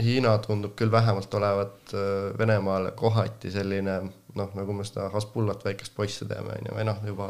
Hiina 0.00 0.38
tundub 0.40 0.72
küll 0.78 0.92
vähemalt 0.92 1.34
olevat 1.36 1.92
äh, 1.92 2.32
Venemaale 2.38 2.94
kohati 2.96 3.50
selline 3.52 3.98
noh, 4.38 4.52
nagu 4.56 4.76
me 4.76 4.84
seda 4.88 5.08
Hasbullat 5.12 5.64
väikest 5.66 5.94
poisse 5.96 6.26
teeme, 6.28 6.54
on 6.56 6.70
ju, 6.70 6.76
või 6.78 6.86
noh, 6.88 7.00
juba 7.06 7.28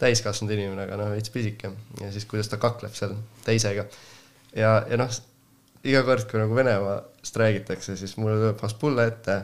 täiskasvanud 0.00 0.54
inimene, 0.54 0.86
aga 0.86 0.98
noh, 0.98 1.12
veits 1.14 1.30
pisike 1.34 1.70
ja 2.02 2.10
siis 2.14 2.26
kuidas 2.30 2.50
ta 2.50 2.58
kakleb 2.62 2.94
seal 2.98 3.14
teisega. 3.46 3.86
ja, 4.56 4.72
ja 4.90 4.98
noh, 4.98 5.12
iga 5.86 6.02
kord, 6.06 6.26
kui 6.30 6.42
nagu 6.42 6.58
Venemaast 6.58 7.38
räägitakse, 7.42 7.96
siis 8.00 8.16
mulle 8.18 8.38
tuleb 8.40 8.66
Hasbulla 8.66 9.06
ette 9.10 9.38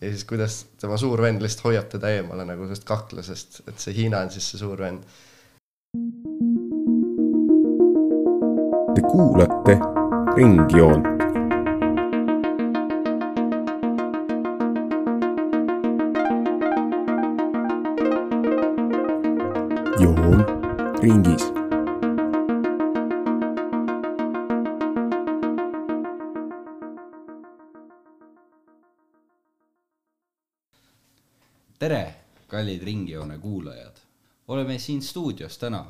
ja 0.00 0.10
siis 0.10 0.24
kuidas 0.28 0.64
tema 0.80 0.96
suur 1.00 1.22
vend 1.22 1.44
lihtsalt 1.44 1.68
hoiab 1.68 1.88
teda 1.92 2.12
eemale 2.16 2.46
nagu 2.48 2.68
sellest 2.68 2.88
kaklusest, 2.88 3.62
et 3.68 3.78
see 3.80 3.96
Hiina 4.00 4.24
on 4.24 4.32
siis 4.32 4.50
see 4.52 4.62
suur 4.64 4.80
vend. 4.80 5.04
Te 8.94 9.02
kuulate 9.10 9.78
Ringjoont. 10.36 11.13
Joon 20.00 20.44
ringis. 21.02 21.42
tere, 31.78 32.14
kallid 32.48 32.82
Ringjoone 32.82 33.38
kuulajad. 33.38 33.96
oleme 34.48 34.78
siin 34.78 35.02
stuudios 35.02 35.58
täna 35.58 35.86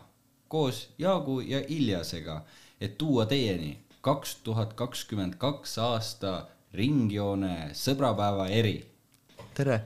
koos 0.49 0.91
Jaagu 0.99 1.41
ja 1.41 1.63
Iljasega, 1.69 2.43
et 2.81 2.99
tuua 2.99 3.27
teieni 3.27 3.79
kaks 4.01 4.37
tuhat 4.37 4.73
kakskümmend 4.73 5.35
kaks 5.35 5.79
aasta 5.79 6.47
Ringjoone 6.75 7.71
sõbrapäeva 7.73 8.49
eri. 8.49 8.91
tere! 9.55 9.81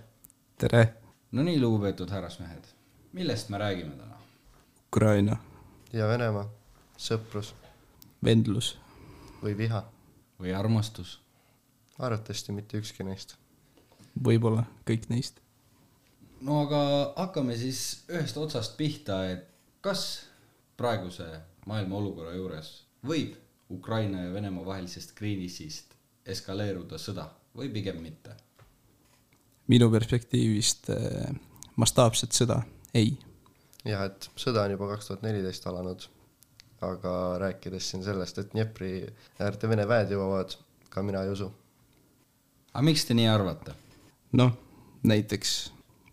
tere, 0.58 0.94
no 1.32 1.42
nii, 1.42 1.60
lugupeetud 1.60 2.10
härrasmehed, 2.10 2.77
millest 3.12 3.48
me 3.48 3.58
räägime 3.58 3.96
täna? 3.96 4.16
Ukraina, 4.88 5.36
ja 5.92 6.08
Venemaa, 6.08 6.48
sõprus 6.98 7.54
vendlus, 8.24 8.76
või 9.42 9.56
viha, 9.58 9.82
või 10.40 10.54
armastus? 10.56 11.18
arvatavasti 11.98 12.52
mitte 12.52 12.78
ükski 12.78 13.04
neist. 13.04 13.34
võib-olla 14.24 14.64
kõik 14.86 15.08
neist. 15.08 15.40
no 16.40 16.62
aga 16.62 16.80
hakkame 17.16 17.56
siis 17.56 18.04
ühest 18.08 18.36
otsast 18.36 18.76
pihta, 18.76 19.24
et 19.30 19.48
kas 19.80 20.24
praeguse 20.76 21.26
maailma 21.66 21.96
olukorra 21.96 22.34
juures 22.34 22.84
võib 23.06 23.34
Ukraina 23.70 24.22
ja 24.24 24.32
Venemaa 24.32 24.66
vahelisest 24.66 25.12
kriisist 25.14 25.94
eskaleeruda 26.26 26.98
sõda 26.98 27.28
või 27.56 27.72
pigem 27.72 28.02
mitte? 28.02 28.36
minu 29.68 29.90
perspektiivist 29.90 30.90
eh, 30.94 31.34
mastaapset 31.76 32.32
sõda 32.32 32.62
ei. 32.98 33.14
jah, 33.86 34.04
et 34.08 34.30
sõda 34.36 34.66
on 34.66 34.74
juba 34.76 34.90
kaks 34.94 35.10
tuhat 35.10 35.24
neliteist 35.26 35.66
alanud, 35.70 36.04
aga 36.84 37.14
rääkides 37.42 37.90
siin 37.92 38.04
sellest, 38.06 38.38
et 38.38 38.52
Dnepri 38.52 38.92
äärde 39.42 39.70
Vene 39.70 39.86
väed 39.88 40.14
jõuavad, 40.14 40.54
ka 40.90 41.02
mina 41.02 41.24
ei 41.24 41.32
usu. 41.34 41.50
aga 42.72 42.84
miks 42.84 43.06
te 43.08 43.16
nii 43.18 43.30
arvate? 43.30 43.74
noh, 44.38 44.52
näiteks 45.08 45.56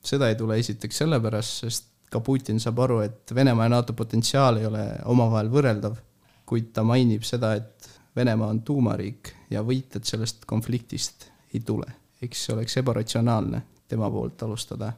seda 0.05 0.29
ei 0.29 0.37
tule 0.39 0.57
esiteks 0.61 1.03
sellepärast, 1.03 1.61
sest 1.65 1.91
ka 2.11 2.21
Putin 2.23 2.59
saab 2.61 2.79
aru, 2.85 2.99
et 3.05 3.35
Venemaa 3.35 3.65
ja 3.65 3.75
NATO 3.75 3.93
potentsiaal 3.97 4.61
ei 4.61 4.67
ole 4.69 4.83
omavahel 5.11 5.49
võrreldav, 5.51 5.97
kuid 6.45 6.71
ta 6.73 6.85
mainib 6.85 7.25
seda, 7.27 7.55
et 7.57 7.89
Venemaa 8.15 8.51
on 8.53 8.61
tuumariik 8.63 9.33
ja 9.51 9.63
võitjad 9.65 10.05
sellest 10.07 10.45
konfliktist 10.47 11.29
ei 11.53 11.59
tule. 11.59 11.87
eks 12.21 12.45
see 12.45 12.53
oleks 12.55 12.77
ebaratsionaalne 12.79 13.59
tema 13.87 14.07
poolt 14.09 14.43
alustada 14.43 14.93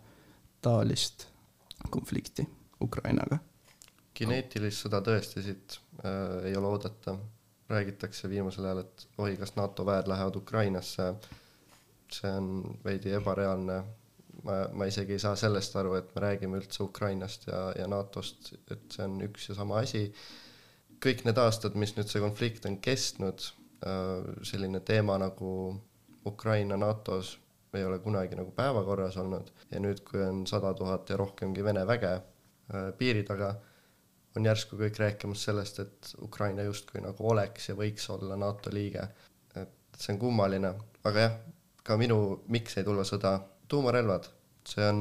taolist 0.62 1.26
konflikti 1.90 2.48
Ukrainaga. 2.82 3.40
kineetilist 4.18 4.86
sõda 4.86 5.02
tõesti 5.06 5.44
siit 5.46 5.80
äh, 6.04 6.46
ei 6.50 6.56
ole 6.58 6.74
oodata. 6.74 7.18
räägitakse 7.68 8.30
viimasel 8.32 8.64
ajal, 8.66 8.78
et 8.80 9.02
oi, 9.20 9.34
kas 9.38 9.56
NATO 9.56 9.86
väed 9.86 10.08
lähevad 10.08 10.36
Ukrainasse. 10.36 11.14
see 12.12 12.32
on 12.32 12.78
veidi 12.86 13.12
ebareaalne. 13.14 13.84
ma, 14.44 14.58
ma 14.74 14.86
isegi 14.86 15.14
ei 15.14 15.20
saa 15.20 15.36
sellest 15.36 15.76
aru, 15.76 15.96
et 15.96 16.16
me 16.16 16.22
räägime 16.22 16.58
üldse 16.58 16.84
Ukrainast 16.84 17.48
ja, 17.48 17.72
ja 17.80 17.88
NATO-st, 17.88 18.54
et 18.72 18.92
see 18.92 19.06
on 19.06 19.22
üks 19.22 19.50
ja 19.50 19.56
sama 19.56 19.80
asi. 19.80 20.12
kõik 21.06 21.26
need 21.26 21.38
aastad, 21.38 21.76
mis 21.76 21.96
nüüd 21.98 22.10
see 22.10 22.22
konflikt 22.22 22.66
on 22.66 22.78
kestnud 22.82 23.44
äh,, 23.86 24.32
selline 24.44 24.80
teema 24.80 25.18
nagu 25.18 25.52
Ukraina 26.26 26.78
NATO-s 26.78 27.38
ei 27.78 27.86
ole 27.86 28.00
kunagi 28.04 28.38
nagu 28.40 28.52
päevakorras 28.56 29.18
olnud. 29.22 29.52
Ja 29.72 29.82
nüüd, 29.84 30.04
kui 30.08 30.22
on 30.24 30.46
sada 30.50 30.74
tuhat 30.78 31.10
ja 31.10 31.18
rohkemgi 31.18 31.64
Vene 31.64 31.86
väge 31.88 32.14
äh, 32.18 32.92
piiri 32.98 33.24
taga, 33.28 33.54
on 34.38 34.46
järsku 34.46 34.78
kõik 34.80 35.00
rääkimas 35.02 35.44
sellest, 35.48 35.80
et 35.82 36.14
Ukraina 36.22 36.66
justkui 36.68 37.02
nagu 37.02 37.30
oleks 37.32 37.70
ja 37.72 37.76
võiks 37.78 38.10
olla 38.14 38.38
NATO 38.38 38.74
liige. 38.74 39.08
et 39.56 39.98
see 39.98 40.14
on 40.14 40.20
kummaline, 40.22 40.74
aga 41.10 41.24
jah, 41.24 41.38
ka 41.84 41.98
minu 41.98 42.44
miks 42.54 42.78
ei 42.78 42.86
tule 42.86 43.06
sõda, 43.08 43.40
tuumarelvad, 43.72 44.28
see 44.68 44.86
on, 44.86 45.00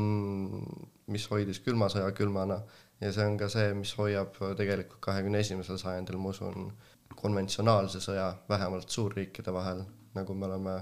mis 1.12 1.26
hoidis 1.31 1.60
külma 1.64 1.91
sõja 1.93 2.10
külmana. 2.16 2.62
Ja 3.00 3.10
see 3.12 3.26
on 3.28 3.37
ka 3.37 3.50
see, 3.53 3.75
mis 3.76 3.93
hoiab 3.98 4.38
tegelikult 4.56 5.03
kahekümne 5.04 5.43
esimesel 5.44 5.76
sajandil, 5.76 6.16
ma 6.16 6.32
usun, 6.32 6.70
konventsionaalse 7.16 8.00
sõja 8.00 8.31
vähemalt 8.48 8.88
suurriikide 8.93 9.53
vahel, 9.53 9.82
nagu 10.16 10.34
me 10.34 10.48
oleme 10.48 10.76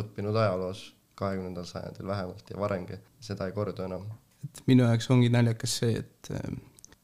õppinud 0.00 0.36
ajaloos 0.36 0.86
kahekümnendal 1.18 1.66
sajandil 1.68 2.06
vähemalt 2.06 2.50
ja 2.50 2.60
varemgi, 2.60 2.98
seda 3.20 3.46
ei 3.46 3.52
kordu 3.52 3.82
enam. 3.82 4.06
et 4.44 4.62
minu 4.66 4.84
jaoks 4.86 5.10
ongi 5.10 5.28
naljakas 5.34 5.78
see, 5.80 5.98
et 5.98 6.30
eh, 6.30 6.58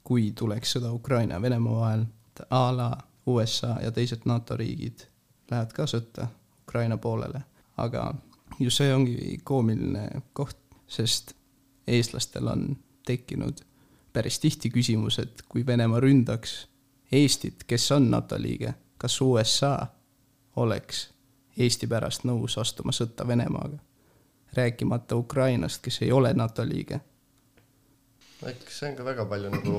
kui 0.04 0.30
tuleks 0.38 0.76
sõda 0.76 0.92
Ukraina 0.94 1.38
ja 1.38 1.42
Venemaa 1.42 1.80
vahel, 1.80 2.06
a 2.50 2.64
la 2.76 2.90
USA 3.26 3.76
ja 3.82 3.92
teised 3.92 4.26
NATO 4.28 4.56
riigid 4.56 5.06
lähevad 5.50 5.72
ka 5.72 5.86
sõtta 5.90 6.28
Ukraina 6.62 6.96
poolele, 6.96 7.40
aga 7.76 8.14
ju 8.58 8.70
see 8.70 8.94
ongi 8.94 9.38
koomiline 9.44 10.08
koht, 10.32 10.58
sest 10.86 11.34
eestlastel 11.86 12.48
on 12.48 12.76
tekkinud 13.06 13.60
päris 14.12 14.38
tihti 14.38 14.70
küsimus, 14.70 15.18
et 15.18 15.42
kui 15.48 15.66
Venemaa 15.66 16.00
ründaks 16.00 16.64
Eestit, 17.12 17.64
kes 17.66 17.92
on 17.92 18.10
NATO 18.10 18.38
liige, 18.38 18.74
kas 18.98 19.20
USA 19.20 19.86
oleks 20.56 21.10
Eesti 21.58 21.86
pärast 21.86 22.24
nõus 22.26 22.56
astuma 22.58 22.92
sõtta 22.92 23.26
Venemaaga? 23.28 23.78
Rääkimata 24.56 25.16
Ukrainast, 25.16 25.82
kes 25.82 26.02
ei 26.02 26.12
ole 26.12 26.32
NATO 26.34 26.64
liige. 26.68 27.00
eks 28.44 28.78
see 28.78 28.90
on 28.90 28.96
ka 28.96 29.04
väga 29.04 29.24
palju 29.24 29.50
nagu 29.50 29.78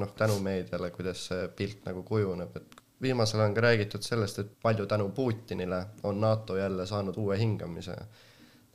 noh, 0.00 0.12
tänu 0.16 0.38
meediale, 0.40 0.90
kuidas 0.90 1.26
see 1.28 1.48
pilt 1.56 1.84
nagu 1.84 2.02
kujuneb, 2.02 2.56
et 2.56 2.76
viimasel 3.02 3.40
ajal 3.40 3.50
on 3.50 3.56
ka 3.56 3.64
räägitud 3.66 4.06
sellest, 4.06 4.38
et 4.38 4.54
palju 4.62 4.86
tänu 4.86 5.10
Putinile 5.16 5.80
on 6.02 6.20
NATO 6.20 6.56
jälle 6.56 6.86
saanud 6.86 7.16
uue 7.16 7.38
hingamise. 7.38 7.96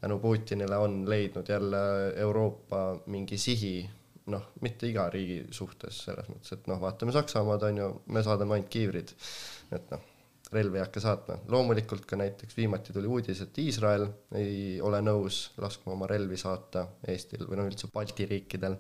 tänu 0.01 0.19
Putinile 0.19 0.77
on 0.77 1.09
leidnud 1.09 1.49
jälle 1.49 1.77
Euroopa 2.15 2.99
mingi 3.05 3.37
sihi, 3.37 3.89
noh, 4.25 4.43
mitte 4.61 4.87
iga 4.87 5.09
riigi 5.09 5.47
suhtes 5.51 6.03
selles 6.05 6.29
mõttes, 6.29 6.53
et 6.53 6.67
noh, 6.67 6.81
vaatame 6.81 7.11
Saksamaad, 7.11 7.63
on 7.63 7.77
ju, 7.77 7.89
me 8.05 8.23
saadame 8.23 8.53
ainult 8.53 8.69
kiivrid, 8.69 9.15
et 9.71 9.91
noh 9.91 10.05
relvi 10.53 10.79
ei 10.79 10.83
hakka 10.83 11.01
saatma. 11.03 11.37
loomulikult 11.47 12.05
ka 12.05 12.17
näiteks 12.17 12.57
viimati 12.57 12.93
tuli 12.93 13.07
uudis, 13.07 13.41
et 13.41 13.57
Iisrael 13.61 14.07
ei 14.35 14.79
ole 14.81 15.01
nõus 15.05 15.49
laskma 15.57 15.93
oma 15.93 16.07
relvi 16.09 16.37
saata 16.37 16.87
Eestil 17.07 17.45
või 17.47 17.59
no 17.59 17.67
üldse 17.69 17.91
Balti 17.93 18.25
riikidel. 18.29 18.77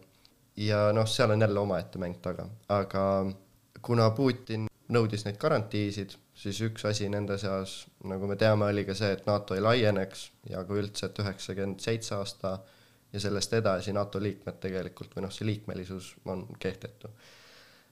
ja 0.57 0.89
noh, 0.93 1.07
seal 1.07 1.31
on 1.31 1.41
jälle 1.41 1.59
omaette 1.59 2.01
mäng 2.01 2.17
taga, 2.21 2.47
aga 2.69 3.03
kuna 3.81 4.09
Putin 4.11 4.67
nõudis 4.89 5.23
neid 5.25 5.37
garantiisid, 5.37 6.15
siis 6.33 6.59
üks 6.65 6.85
asi 6.89 7.09
nende 7.09 7.37
seas, 7.37 7.85
nagu 8.09 8.27
me 8.27 8.35
teame, 8.35 8.71
oli 8.73 8.83
ka 8.87 8.95
see, 8.97 9.11
et 9.13 9.27
NATO 9.29 9.55
ei 9.55 9.61
laieneks 9.61 10.25
ja 10.49 10.63
ka 10.65 10.77
üldse, 10.81 11.05
et 11.05 11.21
üheksakümmend 11.21 11.83
seitse 11.83 12.15
aasta 12.17 12.57
ja 13.13 13.21
sellest 13.21 13.53
edasi 13.53 13.93
NATO 13.93 14.21
liikmed 14.21 14.57
tegelikult 14.61 15.13
või 15.15 15.27
noh, 15.27 15.33
see 15.33 15.45
liikmelisus 15.45 16.15
on 16.25 16.47
kehtetu 16.59 17.13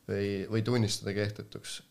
või, 0.08 0.48
või 0.50 0.64
tunnistada 0.66 1.14
kehtetuks. 1.14 1.82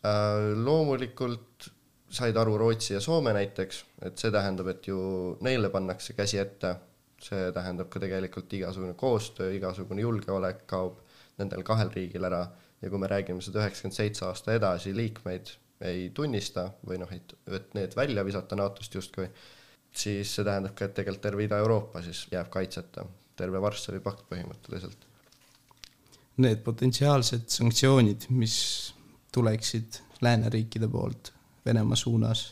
loomulikult 0.63 1.71
said 2.09 2.37
aru 2.37 2.57
Rootsi 2.57 2.93
ja 2.93 3.01
Soome 3.03 3.33
näiteks, 3.35 3.83
et 4.07 4.19
see 4.19 4.31
tähendab, 4.31 4.69
et 4.71 4.87
ju 4.87 4.99
neile 5.43 5.69
pannakse 5.73 6.15
käsi 6.17 6.39
ette, 6.41 6.75
see 7.23 7.51
tähendab 7.55 7.89
ka 7.91 7.99
tegelikult 7.99 8.53
igasugune 8.53 8.93
koostöö, 8.97 9.51
igasugune 9.57 10.05
julgeolek 10.05 10.65
kaob 10.69 11.01
nendel 11.37 11.63
kahel 11.67 11.91
riigil 11.93 12.25
ära. 12.29 12.47
ja 12.81 12.89
kui 12.93 12.99
me 13.01 13.07
räägime 13.09 13.41
seda 13.41 13.63
üheksakümmend 13.63 13.95
seitse 13.95 14.25
aasta 14.25 14.53
edasi 14.53 14.91
liikmeid 14.93 15.49
ei 15.81 16.11
tunnista 16.13 16.67
või 16.85 16.99
noh, 17.01 17.09
et, 17.09 17.33
et 17.49 17.71
need 17.73 17.95
välja 17.97 18.23
visata 18.25 18.55
NATO-st 18.55 18.97
justkui, 18.99 19.25
siis 19.89 20.33
see 20.35 20.45
tähendab 20.45 20.75
ka, 20.77 20.85
et 20.85 20.93
tegelikult 20.93 21.23
terve 21.23 21.45
Ida-Euroopa 21.47 22.03
siis 22.05 22.27
jääb 22.31 22.51
kaitseta, 22.53 23.05
terve 23.37 23.61
Varssavi 23.61 24.01
pakt 24.05 24.27
põhimõtteliselt. 24.29 25.07
Need 26.37 26.61
potentsiaalsed 26.65 27.49
sanktsioonid, 27.49 28.29
mis 28.29 28.59
tuleksid 29.33 30.03
lääneriikide 30.21 30.89
poolt 30.89 31.33
Venemaa 31.67 31.99
suunas, 31.99 32.47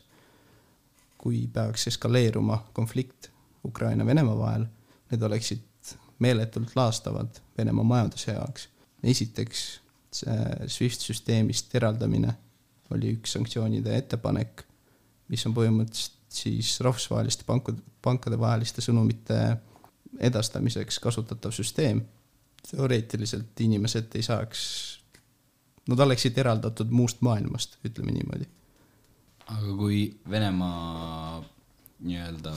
kui 1.18 1.46
peaks 1.54 1.88
eskaleeruma 1.88 2.60
konflikt 2.74 3.32
Ukraina-Venemaa 3.66 4.38
vahel, 4.38 4.66
need 5.12 5.24
oleksid 5.24 5.64
meeletult 6.20 6.76
laastavad 6.76 7.42
Venemaa 7.58 7.84
majanduse 7.84 8.32
jaoks. 8.32 8.70
esiteks, 9.04 9.64
see 10.12 10.68
SWIFT 10.68 11.02
süsteemist 11.10 11.76
eraldamine 11.76 12.34
oli 12.94 13.16
üks 13.18 13.36
sanktsioonide 13.36 13.98
ettepanek, 13.98 14.64
mis 15.30 15.46
on 15.46 15.54
põhimõtteliselt 15.54 16.16
siis 16.36 16.80
rahvusvaheliste 16.84 17.46
pankade, 17.48 17.82
pankade 18.02 18.40
vaheliste 18.40 18.84
sõnumite 18.86 19.40
edastamiseks 20.20 21.00
kasutatav 21.00 21.54
süsteem. 21.56 22.04
teoreetiliselt 22.66 23.62
inimesed 23.62 24.16
ei 24.18 24.24
saaks, 24.26 24.62
nad 25.88 26.00
oleksid 26.00 26.38
eraldatud 26.42 26.90
muust 26.90 27.22
maailmast, 27.22 27.78
ütleme 27.86 28.12
niimoodi. 28.12 28.48
Aga 29.54 29.76
kui 29.78 30.00
Venemaa 30.30 31.42
nii-öelda 32.06 32.54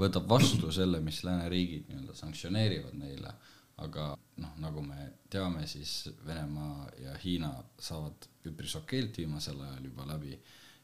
võtab 0.00 0.28
vastu 0.28 0.72
selle, 0.72 1.00
mis 1.04 1.22
lääneriigid 1.26 1.90
nii-öelda 1.90 2.16
sanktsioneerivad 2.16 2.96
neile, 2.98 3.34
aga 3.82 4.12
noh, 4.42 4.54
nagu 4.62 4.82
me 4.84 5.08
teame, 5.30 5.66
siis 5.70 6.08
Venemaa 6.26 6.88
ja 7.02 7.16
Hiina 7.24 7.52
saavad 7.78 8.28
üpris 8.48 8.74
okeilt 8.78 9.20
viimasel 9.20 9.60
ajal 9.60 9.90
juba 9.90 10.08
läbi, 10.14 10.38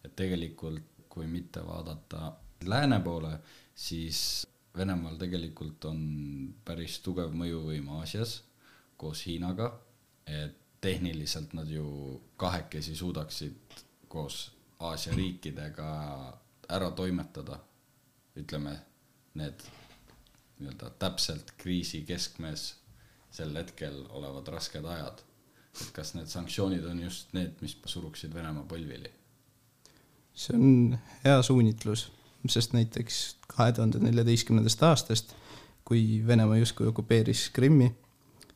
et 0.05 0.15
tegelikult 0.17 1.09
kui 1.09 1.27
mitte 1.27 1.65
vaadata 1.67 2.33
lääne 2.69 3.01
poole, 3.05 3.39
siis 3.75 4.47
Venemaal 4.79 5.17
tegelikult 5.19 5.85
on 5.89 6.03
päris 6.65 7.01
tugev 7.03 7.33
mõjuvõim 7.35 7.89
Aasias 7.97 8.43
koos 9.01 9.25
Hiinaga, 9.27 9.73
et 10.27 10.55
tehniliselt 10.85 11.57
nad 11.59 11.67
ju 11.73 12.21
kahekesi 12.39 12.95
suudaksid 12.95 13.81
koos 14.13 14.45
Aasia 14.79 15.15
riikidega 15.17 15.89
ära 16.69 16.91
toimetada, 16.95 17.59
ütleme, 18.39 18.77
need 19.35 19.65
nii-öelda 20.59 20.91
täpselt 20.99 21.51
kriisi 21.59 22.03
keskmes 22.07 22.69
sel 23.35 23.55
hetkel 23.57 24.05
olevad 24.09 24.49
rasked 24.55 24.85
ajad. 24.85 25.25
et 25.79 25.91
kas 25.95 26.15
need 26.15 26.27
sanktsioonid 26.27 26.85
on 26.91 27.01
just 27.01 27.33
need, 27.33 27.55
mis 27.61 27.77
suruksid 27.87 28.35
Venemaa 28.35 28.65
põlvili? 28.67 29.11
see 30.39 30.55
on 30.55 30.99
hea 31.25 31.43
suunitlus, 31.43 32.09
sest 32.49 32.73
näiteks 32.73 33.37
kahe 33.51 33.73
tuhande 33.73 33.99
neljateistkümnendast 34.03 34.83
aastast, 34.83 35.35
kui 35.85 36.23
Venemaa 36.27 36.61
justkui 36.61 36.87
okupeeris 36.87 37.49
Krimmi, 37.55 37.91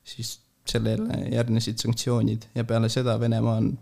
siis 0.04 0.36
sellele 0.69 1.19
järgnesid 1.32 1.82
sanktsioonid 1.82 2.46
ja 2.54 2.64
peale 2.64 2.88
seda 2.88 3.19
Venemaa 3.20 3.56
on 3.56 3.72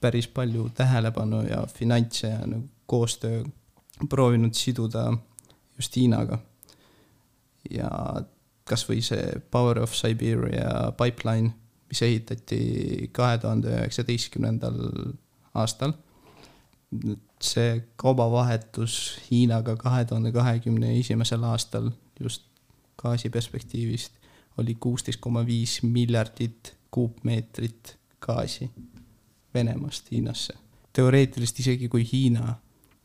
päris 0.00 0.28
palju 0.28 0.68
tähelepanu 0.74 1.42
ja 1.48 1.66
finantse 1.66 2.28
ja 2.28 2.46
nagu 2.46 2.68
koostöö 2.86 3.44
proovinud 4.08 4.54
siduda 4.54 5.12
just 5.76 5.96
Hiinaga. 5.96 6.38
ja 7.70 7.90
kasvõi 8.64 9.02
see 9.04 9.40
Power 9.50 9.78
of 9.82 9.94
Siberia 9.94 10.92
pipeline, 10.96 11.52
mis 11.88 12.02
ehitati 12.02 13.10
kahe 13.12 13.38
tuhande 13.38 13.74
üheksateistkümnendal 13.76 14.78
aastal 15.54 15.92
see 17.42 17.82
kaubavahetus 17.96 18.94
Hiinaga 19.30 19.76
kahe 19.76 20.04
tuhande 20.04 20.32
kahekümne 20.32 20.98
esimesel 20.98 21.44
aastal 21.44 21.90
just 22.20 22.46
gaasi 23.02 23.30
perspektiivist 23.30 24.12
oli 24.58 24.74
kuusteist 24.74 25.20
koma 25.20 25.46
viis 25.46 25.82
miljardit 25.82 26.74
kuupmeetrit 26.90 27.96
gaasi 28.20 28.70
Venemaast 29.54 30.10
Hiinasse. 30.10 30.54
teoreetiliselt 30.92 31.58
isegi 31.58 31.88
kui 31.88 32.04
Hiina 32.12 32.54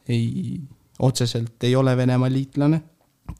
ei, 0.09 0.61
otseselt 0.99 1.63
ei 1.63 1.75
ole 1.75 1.97
Venemaa 1.97 2.31
liitlane, 2.31 2.81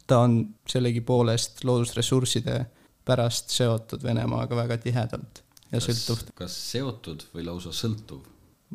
ta 0.08 0.20
on 0.20 0.56
sellegipoolest 0.70 1.64
loodusressursside 1.64 2.66
pärast 3.06 3.50
seotud 3.50 4.04
Venemaaga 4.04 4.56
väga 4.56 4.78
tihedalt 4.78 5.44
ja 5.72 5.80
kas, 5.80 5.90
sõltub, 5.90 6.32
kas 6.38 6.56
seotud 6.72 7.28
või 7.34 7.46
lausa 7.46 7.74
sõltuv? 7.76 8.24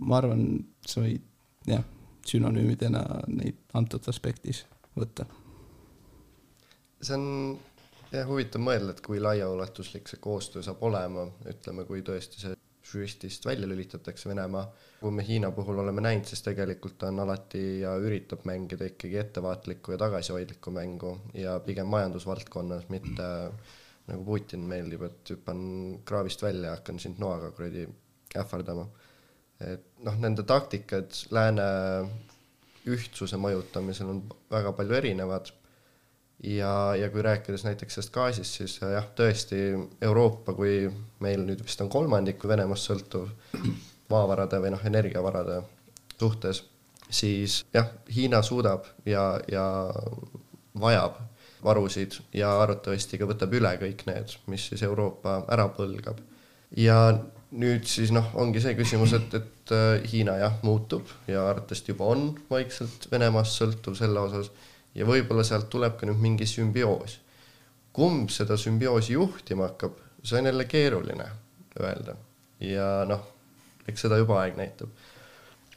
ma 0.00 0.21
arvan, 0.21 0.44
sa 0.87 1.03
võid 1.03 1.25
jah, 1.69 1.83
sünonüümidena 2.26 3.03
neid 3.29 3.59
antud 3.75 4.06
aspektis 4.09 4.65
võtta. 4.97 5.26
see 7.03 7.17
on 7.17 7.26
jah 8.12 8.26
huvitav 8.29 8.62
mõelda, 8.62 8.94
et 8.94 9.03
kui 9.05 9.21
laiaulatuslik 9.23 10.09
see 10.11 10.23
koostöö 10.23 10.62
saab 10.67 10.83
olema, 10.87 11.26
ütleme, 11.50 11.87
kui 11.88 12.03
tõesti 12.06 12.43
see 12.43 12.56
žüristist 12.91 13.47
välja 13.47 13.69
lülitatakse 13.69 14.29
Venemaa. 14.29 14.65
kui 15.01 15.11
me 15.17 15.25
Hiina 15.27 15.51
puhul 15.57 15.79
oleme 15.81 16.03
näinud, 16.05 16.27
siis 16.29 16.43
tegelikult 16.45 16.99
ta 17.01 17.09
on 17.09 17.23
alati 17.23 17.81
ja 17.81 17.95
üritab 17.97 18.43
mängida 18.45 18.89
ikkagi 18.91 19.17
ettevaatlikku 19.23 19.95
ja 19.95 19.99
tagasihoidlikku 20.03 20.71
mängu 20.77 21.15
ja 21.35 21.55
pigem 21.65 21.89
majandusvaldkonnas, 21.89 22.89
mitte 22.93 23.29
nagu 24.11 24.25
Putin 24.27 24.67
meeldib, 24.69 25.07
et 25.07 25.33
hüppan 25.35 25.63
kraavist 26.05 26.43
välja 26.43 26.71
ja 26.71 26.77
hakkan 26.77 26.99
sind 26.99 27.23
noaga 27.23 27.53
kuradi 27.57 27.87
ähvardama. 28.37 28.89
et 29.61 29.87
noh, 30.05 30.15
nende 30.17 30.43
taktikad 30.49 31.13
lääne 31.31 31.65
ühtsuse 32.89 33.37
mõjutamisel 33.37 34.09
on 34.09 34.23
väga 34.51 34.73
palju 34.73 34.97
erinevad 34.97 35.51
ja, 36.45 36.95
ja 36.97 37.11
kui 37.11 37.23
rääkides 37.23 37.65
näiteks 37.65 37.95
sellest 37.95 38.13
gaasist, 38.15 38.59
siis 38.61 38.79
jah, 38.81 39.07
tõesti 39.17 39.61
Euroopa, 40.03 40.55
kui 40.57 40.89
meil 41.21 41.45
nüüd 41.47 41.63
vist 41.65 41.81
on 41.85 41.91
kolmandik 41.93 42.45
Venemaast 42.49 42.91
sõltuv 42.91 43.29
maavarade 44.11 44.61
või 44.63 44.75
noh, 44.75 44.85
energiavarade 44.87 45.61
suhtes, 46.19 46.65
siis 47.11 47.65
jah, 47.75 47.91
Hiina 48.15 48.43
suudab 48.43 48.89
ja, 49.09 49.35
ja 49.51 49.67
vajab 50.81 51.19
varusid 51.65 52.17
ja 52.33 52.55
arvatavasti 52.63 53.19
ka 53.21 53.29
võtab 53.29 53.53
üle 53.57 53.75
kõik 53.83 54.07
need, 54.09 54.33
mis 54.49 54.71
siis 54.71 54.83
Euroopa 54.87 55.43
ära 55.53 55.69
põlgab. 55.77 56.23
ja 56.77 56.97
nüüd 57.51 57.85
siis 57.91 58.13
noh, 58.15 58.31
ongi 58.39 58.63
see 58.63 58.77
küsimus, 58.79 59.13
et, 59.17 59.35
et 59.35 59.73
äh, 59.75 60.03
Hiina 60.13 60.37
jah, 60.39 60.59
muutub 60.63 61.09
ja 61.29 61.49
arvatavasti 61.51 61.93
juba 61.93 62.13
on 62.15 62.29
vaikselt 62.51 63.09
Venemaast 63.13 63.59
sõltuv 63.61 63.99
selle 63.99 64.23
osas 64.23 64.53
ja 64.95 65.07
võib-olla 65.07 65.45
sealt 65.47 65.71
tuleb 65.73 65.99
ka 66.01 66.09
nüüd 66.09 66.21
mingi 66.23 66.47
sümbioos. 66.49 67.19
kumb 67.93 68.31
seda 68.31 68.57
sümbioosi 68.57 69.13
juhtima 69.13 69.71
hakkab, 69.71 69.97
see 70.23 70.39
on 70.39 70.47
jälle 70.47 70.65
keeruline 70.71 71.27
öelda 71.81 72.15
ja 72.61 73.05
noh, 73.09 73.25
eks 73.89 74.07
seda 74.07 74.19
juba 74.21 74.41
aeg 74.43 74.59
näitab. 74.59 74.91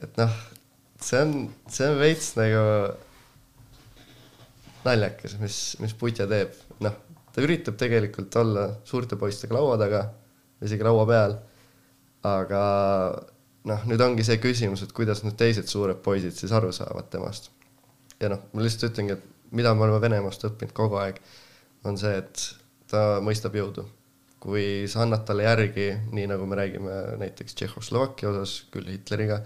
et 0.01 0.17
noh, 0.17 0.35
see 1.01 1.21
on, 1.21 1.33
see 1.69 1.89
on 1.89 1.99
veits 1.99 2.33
nagu 2.39 2.63
naljakas, 4.83 5.37
mis, 5.39 5.59
mis 5.79 5.95
Putja 5.97 6.27
teeb, 6.29 6.55
noh, 6.83 6.95
ta 7.33 7.43
üritab 7.43 7.77
tegelikult 7.79 8.35
olla 8.39 8.67
suurte 8.87 9.17
poistega 9.19 9.55
laua 9.55 9.77
taga, 9.79 10.03
isegi 10.63 10.85
laua 10.85 11.05
peal, 11.09 11.37
aga 12.27 12.63
noh, 13.69 13.87
nüüd 13.89 14.03
ongi 14.03 14.25
see 14.27 14.39
küsimus, 14.43 14.83
et 14.83 14.93
kuidas 14.95 15.23
need 15.23 15.37
teised 15.39 15.71
suured 15.71 16.01
poisid 16.03 16.35
siis 16.35 16.51
aru 16.55 16.71
saavad 16.75 17.09
temast. 17.13 17.49
Ja 18.23 18.31
noh, 18.31 18.45
ma 18.53 18.63
lihtsalt 18.63 18.91
ütlengi, 18.91 19.17
et 19.17 19.53
mida 19.53 19.73
me 19.75 19.85
oleme 19.85 20.01
Venemaast 20.03 20.45
õppinud 20.49 20.73
kogu 20.75 20.99
aeg, 21.01 21.19
on 21.87 21.99
see, 21.99 22.15
et 22.21 22.45
ta 22.91 23.19
mõistab 23.25 23.55
jõudu. 23.59 23.85
kui 24.43 24.89
sa 24.91 25.05
annad 25.05 25.21
talle 25.23 25.45
järgi, 25.45 25.85
nii 26.11 26.25
nagu 26.27 26.43
me 26.51 26.57
räägime 26.59 26.95
näiteks 27.21 27.55
Tšehhoslovakkia 27.55 28.27
osas, 28.27 28.65
küll 28.73 28.89
Hitleriga, 28.91 29.37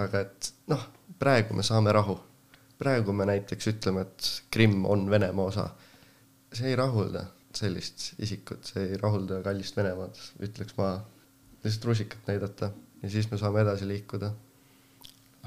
aga 0.00 0.22
et 0.24 0.48
noh, 0.72 0.86
praegu 1.20 1.52
me 1.52 1.62
saame 1.62 1.92
rahu. 1.92 2.16
praegu 2.78 3.12
me 3.12 3.26
näiteks 3.28 3.68
ütleme, 3.74 4.06
et 4.06 4.30
Krimm 4.50 4.86
on 4.86 5.10
Venemaa 5.10 5.44
osa. 5.52 5.68
see 6.52 6.70
ei 6.70 6.76
rahulda 6.76 7.26
sellist 7.54 8.14
isikut, 8.18 8.64
see 8.64 8.86
ei 8.88 8.96
rahulda 8.96 9.42
kallist 9.42 9.76
Venemaad, 9.76 10.18
ütleks 10.40 10.76
ma, 10.78 10.94
lihtsalt 11.64 11.84
rusikat 11.84 12.26
näidata 12.26 12.70
ja 13.02 13.10
siis 13.10 13.30
me 13.30 13.38
saame 13.38 13.60
edasi 13.60 13.88
liikuda. 13.88 14.32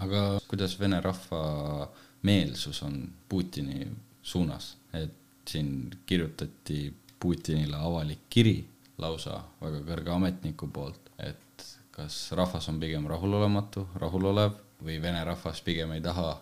aga 0.05 0.39
kuidas 0.47 0.79
vene 0.79 1.01
rahva 1.01 1.89
meelsus 2.27 2.81
on 2.83 2.99
Putini 3.29 3.87
suunas, 4.21 4.75
et 4.93 5.13
siin 5.47 5.89
kirjutati 6.05 6.93
Putinile 7.19 7.79
avalik 7.79 8.27
kiri 8.29 8.59
lausa 9.01 9.39
väga 9.61 9.81
kõrge 9.87 10.13
ametniku 10.13 10.67
poolt, 10.73 11.11
et 11.17 11.65
kas 11.95 12.17
rahvas 12.37 12.67
on 12.69 12.79
pigem 12.81 13.07
rahulolematu, 13.09 13.87
rahulolev 14.01 14.57
või 14.85 14.99
vene 15.01 15.23
rahvas 15.25 15.63
pigem 15.65 15.95
ei 15.95 16.03
taha 16.05 16.35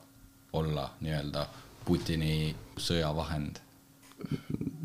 olla 0.60 0.90
nii-öelda 1.04 1.46
Putini 1.86 2.50
sõjavahend. 2.82 3.62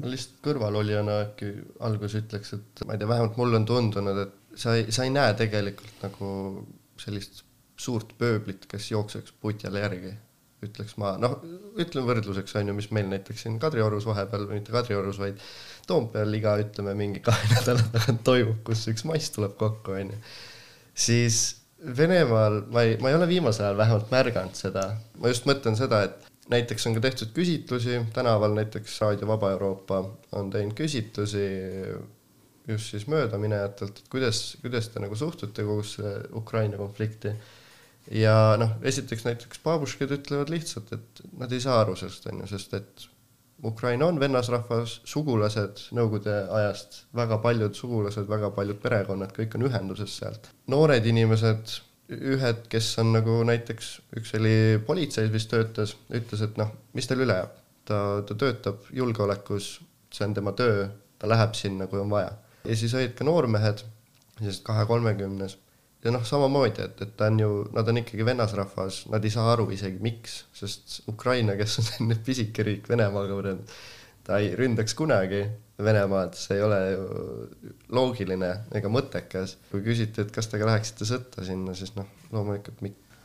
Ma 0.00 0.10
lihtsalt 0.10 0.40
kõrvalolijana 0.44 1.16
äkki 1.24 1.50
alguses 1.86 2.20
ütleks, 2.24 2.52
et 2.56 2.82
ma 2.86 2.94
ei 2.94 3.00
tea, 3.00 3.08
vähemalt 3.08 3.38
mulle 3.40 3.60
on 3.60 3.66
tundunud, 3.66 4.18
et 4.26 4.58
sa 4.58 4.74
ei, 4.76 4.90
sa 4.92 5.06
ei 5.06 5.12
näe 5.14 5.32
tegelikult 5.38 6.02
nagu 6.04 6.30
sellist 7.00 7.44
suurt 7.80 8.12
pööblit, 8.18 8.66
kes 8.68 8.90
jookseks 8.92 9.34
Putjale 9.40 9.82
järgi, 9.86 10.12
ütleks 10.66 10.96
ma, 11.00 11.14
noh, 11.20 11.38
ütlen 11.80 12.06
võrdluseks, 12.08 12.54
on 12.60 12.70
ju, 12.70 12.76
mis 12.76 12.90
meil 12.94 13.08
näiteks 13.10 13.46
siin 13.46 13.58
Kadriorus 13.62 14.08
vahepeal, 14.08 14.46
või 14.48 14.60
mitte 14.60 14.74
Kadriorus, 14.74 15.20
vaid 15.22 15.40
Toompeal 15.88 16.36
iga, 16.36 16.56
ütleme, 16.62 16.94
mingi 16.98 17.22
kahe 17.26 17.52
nädala 17.54 17.86
tagant 17.94 18.24
toimub, 18.26 18.60
kus 18.66 18.86
üks 18.92 19.06
mass 19.08 19.32
tuleb 19.36 19.56
kokku, 19.60 19.96
on 19.96 20.14
ju. 20.14 20.20
siis 21.08 21.42
Venemaal 21.80 22.58
ma 22.68 22.82
ei, 22.84 22.98
ma 23.00 23.08
ei 23.08 23.16
ole 23.16 23.24
viimasel 23.30 23.64
ajal 23.64 23.78
vähemalt 23.78 24.10
märganud 24.12 24.58
seda, 24.58 24.82
ma 25.16 25.30
just 25.32 25.46
mõtlen 25.48 25.78
seda, 25.78 26.02
et 26.10 26.26
näiteks 26.52 26.84
on 26.88 26.96
ka 26.98 27.04
tehtud 27.06 27.30
küsitlusi, 27.32 28.02
tänaval 28.12 28.52
näiteks 28.58 28.98
Raadio 29.00 29.28
Vaba 29.30 29.54
Euroopa 29.54 30.02
on 30.36 30.50
teinud 30.52 30.76
küsitlusi 30.76 31.46
just 32.68 32.90
siis 32.92 33.06
möödaminejatelt, 33.10 33.98
et 33.98 34.10
kuidas, 34.12 34.58
kuidas 34.62 34.88
te 34.88 35.02
nagu 35.02 35.16
suhtute 35.16 35.64
kogusse 35.66 36.14
Ukraina 36.36 36.76
konflikti. 36.80 37.32
Ja 38.10 38.34
noh, 38.60 38.76
esiteks 38.86 39.24
näiteks 39.26 39.62
babuškid 39.64 40.12
ütlevad 40.18 40.52
lihtsalt, 40.52 40.92
et 40.96 41.24
nad 41.38 41.52
ei 41.52 41.62
saa 41.62 41.80
aru 41.82 41.96
sellest, 41.98 42.26
on 42.30 42.42
ju, 42.42 42.50
sest 42.50 42.76
et 42.78 43.08
Ukraina 43.64 44.06
on 44.08 44.16
vennasrahvas, 44.20 45.00
sugulased 45.04 45.82
Nõukogude 45.96 46.32
ajast, 46.56 47.02
väga 47.16 47.36
paljud 47.44 47.76
sugulased, 47.76 48.24
väga 48.28 48.50
paljud 48.56 48.80
perekonnad, 48.80 49.34
kõik 49.36 49.56
on 49.58 49.66
ühenduses 49.68 50.16
sealt. 50.22 50.48
noored 50.72 51.06
inimesed, 51.06 51.76
ühed, 52.10 52.64
kes 52.72 52.90
on 53.02 53.12
nagu 53.18 53.36
näiteks, 53.46 53.90
üks 54.18 54.34
oli 54.38 54.54
politseis 54.86 55.30
vist 55.32 55.52
töötas, 55.52 55.94
ütles, 56.08 56.44
et 56.46 56.56
noh, 56.60 56.72
mis 56.96 57.06
teil 57.06 57.26
üle 57.26 57.36
jääb. 57.42 57.56
ta, 57.84 58.00
ta 58.26 58.36
töötab 58.38 58.88
julgeolekus, 58.94 59.80
see 60.14 60.24
on 60.24 60.34
tema 60.34 60.52
töö, 60.56 60.88
ta 61.18 61.28
läheb 61.28 61.56
sinna, 61.58 61.86
kui 61.90 62.00
on 62.00 62.10
vaja. 62.10 62.32
ja 62.64 62.76
siis 62.76 62.94
olid 62.94 63.12
ka 63.18 63.28
noormehed, 63.28 63.84
sellised 64.38 64.64
kahe-kolmekümnes 64.64 65.58
ja 66.04 66.12
noh, 66.14 66.24
samamoodi, 66.26 66.84
et, 66.84 67.00
et 67.04 67.16
ta 67.16 67.28
on 67.28 67.40
ju, 67.40 67.50
nad 67.76 67.88
on 67.88 68.00
ikkagi 68.00 68.24
vennasrahvas, 68.24 69.02
nad 69.12 69.24
ei 69.24 69.32
saa 69.32 69.50
aru 69.52 69.68
isegi 69.74 70.00
miks, 70.02 70.44
sest 70.56 71.00
Ukraina, 71.12 71.56
kes 71.60 71.80
on 71.80 71.88
selline 71.90 72.20
pisike 72.24 72.64
riik 72.66 72.88
Venemaaga 72.88 73.36
võrreldes, 73.36 73.82
ta 74.24 74.38
ei 74.40 74.54
ründaks 74.56 74.96
kunagi 74.96 75.44
Venemaad, 75.84 76.34
see 76.36 76.58
ei 76.58 76.62
ole 76.62 76.78
ju 76.92 77.04
loogiline 77.96 78.50
ega 78.76 78.90
mõttekas. 78.92 79.56
kui 79.70 79.82
küsiti, 79.84 80.24
et 80.24 80.32
kas 80.34 80.50
te 80.50 80.60
ka 80.60 80.68
läheksite 80.68 81.08
sõtta 81.08 81.44
sinna, 81.46 81.74
siis 81.74 81.94
noh, 81.96 82.08
loomulikult 82.34 82.82
mitte. 82.84 83.20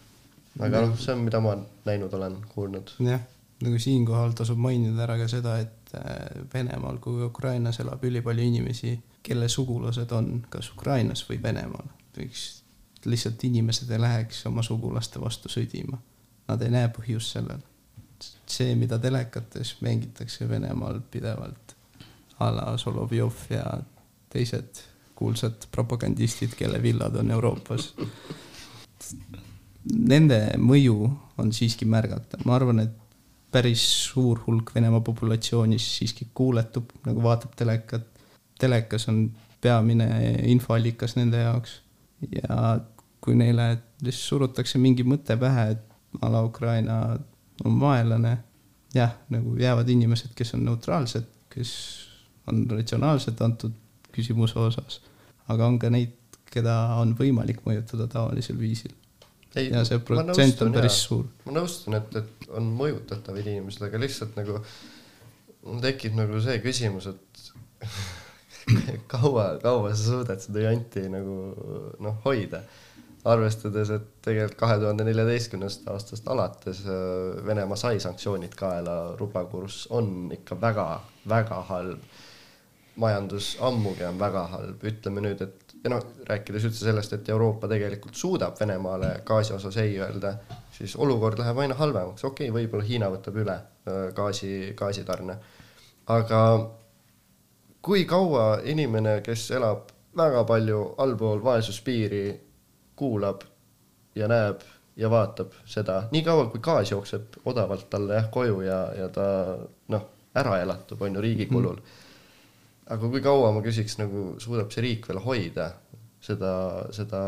aga 0.60 0.86
noh, 0.86 0.96
see 1.00 1.14
on, 1.16 1.26
mida 1.28 1.42
ma 1.44 1.58
näinud 1.88 2.14
olen, 2.16 2.38
kuulnud. 2.54 2.96
jah, 3.04 3.24
nagu 3.64 3.80
siinkohal 3.82 4.36
tasub 4.40 4.60
mainida 4.62 5.04
ära 5.04 5.18
ka 5.20 5.28
seda, 5.32 5.58
et 5.64 5.96
äh, 6.00 6.44
Venemaal 6.54 7.02
kui 7.04 7.24
Ukrainas 7.28 7.80
elab 7.84 8.04
ülipalju 8.08 8.48
inimesi, 8.52 8.96
kelle 9.26 9.50
sugulased 9.52 10.12
on 10.16 10.46
kas 10.50 10.72
Ukrainas 10.78 11.26
või 11.30 11.42
Venemaal. 11.44 11.92
võiks 12.16 12.65
lihtsalt 13.06 13.44
inimesed 13.44 13.92
ei 13.92 14.02
läheks 14.02 14.46
oma 14.50 14.64
sugulaste 14.64 15.22
vastu 15.22 15.52
sõdima. 15.52 16.00
Nad 16.48 16.62
ei 16.62 16.74
näe 16.74 16.90
põhjust 16.94 17.38
sellel. 17.38 17.64
see, 18.48 18.76
mida 18.76 18.98
telekates 19.00 19.76
mängitakse 19.82 20.50
Venemaal 20.50 21.02
pidevalt, 21.12 21.76
a 22.40 22.50
la 22.56 22.78
Solovjov 22.78 23.34
ja 23.50 23.64
teised 24.30 24.82
kuulsad 25.16 25.68
propagandistid, 25.72 26.56
kelle 26.56 26.82
villad 26.82 27.16
on 27.16 27.32
Euroopas 27.32 27.94
nende 29.94 30.40
mõju 30.62 30.98
on 31.42 31.52
siiski 31.54 31.88
märgata, 31.90 32.40
ma 32.46 32.56
arvan, 32.58 32.82
et 32.86 32.94
päris 33.54 33.84
suur 34.10 34.42
hulk 34.48 34.74
Venemaa 34.76 35.04
populatsioonist 35.06 36.00
siiski 36.00 36.28
kuuletub, 36.34 36.92
nagu 37.06 37.24
vaatab 37.24 37.56
telekat. 37.56 38.08
telekas 38.60 39.10
on 39.12 39.32
peamine 39.62 40.08
infoallikas 40.48 41.16
nende 41.16 41.42
jaoks 41.42 41.82
ja 42.32 42.80
kui 43.26 43.38
neile 43.38 43.72
lihtsalt 44.06 44.30
surutakse 44.30 44.80
mingi 44.82 45.06
mõte 45.08 45.38
pähe, 45.42 45.70
et 45.76 46.22
a 46.22 46.30
la 46.32 46.44
Ukraina 46.46 47.00
on 47.66 47.80
vaenlane, 47.82 48.36
jah, 48.96 49.16
nagu 49.34 49.56
jäävad 49.60 49.90
inimesed, 49.92 50.36
kes 50.38 50.54
on 50.56 50.66
neutraalsed, 50.68 51.26
kes 51.52 51.72
on 52.52 52.64
ratsionaalsed 52.70 53.42
antud 53.42 53.74
küsimuse 54.16 54.60
osas, 54.62 55.02
aga 55.52 55.68
on 55.68 55.80
ka 55.82 55.90
neid, 55.92 56.14
keda 56.52 56.76
on 57.02 57.16
võimalik 57.18 57.66
mõjutada 57.66 58.08
tavalisel 58.08 58.56
viisil 58.60 58.94
Ei, 59.56 59.70
ja 59.72 59.86
see 59.88 60.02
protsent 60.04 60.62
on 60.66 60.74
päris 60.76 60.98
jaa. 60.98 61.08
suur. 61.08 61.28
ma 61.48 61.56
nõustun, 61.56 61.96
et, 61.96 62.16
et 62.20 62.48
on 62.60 62.68
mõjutatavaid 62.76 63.48
inimesed, 63.54 63.86
aga 63.88 64.02
lihtsalt 64.04 64.36
nagu 64.36 64.60
mul 65.66 65.82
tekib 65.84 66.18
nagu 66.18 66.42
see 66.44 66.58
küsimus, 66.64 67.08
et 67.12 67.46
kaua, 69.14 69.54
kaua 69.64 69.94
sa 69.94 70.02
suudad 70.10 70.44
seda 70.44 70.66
janti 70.68 71.06
nagu 71.12 71.38
noh, 72.04 72.20
hoida. 72.26 72.66
arvestades, 73.26 73.90
et 73.90 74.06
tegelikult 74.26 74.60
kahe 74.60 74.78
tuhande 74.82 75.06
neljateistkümnendast 75.08 75.88
aastast 75.90 76.28
alates 76.30 76.84
äh, 76.86 77.46
Venemaa 77.46 77.78
sai 77.80 78.00
sanktsioonid 78.04 78.54
kaela, 78.58 79.16
rubakurss 79.20 79.88
on 79.90 80.32
ikka 80.36 80.60
väga-väga 80.62 81.62
halb. 81.72 82.24
majandus 82.96 83.58
ammugi 83.60 84.06
on 84.08 84.20
väga 84.20 84.46
halb, 84.48 84.84
ütleme 84.88 85.20
nüüd, 85.20 85.42
et 85.44 85.74
ja 85.84 85.90
noh, 85.92 86.04
rääkides 86.30 86.64
üldse 86.70 86.86
sellest, 86.86 87.14
et 87.14 87.30
Euroopa 87.30 87.68
tegelikult 87.68 88.16
suudab 88.16 88.56
Venemaale 88.60 89.10
gaasi 89.26 89.54
osas 89.54 89.76
ei 89.78 89.98
öelda, 90.00 90.32
siis 90.74 90.96
olukord 90.96 91.40
läheb 91.40 91.60
aina 91.62 91.76
halvemaks, 91.76 92.24
okei 92.24 92.50
okay,, 92.50 92.56
võib-olla 92.56 92.88
Hiina 92.88 93.10
võtab 93.14 93.38
üle 93.44 93.58
öö, 93.90 94.08
gaasi, 94.16 94.50
gaasitarne, 94.80 95.36
aga 96.16 96.42
kui 97.86 98.06
kaua 98.10 98.62
inimene, 98.66 99.20
kes 99.26 99.50
elab 99.60 99.92
väga 100.18 100.42
palju 100.50 100.82
allpool 101.04 101.44
vaesuspiiri, 101.44 102.26
kuulab 102.96 103.44
ja 104.16 104.28
näeb 104.32 104.64
ja 104.96 105.10
vaatab 105.12 105.54
seda, 105.68 106.06
niikaua 106.12 106.48
kui 106.52 106.62
gaas 106.64 106.92
jookseb 106.92 107.40
odavalt 107.46 107.90
talle 107.92 108.16
jah 108.20 108.30
koju 108.32 108.62
ja, 108.64 108.80
ja 108.96 109.10
ta 109.12 109.26
noh, 109.92 110.06
ära 110.36 110.60
elatub, 110.64 111.02
on 111.02 111.18
ju, 111.18 111.24
riigi 111.24 111.48
kulul 111.52 111.76
mm. 111.76 111.98
aga 112.96 113.10
kui 113.12 113.24
kaua 113.24 113.52
ma 113.56 113.64
küsiks 113.66 114.00
nagu 114.00 114.28
suudab 114.40 114.72
see 114.72 114.86
riik 114.86 115.10
veel 115.10 115.20
hoida 115.26 115.72
seda, 116.24 116.54
seda 116.96 117.22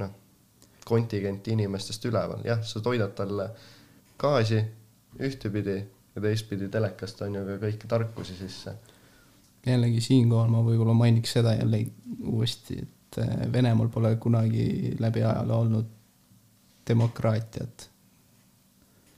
noh, 0.00 0.14
kontingenti 0.88 1.54
inimestest 1.54 2.06
üleval, 2.08 2.40
jah, 2.46 2.62
sa 2.66 2.80
toidad 2.82 3.12
talle 3.18 3.50
gaasi 4.20 4.62
ühtepidi 5.20 5.76
ja 6.14 6.22
teistpidi 6.24 6.68
telekast 6.72 7.20
on 7.26 7.36
ju 7.38 7.44
ka 7.46 7.58
kõiki 7.66 7.90
tarkusi 7.90 8.36
sisse. 8.38 8.74
jällegi 9.66 10.00
siinkohal 10.00 10.48
ma 10.50 10.64
võib-olla 10.64 10.96
mainiks 10.96 11.36
seda 11.36 11.54
jälle 11.58 11.84
uuesti, 12.24 12.80
et 12.82 12.99
äh, 13.18 13.52
Venemaal 13.52 13.88
pole 13.88 14.16
kunagi 14.16 14.96
läbi 14.98 15.22
ajaloo 15.24 15.60
olnud 15.60 15.86
demokraatiat, 16.88 17.90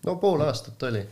no 0.06 0.16
pool 0.16 0.40
aastat 0.40 0.82
oli, 0.82 1.02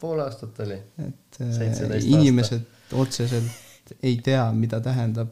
pool 0.00 0.20
aastat 0.20 0.60
oli. 0.60 0.78
et 1.06 1.40
17 1.40 2.06
inimesed 2.08 2.92
otseselt 2.92 3.96
ei 4.02 4.16
tea, 4.24 4.52
mida 4.52 4.80
tähendab 4.80 5.28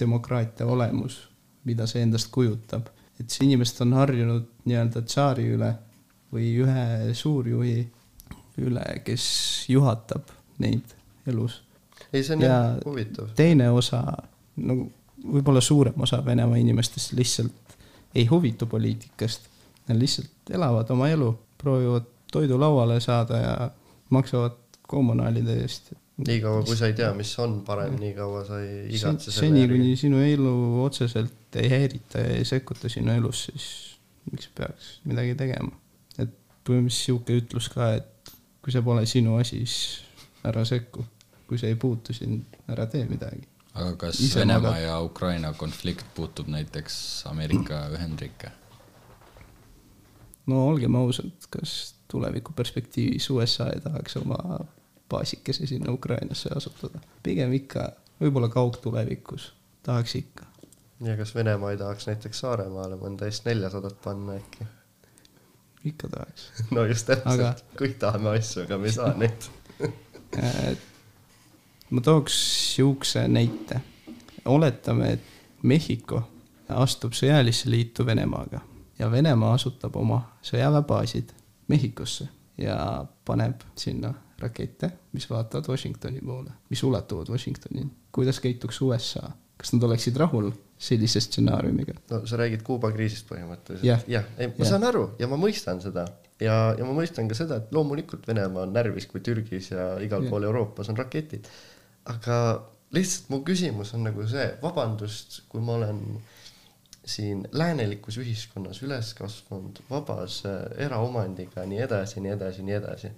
demokraatia 0.00 0.66
olemus, 0.66 1.28
mida 1.64 1.86
see 1.86 2.02
endast 2.02 2.30
kujutab, 2.32 2.88
et 3.20 3.30
see 3.30 3.44
inimesed 3.46 3.82
on 3.84 3.92
harjunud 3.98 4.46
nii-öelda 4.64 5.02
tsaari 5.04 5.48
üle 5.56 5.74
või 6.32 6.52
ühe 6.62 7.14
suurjuhi 7.14 7.76
üle, 8.60 8.84
kes 9.04 9.24
juhatab 9.68 10.30
neid 10.60 10.94
elus. 11.28 11.60
Ei, 12.12 12.22
see 12.24 12.36
on 12.36 12.44
Ja 12.44 12.48
jah 12.48 12.80
huvitav. 12.84 13.28
teine 13.36 13.70
osa, 13.70 14.02
nagu 14.56 14.90
võib-olla 15.24 15.60
suurem 15.60 16.00
osa 16.00 16.22
Venemaa 16.24 16.60
inimestest 16.60 17.12
lihtsalt 17.12 17.76
ei 18.14 18.26
huvitu 18.26 18.66
poliitikast. 18.66 19.48
Nad 19.88 19.98
lihtsalt 19.98 20.52
elavad 20.54 20.90
oma 20.90 21.08
elu, 21.08 21.30
proovivad 21.58 22.06
toidu 22.32 22.60
lauale 22.60 23.00
saada 23.00 23.36
ja 23.36 23.54
maksavad 24.10 24.58
kommunaalide 24.88 25.60
eest. 25.62 25.92
niikaua, 26.26 26.62
kui 26.66 26.76
sa 26.76 26.90
ei 26.90 26.94
tea, 26.98 27.12
mis 27.16 27.30
on 27.40 27.60
parem, 27.66 27.94
niikaua 28.00 28.42
sa 28.44 28.58
ei 28.60 28.88
igatse 28.96 29.30
selle 29.30 29.46
seni, 29.46 29.68
kuni 29.70 29.94
sinu 29.96 30.20
elu 30.20 30.54
otseselt 30.84 31.56
ei 31.62 31.70
häirita 31.70 32.20
ja 32.20 32.34
ei 32.40 32.44
sekkuta 32.44 32.90
sinu 32.92 33.14
elus, 33.14 33.46
siis 33.48 33.68
miks 34.30 34.50
peaks 34.54 34.90
midagi 35.08 35.34
tegema. 35.38 35.72
et 36.18 36.34
põhimõtteliselt 36.66 37.06
sihuke 37.06 37.38
ütlus 37.40 37.70
ka, 37.72 37.94
et 38.02 38.34
kui 38.60 38.74
see 38.74 38.84
pole 38.84 39.06
sinu 39.08 39.38
asi, 39.40 39.62
siis 39.64 40.04
ära 40.44 40.64
sekku. 40.68 41.06
kui 41.48 41.58
see 41.58 41.72
ei 41.72 41.78
puutu 41.80 42.14
sind, 42.14 42.60
ära 42.70 42.84
tee 42.86 43.06
midagi. 43.10 43.48
Aga 43.74 43.92
kas 43.96 44.20
Ise 44.20 44.40
Venemaa 44.40 44.78
ja 44.78 45.00
Ukraina 45.00 45.52
konflikt 45.52 46.06
puutub 46.14 46.48
näiteks 46.48 47.24
Ameerika 47.30 47.86
Ühendriike? 47.88 48.50
no 50.46 50.66
olgem 50.68 50.94
ausad, 50.94 51.30
kas 51.50 51.94
tuleviku 52.10 52.52
perspektiivis 52.52 53.30
USA 53.30 53.68
ei 53.70 53.80
tahaks 53.80 54.16
oma 54.16 54.64
baasikese 55.08 55.66
sinna 55.66 55.92
Ukrainasse 55.92 56.50
asutada? 56.56 56.98
pigem 57.22 57.52
ikka, 57.52 57.88
võib-olla 58.20 58.48
kaugtulevikus 58.48 59.52
tahaks 59.82 60.14
ikka. 60.14 60.44
ja 61.06 61.16
kas 61.16 61.34
Venemaa 61.34 61.70
ei 61.70 61.78
tahaks 61.78 62.06
näiteks 62.10 62.40
Saaremaale 62.44 62.98
mõnda 63.00 63.30
S400 63.30 63.94
panna 64.04 64.36
äkki? 64.40 64.66
ikka 65.84 66.08
tahaks. 66.08 66.50
no 66.74 66.84
just 66.84 67.06
täpselt 67.06 67.40
Aga- 67.40 67.54
kõik 67.78 67.98
tahame 68.02 68.34
asju, 68.38 68.66
aga 68.66 68.78
me 68.78 68.90
ei 68.90 68.92
saa 68.98 69.14
neid. 69.16 69.50
ma 71.90 72.00
tooks 72.00 72.34
siukse 72.74 73.28
näite. 73.28 73.80
oletame, 74.44 75.12
et 75.12 75.20
Mehhiko 75.62 76.22
astub 76.68 77.12
sõjalisse 77.12 77.70
liitu 77.70 78.06
Venemaaga 78.06 78.60
ja 78.98 79.10
Venemaa 79.10 79.54
asutab 79.54 79.96
oma 79.96 80.22
sõjaväebaasid 80.42 81.34
Mehhikosse 81.68 82.28
ja 82.58 83.04
paneb 83.24 83.60
sinna 83.76 84.14
rakette, 84.40 84.90
mis 85.12 85.28
vaatavad 85.30 85.68
Washingtoni 85.68 86.20
poole, 86.24 86.50
mis 86.70 86.82
ulatuvad 86.82 87.28
Washingtonini. 87.28 87.90
kuidas 88.12 88.40
käituks 88.40 88.80
USA? 88.80 89.30
kas 89.60 89.74
nad 89.74 89.82
oleksid 89.82 90.16
rahul 90.16 90.50
sellise 90.78 91.20
stsenaariumiga? 91.20 91.94
no 92.10 92.26
sa 92.26 92.36
räägid 92.40 92.62
Kuuba 92.64 92.92
kriisist 92.92 93.28
põhimõtteliselt 93.28 93.84
Jah. 93.84 94.04
jah, 94.08 94.24
ei 94.38 94.48
ma 94.48 94.54
Jah. 94.58 94.68
saan 94.68 94.84
aru 94.84 95.10
ja 95.18 95.28
ma 95.28 95.36
mõistan 95.36 95.82
seda 95.84 96.06
ja, 96.40 96.54
ja 96.78 96.86
ma 96.86 96.94
mõistan 96.96 97.28
ka 97.28 97.36
seda, 97.36 97.60
et 97.60 97.74
loomulikult 97.74 98.26
Venemaa 98.28 98.64
on 98.66 98.72
närvis, 98.74 99.06
kui 99.10 99.20
Türgis 99.24 99.70
ja 99.74 99.92
igal 100.02 100.24
Jah. 100.24 100.32
pool 100.32 100.48
Euroopas 100.48 100.88
on 100.92 100.98
raketid. 100.98 101.48
Aga 102.08 102.36
lihtsalt 102.94 103.30
mu 103.30 103.40
küsimus 103.46 103.94
on 103.94 104.04
nagu 104.08 104.26
see, 104.28 104.46
vabandust, 104.62 105.42
kui 105.50 105.62
ma 105.64 105.76
olen 105.78 106.00
siin 107.10 107.44
läänelikus 107.56 108.18
ühiskonnas 108.20 108.82
üles 108.84 109.12
kasvanud 109.18 109.80
vabas 109.90 110.42
äh, 110.48 110.62
eraomandiga, 110.86 111.64
nii 111.66 111.84
edasi, 111.86 112.22
nii 112.24 112.34
edasi, 112.36 112.64
nii 112.66 112.76
edasi. 112.78 113.12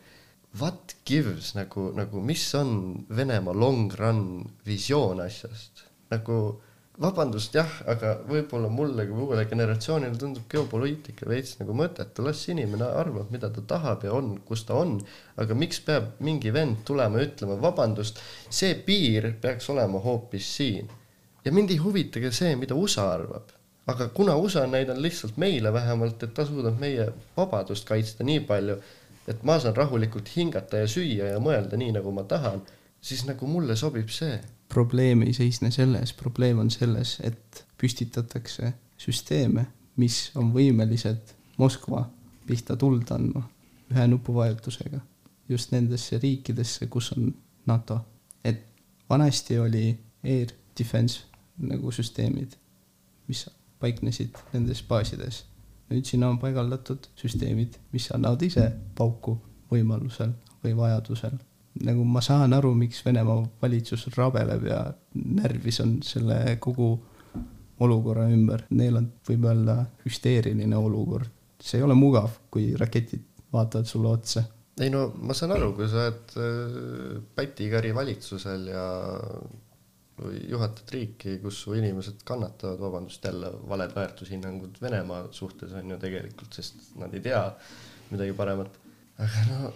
What 0.60 0.96
gives 1.08 1.54
nagu, 1.56 1.88
nagu 1.96 2.20
mis 2.20 2.44
on 2.54 3.06
Venemaa 3.08 3.54
long 3.56 3.92
run 3.98 4.26
visioon 4.66 5.22
asjast? 5.24 5.88
nagu 6.12 6.36
vabandust 7.00 7.54
jah, 7.56 7.70
aga 7.88 8.12
võib-olla 8.28 8.68
mulle 8.68 9.06
kui 9.08 9.24
uuele 9.24 9.46
generatsioonile 9.48 10.18
tundub 10.20 10.44
geopoliitika 10.52 11.28
veits 11.28 11.54
nagu 11.60 11.72
mõttetu, 11.76 12.24
las 12.26 12.42
inimene 12.52 12.84
arvab, 12.84 13.30
mida 13.32 13.48
ta 13.50 13.64
tahab 13.68 14.04
ja 14.04 14.12
on, 14.12 14.34
kus 14.44 14.66
ta 14.68 14.76
on. 14.76 14.98
aga 15.40 15.54
miks 15.56 15.80
peab 15.80 16.20
mingi 16.20 16.52
vend 16.52 16.84
tulema 16.84 17.18
ja 17.18 17.30
ütlema, 17.30 17.56
vabandust, 17.60 18.20
see 18.50 18.74
piir 18.86 19.32
peaks 19.40 19.70
olema 19.72 19.98
hoopis 20.04 20.50
siin. 20.56 20.90
ja 21.44 21.52
mind 21.52 21.70
ei 21.70 21.80
huvita 21.80 22.20
ka 22.20 22.30
see, 22.30 22.54
mida 22.56 22.74
USA 22.74 23.08
arvab. 23.14 23.48
aga 23.86 24.08
kuna 24.08 24.36
USA 24.36 24.66
on 24.68 24.76
näidanud 24.76 25.02
lihtsalt 25.02 25.36
meile 25.36 25.72
vähemalt, 25.72 26.22
et 26.22 26.34
ta 26.34 26.44
suudab 26.46 26.78
meie 26.78 27.08
vabadust 27.36 27.88
kaitsta 27.88 28.24
nii 28.24 28.40
palju, 28.40 28.76
et 29.28 29.42
ma 29.42 29.58
saan 29.58 29.76
rahulikult 29.76 30.28
hingata 30.36 30.84
ja 30.84 30.86
süüa 30.86 31.32
ja 31.32 31.40
mõelda 31.40 31.80
nii, 31.80 31.96
nagu 31.96 32.12
ma 32.12 32.28
tahan, 32.28 32.60
siis 33.00 33.24
nagu 33.24 33.48
mulle 33.48 33.76
sobib 33.80 34.12
see 34.12 34.36
probleem 34.72 35.22
ei 35.22 35.32
seisne 35.36 35.70
selles, 35.70 36.12
probleem 36.12 36.58
on 36.58 36.70
selles, 36.70 37.18
et 37.20 37.64
püstitatakse 37.80 38.72
süsteeme, 38.98 39.66
mis 39.96 40.30
on 40.34 40.52
võimelised 40.54 41.36
Moskva 41.60 42.06
pihta 42.46 42.76
tuld 42.80 43.10
andma 43.12 43.42
ühe 43.92 44.06
nupuvajutusega 44.08 45.00
just 45.48 45.74
nendesse 45.74 46.18
riikidesse, 46.18 46.86
kus 46.86 47.12
on 47.12 47.34
NATO. 47.66 48.00
et 48.44 48.64
vanasti 49.10 49.58
oli 49.58 49.98
air 50.24 50.48
defense 50.78 51.20
nagu 51.58 51.90
süsteemid, 51.92 52.56
mis 53.28 53.46
paiknesid 53.80 54.38
nendes 54.52 54.82
baasides. 54.82 55.44
nüüd 55.90 56.08
sinna 56.08 56.28
on 56.28 56.38
paigaldatud 56.38 57.06
süsteemid, 57.16 57.76
mis 57.92 58.08
annavad 58.14 58.42
ise 58.42 58.70
pauku 58.96 59.36
võimalusel 59.70 60.32
või 60.64 60.76
vajadusel 60.76 61.36
nagu 61.80 62.04
ma 62.04 62.20
saan 62.24 62.52
aru, 62.52 62.74
miks 62.76 63.00
Venemaa 63.06 63.42
valitsus 63.62 64.06
rabeleb 64.16 64.66
ja 64.68 64.82
närvis 65.14 65.80
on 65.84 65.98
selle 66.04 66.56
kogu 66.60 66.94
olukorra 67.82 68.28
ümber, 68.30 68.66
neil 68.76 68.98
on, 69.00 69.08
võib 69.28 69.46
öelda 69.48 69.78
hüsteeriline 70.04 70.76
olukord. 70.76 71.30
see 71.62 71.78
ei 71.78 71.84
ole 71.86 71.94
mugav, 71.94 72.32
kui 72.50 72.72
raketid 72.78 73.22
vaatavad 73.54 73.86
sulle 73.86 74.08
otsa. 74.08 74.44
ei 74.80 74.90
no 74.90 75.08
ma 75.16 75.34
saan 75.34 75.54
aru, 75.56 75.72
kui 75.78 75.88
sa 75.88 76.06
oled 76.06 76.36
äh, 76.36 77.18
pätikari 77.34 77.94
valitsusel 77.94 78.68
ja 78.72 78.86
juhatad 80.48 80.90
riiki, 80.92 81.38
kus 81.42 81.62
su 81.64 81.74
inimesed 81.74 82.22
kannatavad, 82.24 82.78
vabandust 82.80 83.24
jälle, 83.24 83.50
valed 83.68 83.94
väärtushinnangud 83.96 84.78
Venemaa 84.82 85.24
suhtes 85.30 85.72
on 85.72 85.90
ju 85.90 85.98
tegelikult, 85.98 86.52
sest 86.52 86.92
nad 87.00 87.14
ei 87.14 87.24
tea 87.24 87.42
midagi 88.10 88.36
paremat. 88.36 88.78
aga 89.18 89.46
no 89.48 89.72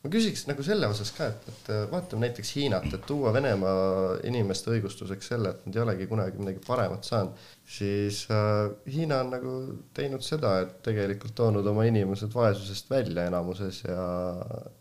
ma 0.00 0.08
küsiks 0.12 0.46
nagu 0.48 0.64
selle 0.64 0.88
osas 0.88 1.10
ka, 1.12 1.26
et, 1.28 1.48
et 1.52 1.66
vaatame 1.90 2.24
näiteks 2.24 2.54
Hiinat, 2.56 2.86
et 2.96 3.02
tuua 3.08 3.32
Venemaa 3.36 4.14
inimeste 4.28 4.72
õigustuseks 4.72 5.28
selle, 5.32 5.52
et 5.52 5.66
nad 5.66 5.76
ei 5.76 5.82
olegi 5.82 6.06
kunagi 6.08 6.40
midagi 6.40 6.62
paremat 6.64 7.04
saanud, 7.04 7.42
siis 7.68 8.22
äh, 8.32 8.70
Hiina 8.88 9.20
on 9.26 9.34
nagu 9.34 9.54
teinud 9.96 10.24
seda, 10.24 10.54
et 10.64 10.78
tegelikult 10.86 11.36
toonud 11.36 11.68
oma 11.68 11.84
inimesed 11.90 12.32
vaesusest 12.32 12.88
välja 12.90 13.26
enamuses 13.28 13.82
ja, 13.84 14.08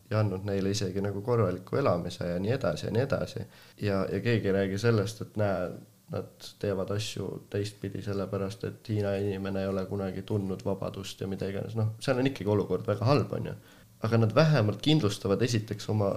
ja 0.10 0.24
andnud 0.24 0.48
neile 0.48 0.72
isegi 0.72 1.04
nagu 1.04 1.24
korraliku 1.26 1.82
elamise 1.84 2.32
ja 2.32 2.40
nii 2.40 2.56
edasi 2.56 2.88
ja 2.88 2.96
nii 2.96 3.06
edasi. 3.10 3.46
ja, 3.84 4.06
ja 4.08 4.24
keegi 4.24 4.54
ei 4.54 4.60
räägi 4.62 4.80
sellest, 4.80 5.26
et 5.28 5.36
näe, 5.42 5.72
nad 6.10 6.48
teevad 6.64 6.90
asju 6.96 7.28
teistpidi, 7.54 8.00
sellepärast 8.02 8.64
et 8.66 8.88
Hiina 8.90 9.12
inimene 9.20 9.62
ei 9.62 9.70
ole 9.70 9.84
kunagi 9.86 10.24
tundnud 10.26 10.64
vabadust 10.66 11.20
ja 11.22 11.28
mida 11.30 11.52
iganes, 11.52 11.76
noh, 11.78 11.92
seal 12.02 12.18
on 12.18 12.32
ikkagi 12.32 12.50
olukord 12.50 12.88
väga 12.88 13.06
halb, 13.06 13.36
onju 13.38 13.58
aga 14.04 14.18
nad 14.18 14.36
vähemalt 14.36 14.82
kindlustavad 14.82 15.42
esiteks 15.42 15.90
oma 15.90 16.14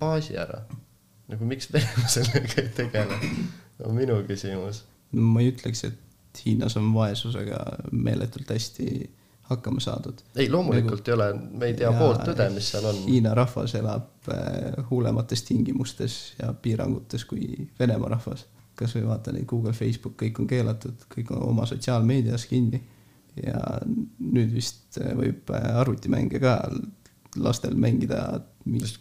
baasi 0.00 0.36
ära. 0.36 0.62
nagu 1.28 1.44
miks 1.48 1.72
Venemaa 1.72 2.08
sellega 2.08 2.62
ei 2.62 2.68
tegele, 2.76 3.18
on 3.84 3.94
minu 3.94 4.20
küsimus. 4.28 4.84
ma 5.12 5.40
ei 5.40 5.52
ütleks, 5.52 5.84
et 5.88 6.00
Hiinas 6.44 6.76
on 6.76 6.88
vaesusega 6.94 7.60
meeletult 7.92 8.50
hästi 8.50 9.10
hakkama 9.48 9.80
saadud. 9.80 10.18
ei, 10.36 10.50
loomulikult 10.50 11.08
ei 11.08 11.14
ole, 11.14 11.32
me 11.34 11.66
ei 11.66 11.74
tea 11.74 11.92
poolt 11.92 12.24
tõde, 12.24 12.48
mis 12.54 12.70
seal 12.72 12.88
on. 12.88 13.00
Hiina 13.06 13.34
rahvas 13.36 13.74
elab 13.78 14.28
äh, 14.32 14.86
hullemates 14.90 15.44
tingimustes 15.44 16.18
ja 16.38 16.52
piirangutes 16.52 17.24
kui 17.28 17.68
Venemaa 17.80 18.14
rahvas. 18.16 18.46
kasvõi 18.74 19.04
vaata 19.06 19.32
neid 19.32 19.46
Google, 19.46 19.72
Facebook, 19.72 20.16
kõik 20.22 20.40
on 20.42 20.48
keelatud, 20.50 21.04
kõik 21.12 21.28
on 21.30 21.44
oma 21.48 21.66
sotsiaalmeedias 21.66 22.46
kinni. 22.50 22.80
Ja 23.40 23.60
nüüd 23.84 24.52
vist 24.54 24.98
äh, 25.00 25.14
võib 25.18 25.50
äh, 25.54 25.70
arvutimänge 25.80 26.40
ka 26.42 26.58
lastel 27.42 27.74
mängida. 27.74 28.40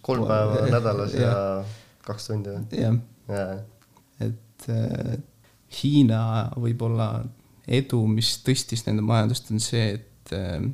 kolm 0.02 0.26
päeva 0.28 0.65
nädalas 0.72 1.13
ja 1.26 1.36
kaks 2.06 2.32
tundi 2.32 2.54
või? 2.54 2.82
jah, 2.82 2.98
jaa, 3.30 3.60
et 4.26 4.69
äh, 4.74 5.17
Hiina 5.74 6.52
võib-olla 6.60 7.24
edu, 7.65 8.04
mis 8.06 8.36
tõstis 8.46 8.84
nende 8.86 9.02
majandust, 9.06 9.50
on 9.54 9.62
see, 9.63 9.98
et 9.98 10.34
äh, 10.36 10.65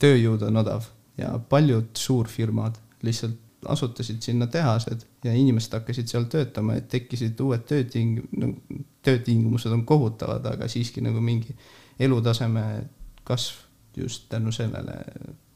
tööjõud 0.00 0.44
on 0.46 0.62
odav 0.62 0.90
ja 1.18 1.32
paljud 1.50 1.90
suurfirmad 1.98 2.78
lihtsalt 3.06 3.38
asutasid 3.68 4.22
sinna 4.24 4.46
tehased 4.46 5.02
ja 5.24 5.32
inimesed 5.36 5.74
hakkasid 5.76 6.08
seal 6.08 6.24
töötama, 6.32 6.78
et 6.78 6.88
tekkisid 6.88 7.40
uued 7.44 7.66
tööting-, 7.68 8.22
no 8.40 8.54
töötingimused 9.04 9.72
on 9.74 9.84
kohutavad, 9.88 10.46
aga 10.48 10.68
siiski 10.70 11.02
nagu 11.04 11.20
mingi 11.24 11.56
elutaseme 12.00 12.64
kasv 13.24 13.66
just 13.96 14.28
tänu 14.28 14.52
sellele 14.52 14.96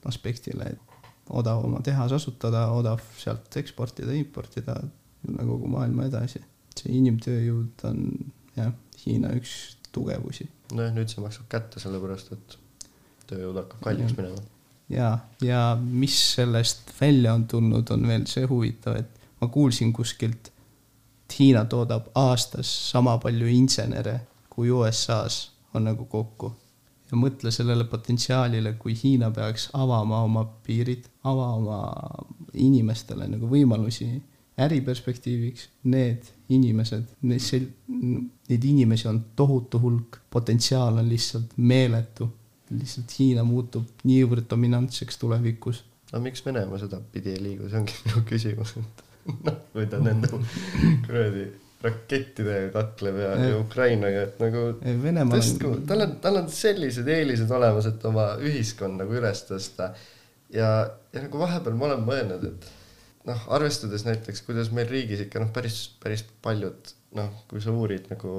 aspektile, 0.05 0.65
et 0.65 1.11
odav 1.31 1.65
oma 1.65 1.81
tehas 1.83 2.13
asutada, 2.13 2.67
odav 2.77 3.01
sealt 3.19 3.57
eksportida, 3.57 4.13
importida 4.13 4.77
üle 5.29 5.47
kogu 5.49 5.71
maailma 5.73 6.09
edasi. 6.11 6.43
see 6.75 6.97
inimtööjõud 6.99 7.85
on 7.87 8.01
jah, 8.57 8.73
Hiina 9.05 9.31
üks 9.39 9.77
tugevusi 9.95 10.49
nojah, 10.75 10.95
nüüd 10.97 11.13
see 11.13 11.23
maksab 11.23 11.47
kätte, 11.53 11.81
sellepärast 11.83 12.33
et 12.35 12.57
tööjõud 13.31 13.61
hakkab 13.63 13.85
kalliks 13.87 14.17
minema. 14.19 14.43
ja, 14.91 15.11
ja 15.45 15.63
mis 15.81 16.17
sellest 16.35 16.91
välja 16.99 17.35
on 17.39 17.47
tulnud, 17.49 17.91
on 17.95 18.09
veel 18.09 18.27
see 18.31 18.49
huvitav, 18.51 18.99
et 18.99 19.25
ma 19.41 19.49
kuulsin 19.49 19.93
kuskilt, 19.95 20.51
et 21.25 21.39
Hiina 21.39 21.65
toodab 21.71 22.11
aastas 22.19 22.69
sama 22.91 23.17
palju 23.23 23.49
insenere 23.51 24.21
kui 24.51 24.71
USA-s 24.71 25.54
on 25.75 25.91
nagu 25.91 26.05
kokku. 26.11 26.53
ja 27.11 27.19
mõtle 27.21 27.51
sellele 27.53 27.85
potentsiaalile, 27.85 28.73
kui 28.81 28.95
Hiina 28.97 29.29
peaks 29.31 29.69
avama 29.77 30.23
oma 30.25 30.45
piirid, 30.67 31.05
avama 31.29 31.83
inimestele 32.55 33.29
nagu 33.29 33.51
võimalusi 33.51 34.09
äriperspektiiviks, 34.65 35.69
need 35.91 36.31
inimesed, 36.49 37.11
neid 37.23 38.65
inimesi 38.65 39.09
on 39.11 39.21
tohutu 39.37 39.81
hulk, 39.83 40.19
potentsiaal 40.31 40.99
on 41.03 41.09
lihtsalt 41.09 41.57
meeletu. 41.57 42.31
lihtsalt 42.71 43.13
Hiina 43.19 43.45
muutub 43.45 44.07
niivõrd 44.09 44.49
dominantseks 44.51 45.19
tulevikus. 45.19 45.85
no 46.13 46.21
miks 46.21 46.47
Venemaa 46.47 46.79
sedapidi 46.79 47.35
ei 47.35 47.43
liigu, 47.43 47.69
see 47.69 47.83
ongi 47.83 47.99
minu 48.07 48.25
küsimus, 48.31 48.77
et 48.79 49.05
noh, 49.45 49.61
kui 49.73 49.87
ta 49.91 50.01
nende 50.01 50.31
kuradi 51.07 51.45
rakettidega 51.85 52.71
kakleb 52.75 53.19
ja, 53.21 53.33
ja 53.41 53.59
Ukrainaga, 53.61 54.25
et 54.29 54.41
nagu 54.43 54.65
Venemaal 55.03 55.41
tõstku, 55.41 55.75
tal 55.89 56.07
on, 56.07 56.17
tal 56.25 56.41
on 56.41 56.49
sellised 56.53 57.09
eelised 57.11 57.51
olemas, 57.55 57.89
et 57.91 58.09
oma 58.09 58.31
ühiskond 58.43 59.01
nagu 59.03 59.17
üles 59.19 59.45
tõsta. 59.49 59.93
ja, 60.55 60.71
ja 61.13 61.27
nagu 61.27 61.41
vahepeal 61.43 61.77
ma 61.79 61.91
olen 61.91 62.05
mõelnud, 62.09 62.49
et 62.51 62.69
noh, 63.29 63.47
arvestades 63.57 64.05
näiteks, 64.09 64.45
kuidas 64.47 64.71
meil 64.75 64.89
riigis 64.91 65.25
ikka 65.27 65.43
noh, 65.43 65.53
päris, 65.55 65.87
päris 66.03 66.25
paljud 66.45 66.95
noh, 67.15 67.31
kui 67.51 67.63
sa 67.63 67.73
uurid 67.75 68.09
nagu 68.11 68.31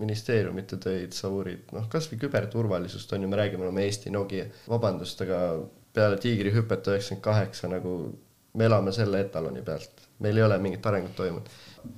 ministeeriumite 0.00 0.78
töid, 0.82 1.12
sa 1.16 1.30
uurid 1.32 1.72
noh, 1.76 1.88
kasvõi 1.92 2.18
küberturvalisust 2.24 3.12
on 3.12 3.26
ju, 3.26 3.30
me 3.30 3.40
räägime, 3.40 3.66
oleme 3.66 3.84
Eesti 3.84 4.12
Nokia, 4.14 4.46
vabandust, 4.70 5.20
aga 5.26 5.40
peale 5.96 6.18
tiigrihüpet 6.20 6.88
üheksakümmend 6.92 7.24
kaheksa 7.24 7.70
nagu 7.72 7.96
me 8.56 8.68
elame 8.68 8.92
selle 8.96 9.20
etaloni 9.26 9.62
pealt, 9.64 10.06
meil 10.24 10.40
ei 10.40 10.46
ole 10.46 10.58
mingit 10.62 10.86
arengut 10.88 11.16
toimunud. 11.16 11.50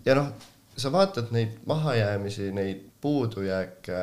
Ja 0.07 0.17
noh, 0.19 0.31
sa 0.79 0.93
vaatad 0.95 1.33
neid 1.35 1.59
mahajäämisi, 1.69 2.53
neid 2.55 2.85
puudujääke, 3.03 3.99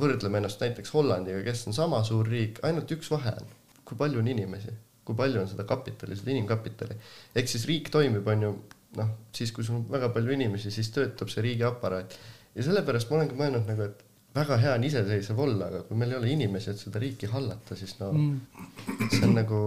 võrdleme 0.00 0.40
ennast 0.40 0.62
näiteks 0.62 0.94
Hollandiga, 0.94 1.42
kes 1.46 1.66
on 1.70 1.76
sama 1.76 2.02
suur 2.06 2.28
riik, 2.28 2.60
ainult 2.66 2.90
üks 2.96 3.10
vahe 3.12 3.34
on, 3.40 3.52
kui 3.86 3.98
palju 3.98 4.22
on 4.22 4.30
inimesi, 4.30 4.72
kui 5.06 5.18
palju 5.18 5.42
on 5.42 5.50
seda 5.50 5.66
kapitali, 5.68 6.16
seda 6.18 6.32
inimkapitali. 6.34 6.96
ehk 7.34 7.50
siis 7.50 7.66
riik 7.70 7.90
toimib, 7.94 8.26
on 8.26 8.48
ju, 8.48 8.54
noh, 8.98 9.12
siis 9.34 9.52
kui 9.54 9.66
sul 9.66 9.80
on 9.80 9.86
väga 9.90 10.10
palju 10.14 10.34
inimesi, 10.34 10.72
siis 10.74 10.90
töötab 10.94 11.30
see 11.30 11.44
riigiaparaat 11.46 12.18
ja 12.54 12.66
sellepärast 12.66 13.10
ma 13.10 13.20
olengi 13.20 13.38
mõelnud 13.38 13.70
nagu, 13.70 13.88
et 13.90 14.02
väga 14.34 14.58
hea 14.62 14.74
on 14.78 14.86
iseseisev 14.88 15.40
olla, 15.46 15.68
aga 15.70 15.82
kui 15.88 15.98
meil 15.98 16.14
ei 16.14 16.18
ole 16.18 16.32
inimesi, 16.34 16.72
et 16.72 16.82
seda 16.82 17.02
riiki 17.02 17.30
hallata, 17.30 17.76
siis 17.78 17.96
no 18.00 18.10
mm. 18.12 19.08
see 19.12 19.22
on 19.28 19.36
nagu 19.38 19.60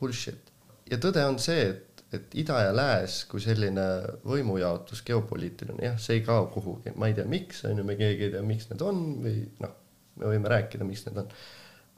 bullshit. 0.00 0.52
ja 0.90 0.98
tõde 1.00 1.24
on 1.28 1.38
see, 1.40 1.70
et, 1.70 1.91
et 2.12 2.34
ida 2.42 2.58
ja 2.66 2.72
lääs 2.76 3.22
kui 3.30 3.40
selline 3.40 3.84
võimujaotus 4.28 5.02
geopoliitiline, 5.06 5.80
jah, 5.86 5.98
see 6.00 6.18
ei 6.18 6.24
kao 6.26 6.48
kuhugi, 6.52 6.92
ma 6.96 7.08
ei 7.08 7.16
tea, 7.16 7.28
miks, 7.28 7.64
on 7.68 7.80
ju, 7.80 7.86
me 7.88 7.96
keegi 8.00 8.28
ei 8.28 8.34
tea, 8.34 8.42
miks 8.46 8.68
need 8.70 8.84
on 8.84 9.02
või 9.24 9.46
noh, 9.62 9.76
me 10.20 10.32
võime 10.34 10.52
rääkida, 10.52 10.86
miks 10.88 11.06
need 11.06 11.22
on. 11.24 11.30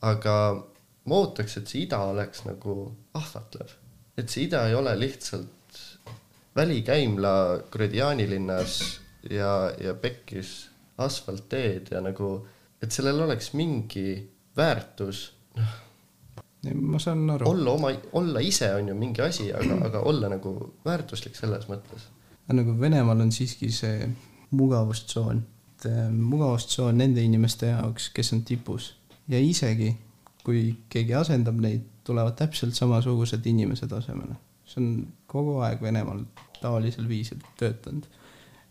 aga 0.07 0.37
ma 1.11 1.20
ootaks, 1.22 1.59
et 1.59 1.70
see 1.70 1.85
ida 1.87 2.00
oleks 2.12 2.44
nagu 2.46 2.77
ahvatlev, 3.18 3.74
et 4.20 4.31
see 4.31 4.46
ida 4.46 4.64
ei 4.68 4.79
ole 4.79 4.94
lihtsalt 4.98 5.81
välikäimla 6.55 7.35
kuradi 7.72 7.98
Jaanilinnas 7.98 8.79
ja, 9.31 9.72
ja 9.81 9.94
pekkis 9.98 10.55
asfaltteed 11.03 11.90
ja 11.90 12.03
nagu, 12.05 12.37
et 12.83 12.94
sellel 12.94 13.24
oleks 13.27 13.50
mingi 13.59 14.20
väärtus, 14.57 15.27
noh, 15.59 15.81
ma 16.74 16.98
saan 16.98 17.31
aru. 17.31 17.48
olla 17.50 17.70
oma, 17.70 17.90
olla 18.12 18.40
ise 18.40 18.74
on 18.74 18.88
ju 18.88 18.94
mingi 18.94 19.22
asi, 19.22 19.50
aga, 19.53 19.79
aga 19.88 20.05
olla 20.11 20.31
nagu 20.33 20.55
väärtuslik 20.85 21.37
selles 21.37 21.68
mõttes. 21.68 22.09
nagu 22.53 22.79
Venemaal 22.81 23.20
on 23.20 23.33
siiski 23.33 23.70
see 23.72 24.09
mugavustsoon, 24.55 25.42
et 25.74 25.87
äh, 25.90 26.09
mugavustsoon 26.11 26.98
nende 26.98 27.22
inimeste 27.22 27.72
jaoks, 27.72 28.11
kes 28.14 28.33
on 28.33 28.42
tipus 28.44 28.94
ja 29.29 29.40
isegi 29.40 29.94
kui 30.44 30.64
keegi 30.92 31.14
asendab 31.16 31.61
neid, 31.61 31.87
tulevad 32.05 32.37
täpselt 32.37 32.77
samasugused 32.77 33.46
inimesed 33.48 33.92
asemele. 33.96 34.37
see 34.64 34.81
on 34.81 35.07
kogu 35.29 35.59
aeg 35.64 35.83
Venemaal 35.83 36.22
taolisel 36.61 37.09
viisil 37.09 37.40
töötanud. 37.61 38.07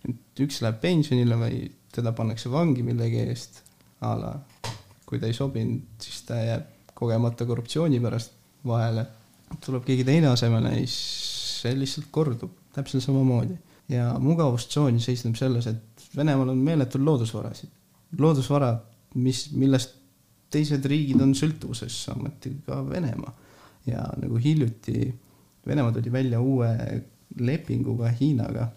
et 0.09 0.41
üks 0.45 0.61
läheb 0.61 0.79
pensionile 0.81 1.37
või 1.37 1.63
teda 1.93 2.11
pannakse 2.11 2.51
vangi 2.51 2.83
millegi 2.83 3.25
eest 3.27 3.61
a 4.01 4.15
la 4.19 4.33
kui 5.05 5.19
ta 5.21 5.29
ei 5.29 5.35
sobinud, 5.37 5.83
siis 6.01 6.23
ta 6.27 6.39
jääb 6.41 6.72
kogemata 7.03 7.45
korruptsiooni 7.45 7.99
pärast 8.03 8.33
vahele. 8.67 9.05
tuleb 9.65 9.83
keegi 9.85 10.03
teine 10.07 10.31
asemele 10.33 10.71
ja 10.73 10.81
siis 10.81 10.95
see 11.61 11.75
lihtsalt 11.77 12.07
kordub 12.11 12.51
täpselt 12.73 13.03
samamoodi. 13.03 13.57
ja 13.89 14.13
mugavustsoon 14.19 14.99
seisneb 14.99 15.35
selles, 15.35 15.67
et 15.67 16.07
Venemaal 16.15 16.49
on 16.49 16.57
meeletul 16.57 17.05
loodusvarasid. 17.05 17.69
loodusvarad, 18.19 18.79
mis, 19.15 19.49
millest 19.51 19.95
teised 20.53 20.85
riigid 20.85 21.21
on 21.21 21.33
sõltuvuses, 21.35 22.03
samuti 22.05 22.53
ka 22.65 22.81
Venemaa. 22.89 23.33
ja 23.85 24.05
nagu 24.21 24.37
hiljuti 24.37 25.13
Venemaa 25.67 25.91
tuli 25.91 26.11
välja 26.11 26.41
uue 26.41 27.03
lepinguga 27.39 28.11
Hiinaga, 28.19 28.67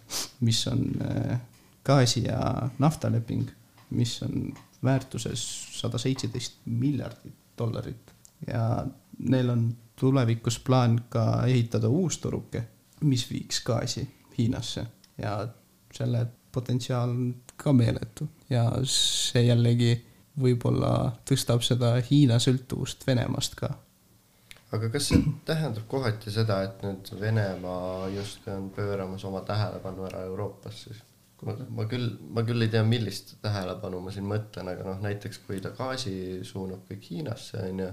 mis 0.41 0.67
on 0.67 0.85
äh, 1.05 1.41
gaasi 1.85 2.25
ja 2.25 2.69
naftaleping, 2.79 3.49
mis 3.91 4.23
on 4.23 4.55
väärtuses 4.85 5.43
sada 5.81 5.99
seitseteist 5.99 6.61
miljardit 6.65 7.35
dollarit 7.59 8.16
ja 8.47 8.87
neil 9.19 9.51
on 9.51 9.69
tulevikus 9.97 10.59
plaan 10.61 11.01
ka 11.09 11.47
ehitada 11.47 11.89
uus 11.89 12.19
toruke, 12.19 12.65
mis 13.01 13.31
viiks 13.31 13.63
gaasi 13.65 14.09
Hiinasse 14.39 14.87
ja 15.23 15.49
selle 15.93 16.27
potentsiaal 16.53 17.11
on 17.11 17.35
ka 17.57 17.73
meeletu 17.73 18.29
ja 18.51 18.67
see 18.85 19.47
jällegi 19.47 19.95
võib-olla 20.41 20.93
tõstab 21.29 21.65
seda 21.65 21.95
Hiina 22.11 22.39
sõltuvust 22.43 23.07
Venemaast 23.09 23.57
ka. 23.57 23.71
aga 24.77 24.91
kas 24.93 25.09
see 25.11 25.23
tähendab 25.49 25.87
kohati 25.89 26.33
seda, 26.33 26.63
et 26.69 26.83
nüüd 26.85 27.13
Venemaa 27.21 28.09
justkui 28.13 28.53
on 28.53 28.71
pööramas 28.77 29.25
oma 29.25 29.41
tähelepanu 29.49 30.09
ära 30.11 30.25
Euroopas 30.29 30.83
siis? 30.85 31.01
ma, 31.45 31.57
ma 31.79 31.87
küll, 31.89 32.11
ma 32.33 32.45
küll 32.47 32.65
ei 32.65 32.73
tea, 32.73 32.85
millist 32.85 33.37
tähelepanu 33.45 34.01
ma 34.05 34.13
siin 34.13 34.29
mõtlen, 34.29 34.69
aga 34.73 34.87
noh, 34.91 35.01
näiteks 35.05 35.41
kui 35.47 35.61
ta 35.65 35.73
gaasi 35.77 36.45
suunab 36.45 36.85
kõik 36.89 37.11
Hiinasse, 37.11 37.61
onju, 37.71 37.91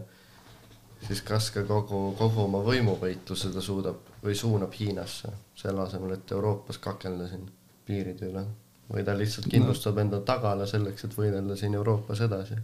siis 1.08 1.22
kas 1.26 1.50
ka 1.54 1.64
kogu, 1.68 2.00
kogu 2.18 2.46
oma 2.46 2.62
võimuvõitluse 2.66 3.52
ta 3.54 3.62
suudab 3.62 4.12
või 4.24 4.36
suunab 4.38 4.74
Hiinasse, 4.78 5.32
selle 5.60 5.84
asemel, 5.84 6.16
et 6.18 6.32
Euroopas 6.32 6.80
kakelda 6.84 7.28
siin 7.32 7.48
piiride 7.88 8.30
üle. 8.32 8.46
või 8.94 9.04
ta 9.08 9.14
lihtsalt 9.18 9.48
kindlustab 9.50 9.98
enda 9.98 10.20
tagala 10.28 10.66
selleks, 10.70 11.06
et 11.06 11.14
võidelda 11.18 11.56
siin 11.58 11.74
Euroopas 11.74 12.22
edasi. 12.22 12.56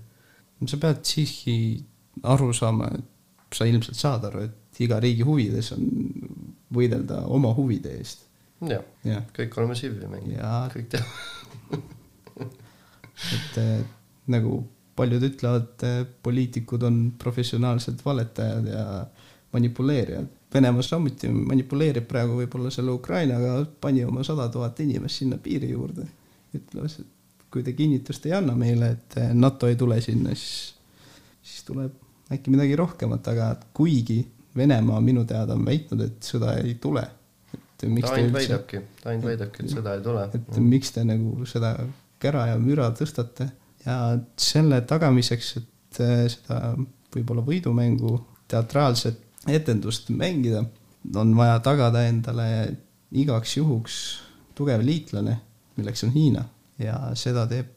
sa 0.67 0.78
pead 0.78 1.04
siiski 1.04 1.56
aru 2.23 2.54
saama, 2.54 2.89
et 2.93 3.56
sa 3.56 3.65
ilmselt 3.65 3.97
saad 3.97 4.25
aru, 4.25 4.43
et 4.47 4.80
iga 4.80 4.99
riigi 4.99 5.23
huvides 5.23 5.71
on 5.75 5.86
võidelda 6.75 7.23
oma 7.28 7.54
huvide 7.56 7.95
eest. 7.97 8.28
jah, 8.62 8.84
jah, 9.04 9.23
kõik 9.36 9.58
oleme 9.58 9.75
Civi 9.75 10.08
mängijad, 10.08 10.39
ja 10.39 10.67
kõik 10.73 10.89
teavad. 10.91 11.88
et 13.36 13.58
eh, 13.63 13.80
nagu 14.28 14.62
paljud 15.00 15.24
ütlevad, 15.30 15.86
poliitikud 16.24 16.84
on 16.84 17.00
professionaalsed 17.22 18.04
valetajad 18.06 18.68
ja 18.68 18.86
manipuleerijad. 19.54 20.28
Venemaa 20.54 20.82
samuti 20.82 21.30
manipuleerib 21.30 22.08
praegu 22.10 22.40
võib-olla 22.40 22.72
selle 22.74 22.92
Ukrainaga, 22.92 23.54
pani 23.82 24.04
oma 24.06 24.24
sada 24.26 24.48
tuhat 24.52 24.80
inimest 24.84 25.22
sinna 25.22 25.38
piiri 25.42 25.70
juurde. 25.72 26.08
ütles, 26.58 26.96
et 27.00 27.46
kui 27.54 27.62
te 27.64 27.76
kinnitust 27.78 28.26
ei 28.26 28.34
anna 28.34 28.56
meile, 28.58 28.92
et 28.96 29.18
eh, 29.22 29.34
NATO 29.38 29.68
ei 29.70 29.76
tule 29.78 30.00
sinna, 30.02 30.34
siis, 30.34 30.74
siis 31.46 31.66
tuleb 31.68 31.94
äkki 32.34 32.54
midagi 32.54 32.76
rohkemat, 32.78 33.32
aga 33.34 33.54
kuigi 33.74 34.24
Venemaa 34.58 34.98
minu 35.02 35.22
teada 35.30 35.54
on 35.54 35.62
väitnud, 35.66 36.02
et 36.02 36.26
sõda 36.26 36.56
ei 36.58 36.74
tule. 36.82 37.04
et 37.54 37.84
miks 37.88 38.10
ta 38.10 38.16
ainult 38.18 38.34
väidabki, 38.34 38.80
ta 39.04 39.12
ainult 39.12 39.28
väidabki, 39.30 39.64
et 39.64 39.72
seda 39.72 39.94
ei 39.96 40.02
tule. 40.04 40.24
et 40.34 40.58
miks 40.58 40.92
te 40.92 41.04
nagu 41.06 41.46
seda 41.48 41.76
kära 42.20 42.48
ja 42.50 42.58
müra 42.60 42.90
tõstate 42.98 43.52
ja 43.86 44.18
selle 44.39 44.82
tagamiseks, 44.88 45.56
et 45.58 46.02
eh, 46.04 46.26
seda 46.32 46.76
võib-olla 47.13 47.44
võidumängu 47.46 48.18
teatraalset 48.50 49.50
etendust 49.50 50.10
mängida, 50.13 50.63
on 51.15 51.36
vaja 51.38 51.60
tagada 51.63 52.04
endale 52.10 52.48
igaks 53.15 53.56
juhuks 53.58 53.96
tugev 54.58 54.84
liitlane, 54.84 55.38
milleks 55.78 56.04
on 56.06 56.13
Hiina 56.13 56.46
ja 56.80 57.00
seda 57.18 57.48
teeb 57.50 57.76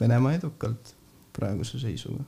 Venemaa 0.00 0.32
edukalt 0.34 0.94
praeguse 1.36 1.78
seisuga. 1.78 2.24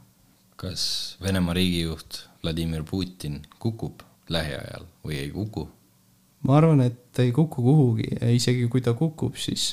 kas 0.57 1.17
Venemaa 1.23 1.55
riigijuht 1.55 2.29
Vladimir 2.43 2.85
Putin 2.85 3.41
kukub 3.59 4.05
lähiajal 4.29 4.85
või 5.05 5.19
ei 5.19 5.31
kuku? 5.31 5.69
ma 6.45 6.59
arvan, 6.61 6.85
et 6.85 7.19
ei 7.19 7.33
kuku 7.33 7.63
kuhugi 7.63 8.11
ja 8.21 8.31
isegi 8.31 8.69
kui 8.69 8.85
ta 8.85 8.93
kukub, 8.95 9.37
siis 9.37 9.73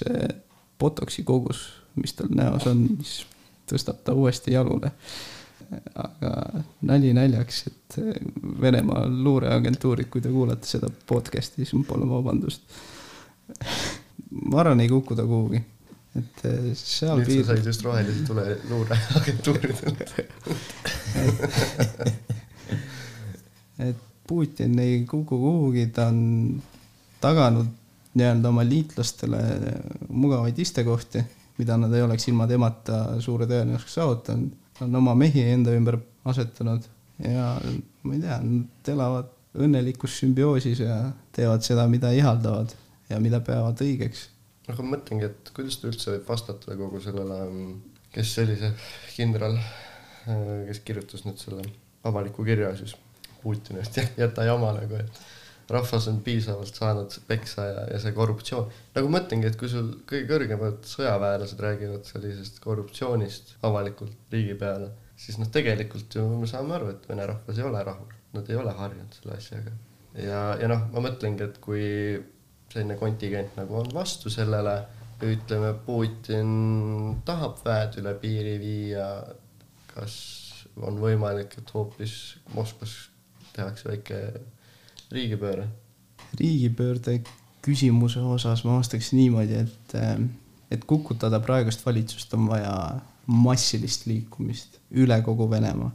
botoksi 0.80 1.24
kogus, 1.24 1.68
mis 1.96 2.14
tal 2.16 2.32
näos 2.34 2.66
on, 2.68 2.88
siis 3.04 3.26
tõstab 3.72 4.02
ta 4.06 4.16
uuesti 4.18 4.56
jalule. 4.56 4.92
aga 5.96 6.32
nali 6.84 7.14
naljaks, 7.16 7.62
et 7.68 8.00
Venemaa 8.62 9.06
luureagentuurid, 9.08 10.10
kui 10.12 10.22
te 10.22 10.30
kuulate 10.30 10.68
seda 10.68 10.90
podcast'i, 11.08 11.64
siis 11.66 11.86
palun 11.88 12.10
vabandust. 12.12 12.62
ma 14.52 14.60
arvan, 14.64 14.80
ei 14.84 14.90
kuku 14.92 15.16
ta 15.16 15.24
kuhugi, 15.28 15.62
et 16.20 16.44
seal 16.76 17.20
nüüd 17.24 17.46
sa 17.46 17.54
said 17.54 17.66
just 17.72 17.82
rohelise 17.88 18.26
tule 18.28 18.44
luureagentuuridelt. 18.70 20.16
et 23.88 24.00
Putin 24.28 24.80
ei 24.80 25.06
kuku 25.06 25.38
kuhugi, 25.38 25.88
ta 25.92 26.08
on 26.12 26.20
taganud 27.22 27.68
nii-öelda 28.14 28.50
oma 28.50 28.64
liitlastele 28.68 29.40
mugavaid 30.10 30.60
istekohti, 30.60 31.24
mida 31.62 31.78
nad 31.78 31.93
ei 31.93 32.04
oleks 32.06 32.28
ilma 32.32 32.47
temata 32.50 33.04
suure 33.21 33.47
tõenäosusega 33.50 33.93
saavutanud. 33.97 34.58
ta 34.78 34.88
on 34.88 34.97
oma 35.02 35.13
mehi 35.15 35.43
enda 35.54 35.76
ümber 35.78 36.00
asetanud 36.26 36.88
ja 37.21 37.54
ma 38.04 38.17
ei 38.17 38.24
tea, 38.24 38.39
nad 38.41 38.91
elavad 38.95 39.32
õnnelikus 39.62 40.15
sümbioosis 40.21 40.82
ja 40.82 40.97
teevad 41.36 41.65
seda, 41.65 41.88
mida 41.91 42.12
ihaldavad 42.15 42.74
ja 43.12 43.19
mida 43.19 43.41
peavad 43.43 43.82
õigeks. 43.84 44.28
aga 44.71 44.84
ma 44.84 44.95
mõtlengi, 44.95 45.28
et 45.28 45.52
kuidas 45.56 45.78
ta 45.82 45.89
üldse 45.91 46.15
võib 46.15 46.28
vastata 46.30 46.78
kogu 46.80 47.02
sellele, 47.04 47.39
kes 48.15 48.34
see 48.36 48.45
oli 48.47 48.58
see 48.62 48.71
kindral, 49.17 49.58
kes 50.69 50.82
kirjutas 50.88 51.26
nüüd 51.28 51.41
selle 51.41 51.67
avaliku 52.08 52.45
kirja 52.47 52.74
siis 52.80 52.95
Putinist, 53.41 53.97
jäta 54.21 54.45
jama 54.45 54.69
nagu, 54.78 55.00
et 55.02 55.21
rahvas 55.74 56.08
on 56.12 56.20
piisavalt 56.26 56.76
saanud 56.76 57.16
peksa 57.28 57.66
ja, 57.68 57.84
ja 57.94 58.00
see 58.02 58.14
korruptsioon. 58.16 58.72
nagu 58.96 59.12
mõtlengi, 59.14 59.50
et 59.50 59.58
kui 59.60 59.70
sul 59.72 59.92
kõige 60.10 60.28
kõrgemad 60.30 60.82
sõjaväelased 60.88 61.62
räägivad 61.66 62.08
sellisest 62.10 62.60
korruptsioonist 62.64 63.56
avalikult 63.68 64.34
riigi 64.34 64.58
peale, 64.60 64.92
siis 65.20 65.40
noh, 65.42 65.50
tegelikult 65.54 66.18
ju 66.18 66.26
me 66.34 66.50
saame 66.50 66.76
aru, 66.78 66.92
et 66.96 67.08
vene 67.10 67.28
rahvas 67.30 67.60
ei 67.60 67.68
ole 67.68 67.84
rahul, 67.88 68.14
nad 68.36 68.50
ei 68.50 68.60
ole 68.60 68.76
harjunud 68.78 69.18
selle 69.20 69.38
asjaga. 69.38 69.76
ja, 70.18 70.44
ja 70.62 70.72
noh, 70.72 70.88
ma 70.94 71.06
mõtlengi, 71.08 71.48
et 71.48 71.62
kui 71.64 71.84
selline 72.72 72.98
kontingent 73.00 73.58
nagu 73.60 73.82
on 73.82 73.92
vastu 73.94 74.32
sellele, 74.32 74.80
ütleme, 75.22 75.76
Putin 75.86 76.54
tahab 77.28 77.60
väed 77.66 78.00
üle 78.02 78.16
piiri 78.22 78.56
viia, 78.62 79.10
kas 79.92 80.16
on 80.82 80.98
võimalik, 81.02 81.58
et 81.60 81.74
hoopis 81.76 82.16
Moskvas 82.56 82.96
tehakse 83.54 83.90
väike 83.90 84.22
riigipööre? 85.12 85.67
riigipöörde 86.39 87.19
küsimuse 87.62 88.21
osas 88.26 88.63
ma 88.65 88.78
vastaks 88.80 89.12
niimoodi, 89.13 89.62
et, 89.65 89.95
et 90.71 90.86
kukutada 90.89 91.39
praegust 91.43 91.86
valitsust 91.86 92.34
on 92.38 92.47
vaja 92.50 92.76
massilist 93.28 94.08
liikumist 94.10 94.80
üle 94.97 95.21
kogu 95.26 95.50
Venemaa. 95.50 95.91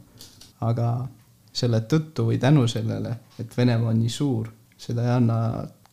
aga 0.61 1.07
selle 1.53 1.81
tõttu 1.89 2.27
või 2.29 2.37
tänu 2.41 2.67
sellele, 2.69 3.15
et 3.39 3.57
Venemaa 3.57 3.91
on 3.91 3.99
nii 3.99 4.13
suur, 4.13 4.49
seda 4.77 5.03
ei 5.05 5.15
anna 5.15 5.39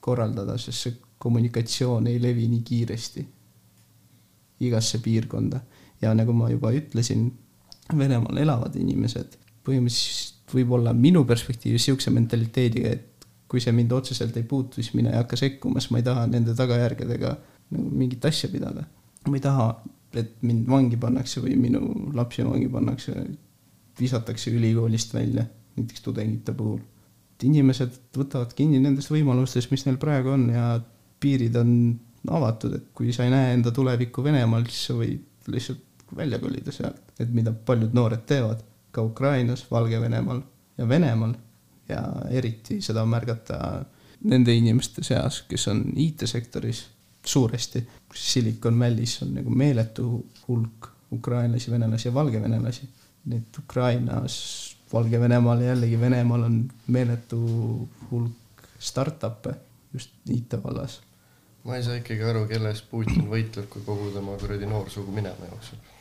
korraldada, 0.01 0.59
sest 0.59 0.87
see 0.87 0.97
kommunikatsioon 1.19 2.07
ei 2.07 2.21
levi 2.21 2.47
nii 2.49 2.63
kiiresti 2.65 3.25
igasse 4.61 5.01
piirkonda. 5.05 5.61
ja 6.03 6.15
nagu 6.15 6.33
ma 6.33 6.51
juba 6.51 6.73
ütlesin, 6.73 7.33
Venemaal 7.99 8.39
elavad 8.41 8.77
inimesed 8.81 9.35
põhimõtteliselt 9.65 10.33
võib-olla 10.55 10.93
minu 10.97 11.25
perspektiivis 11.29 11.87
niisuguse 11.89 12.13
mentaliteediga, 12.13 12.93
et 12.93 13.14
kui 13.55 13.63
see 13.63 13.75
mind 13.75 13.93
otseselt 13.95 14.35
ei 14.37 14.47
puutu, 14.51 14.83
siis 14.83 14.97
mina 14.99 15.13
ei 15.13 15.21
hakka 15.21 15.39
sekkuma, 15.39 15.79
sest 15.79 15.93
ma 15.95 16.01
ei 16.01 16.07
taha 16.07 16.27
nende 16.27 16.57
tagajärgedega 16.59 17.35
nagu 17.75 17.91
mingit 18.03 18.25
asja 18.27 18.51
pidada. 18.51 18.83
ma 19.29 19.39
ei 19.39 19.43
taha, 19.45 19.69
et 20.19 20.33
mind 20.43 20.67
vangi 20.71 20.99
pannakse 21.01 21.43
või 21.45 21.55
minu 21.59 21.81
lapsi 22.15 22.43
vangi 22.45 22.67
pannakse, 22.71 23.15
visatakse 24.01 24.51
ülikoolist 24.51 25.15
välja, 25.15 25.47
näiteks 25.79 26.03
tudengite 26.03 26.53
puhul. 26.59 26.81
et 27.35 27.47
inimesed 27.47 27.95
võtavad 28.17 28.53
kinni 28.59 28.83
nendest 28.83 29.15
võimalustest, 29.15 29.71
mis 29.71 29.87
neil 29.87 30.01
praegu 30.03 30.35
on 30.35 30.49
ja 30.51 30.67
piirid 31.23 31.57
on 31.57 31.71
avatud, 32.35 32.75
et 32.75 32.91
kui 32.95 33.15
sa 33.15 33.25
ei 33.25 33.33
näe 33.33 33.55
enda 33.55 33.71
tulevikku 33.75 34.25
Venemaal, 34.25 34.67
siis 34.67 34.91
sa 34.91 34.99
võid 34.99 35.51
lihtsalt 35.55 36.07
välja 36.17 36.39
kolida 36.43 36.73
sealt, 36.73 37.15
et 37.21 37.31
mida 37.31 37.53
paljud 37.53 37.95
noored 37.95 38.27
teevad 38.27 38.67
ka 38.95 39.03
Ukrainas, 39.03 39.65
Valgevenemaal 39.71 40.43
ja 40.79 40.89
Venemaal 40.89 41.35
ja 41.89 42.03
eriti 42.31 42.81
seda 42.83 43.05
märgata 43.07 43.59
nende 44.25 44.55
inimeste 44.57 45.05
seas, 45.05 45.43
kes 45.49 45.69
on 45.69 45.85
IT-sektoris 45.97 46.85
suuresti. 47.27 47.85
Silicon 48.15 48.79
Valley's 48.81 49.19
on 49.23 49.35
nagu 49.35 49.51
meeletu 49.51 50.27
hulk 50.49 50.89
ukrainlasi, 51.13 51.71
venelasi 51.71 52.09
ja 52.09 52.15
valgevenelasi. 52.15 52.89
nii 53.25 53.39
et 53.39 53.59
Ukrainas, 53.59 54.35
Valgevenemaal 54.93 55.61
ja 55.61 55.67
jällegi 55.67 56.01
Venemaal 56.01 56.43
on 56.43 56.71
meeletu 56.87 57.39
hulk 58.11 58.67
startup'e 58.79 59.55
just 59.95 60.11
IT 60.31 60.55
vallas. 60.65 61.01
ma 61.65 61.77
ei 61.77 61.83
saa 61.83 61.95
ikkagi 61.95 62.23
aru, 62.23 62.47
kelle 62.47 62.69
eest 62.69 62.91
Putin 62.91 63.25
võitleb, 63.31 63.69
kui 63.73 63.83
kogu 63.83 64.11
tema 64.13 64.37
kuradi 64.37 64.67
noorsugu 64.67 65.13
minema 65.13 65.49
jookseb 65.51 65.95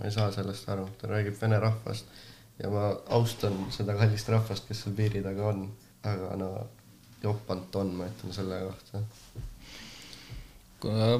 ma 0.00 0.04
ei 0.04 0.12
saa 0.14 0.30
sellest 0.32 0.68
aru, 0.72 0.88
ta 0.98 1.10
räägib 1.10 1.36
vene 1.40 1.58
rahvast 1.60 2.06
ja 2.62 2.70
ma 2.72 2.90
austan 3.16 3.56
seda 3.72 3.96
kallist 3.98 4.28
rahvast, 4.32 4.68
kes 4.68 4.84
seal 4.84 4.96
piiri 4.96 5.22
taga 5.24 5.48
on, 5.52 5.64
aga 6.06 6.34
no 6.40 6.50
jopant 7.22 7.76
on, 7.80 7.94
ma 7.98 8.08
ütlen 8.10 8.34
selle 8.36 8.60
kohta. 8.66 9.02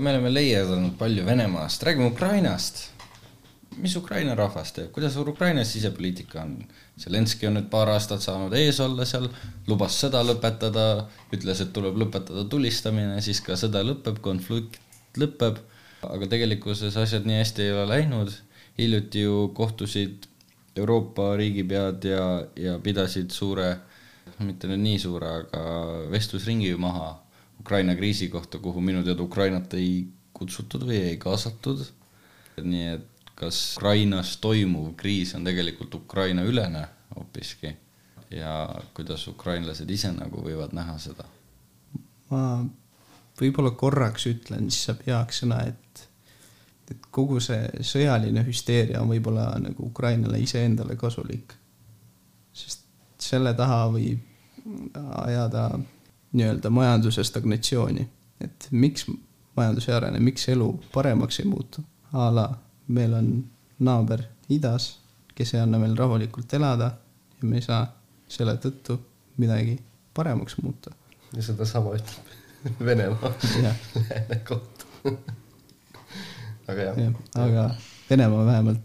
me 0.01 0.13
oleme 0.13 0.33
leierdanud 0.33 0.97
palju 1.01 1.27
Venemaast, 1.27 1.83
räägime 1.83 2.11
Ukrainast. 2.13 2.89
mis 3.81 3.97
Ukraina 3.97 4.35
rahvas 4.35 4.73
teeb, 4.77 4.91
kuidas 4.93 5.17
Ukrainas 5.17 5.73
sisepoliitika 5.73 6.43
on? 6.43 6.57
Zelenskõi 7.01 7.47
on 7.49 7.55
nüüd 7.57 7.69
paar 7.73 7.89
aastat 7.89 8.21
saanud 8.21 8.53
ees 8.59 8.81
olla 8.85 9.07
seal, 9.09 9.29
lubas 9.69 9.97
sõda 10.03 10.21
lõpetada, 10.27 11.07
ütles, 11.33 11.63
et 11.63 11.73
tuleb 11.73 11.97
lõpetada 12.03 12.45
tulistamine, 12.51 13.21
siis 13.25 13.41
ka 13.41 13.57
sõda 13.57 13.81
lõpeb, 13.87 14.19
konflikt 14.21 14.81
lõpeb, 15.17 15.63
aga 16.05 16.29
tegelikkuses 16.29 16.97
asjad 17.01 17.25
nii 17.29 17.39
hästi 17.41 17.63
ei 17.63 17.73
ole 17.73 17.87
läinud 17.95 18.35
hiljuti 18.81 19.25
ju 19.25 19.49
kohtusid 19.57 20.30
Euroopa 20.77 21.35
riigipead 21.37 22.05
ja, 22.05 22.27
ja 22.57 22.79
pidasid 22.79 23.33
suure, 23.35 23.73
mitte 24.39 24.71
nüüd 24.71 24.83
nii 24.85 24.99
suure, 25.03 25.33
aga 25.43 25.65
vestlusringi 26.13 26.71
maha 26.79 27.11
Ukraina 27.61 27.97
kriisi 27.99 28.29
kohta, 28.33 28.59
kuhu 28.59 28.81
minu 28.81 29.03
teada 29.05 29.23
Ukrainat 29.23 29.75
ei 29.75 30.07
kutsutud 30.33 30.87
või 30.89 31.03
ei 31.11 31.17
kaasatud. 31.21 31.85
nii 32.61 32.87
et 32.95 33.31
kas 33.35 33.59
Ukrainas 33.79 34.37
toimuv 34.37 34.95
kriis 35.01 35.35
on 35.35 35.45
tegelikult 35.45 35.95
Ukraina 35.95 36.43
ülene 36.45 36.85
hoopiski 37.17 37.73
ja 38.31 38.69
kuidas 38.95 39.27
ukrainlased 39.29 39.91
ise 39.91 40.13
nagu 40.13 40.43
võivad 40.45 40.75
näha 40.77 40.99
seda? 41.03 41.25
ma 42.31 42.43
võib-olla 43.41 43.73
korraks 43.75 44.27
ütlen, 44.31 44.69
siis 44.71 44.87
saab 44.87 45.01
heaks 45.07 45.43
sõna, 45.43 45.63
et 45.73 46.05
et 46.91 47.07
kogu 47.11 47.41
see 47.41 47.85
sõjaline 47.87 48.43
hüsteeria 48.47 49.01
on 49.03 49.11
võib-olla 49.13 49.53
nagu 49.63 49.87
Ukrainale 49.87 50.41
iseendale 50.43 50.97
kasulik. 50.97 51.55
sest 52.53 52.87
selle 53.19 53.55
taha 53.55 53.85
võib 53.93 54.19
ajada 55.23 55.71
nii-öelda 56.33 56.71
majanduse 56.71 57.25
stagnatsiooni, 57.25 58.09
et 58.41 58.69
miks 58.71 59.07
majandus 59.57 59.89
ei 59.89 59.95
arene, 59.95 60.21
miks 60.21 60.49
elu 60.49 60.69
paremaks 60.93 61.41
ei 61.41 61.47
muutu. 61.47 61.85
a 62.13 62.35
la 62.35 62.49
meil 62.89 63.15
on 63.15 63.45
naaber 63.79 64.23
idas, 64.49 64.99
kes 65.35 65.55
ei 65.55 65.61
anna 65.61 65.79
meil 65.79 65.97
rahulikult 65.97 66.53
elada 66.55 66.91
ja 67.43 67.49
me 67.49 67.57
ei 67.57 67.63
saa 67.63 67.85
selle 68.29 68.57
tõttu 68.57 68.99
midagi 69.37 69.79
paremaks 70.15 70.57
muuta. 70.63 70.91
ja 71.37 71.43
sedasama 71.43 71.95
ütleb 71.99 72.37
Venemaa 72.87 73.33
lääne 74.11 74.43
kohta 74.45 74.85
aga 76.73 76.91
jah 76.91 77.01
ja,. 77.05 77.11
aga 77.45 77.71
Venemaa 78.11 78.47
vähemalt 78.47 78.81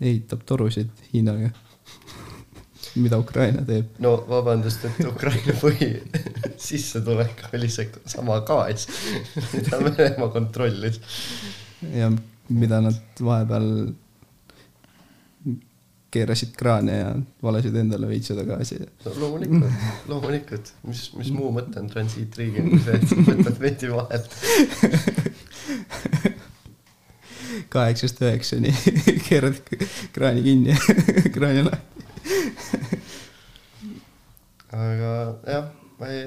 ehitab 0.00 0.44
torusid 0.46 0.90
Hiinaga 1.12 1.50
mida 3.02 3.18
Ukraina 3.18 3.64
teeb. 3.66 3.96
no 3.98 4.14
vabandust, 4.28 4.84
et 4.88 5.08
Ukraina 5.08 5.56
põhisissetulek 5.60 7.44
oli 7.56 7.70
seesama 7.72 8.40
gaas, 8.46 8.88
mida 9.54 9.82
Venemaa 9.88 10.30
kontrollis. 10.34 11.00
ja 11.94 12.12
mida 12.48 12.80
nad 12.84 13.20
vahepeal 13.20 13.68
keerasid 16.14 16.52
kraane 16.54 16.96
ja 16.98 17.14
valasid 17.42 17.74
endale 17.80 18.06
veits 18.06 18.30
seda 18.30 18.44
gaasi. 18.46 18.78
no 19.04 19.14
loomulikult, 19.18 19.86
loomulikult, 20.10 20.74
mis, 20.86 21.06
mis 21.18 21.32
muu 21.34 21.50
mõte 21.56 21.80
on 21.82 21.90
transiitriigil 21.90 22.70
kui 22.70 22.82
see, 22.84 23.00
sa 23.10 23.24
võtad 23.30 23.58
veidi 23.64 23.90
vahelt 23.90 24.30
kaheksast 27.72 28.22
üheksani 28.22 28.72
keerad 29.28 29.60
kraani 30.14 30.42
kinni 30.46 30.78
kraani 31.34 31.66
lahti. 31.68 32.04
aga 34.74 35.12
jah, 35.46 35.70
ma 36.00 36.10
ei, 36.10 36.26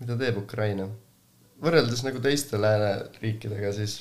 mida 0.00 0.18
teeb 0.20 0.40
Ukraina? 0.44 0.88
võrreldes 1.62 2.04
nagu 2.06 2.20
teiste 2.22 2.60
lääneriikidega, 2.60 3.72
siis 3.74 4.00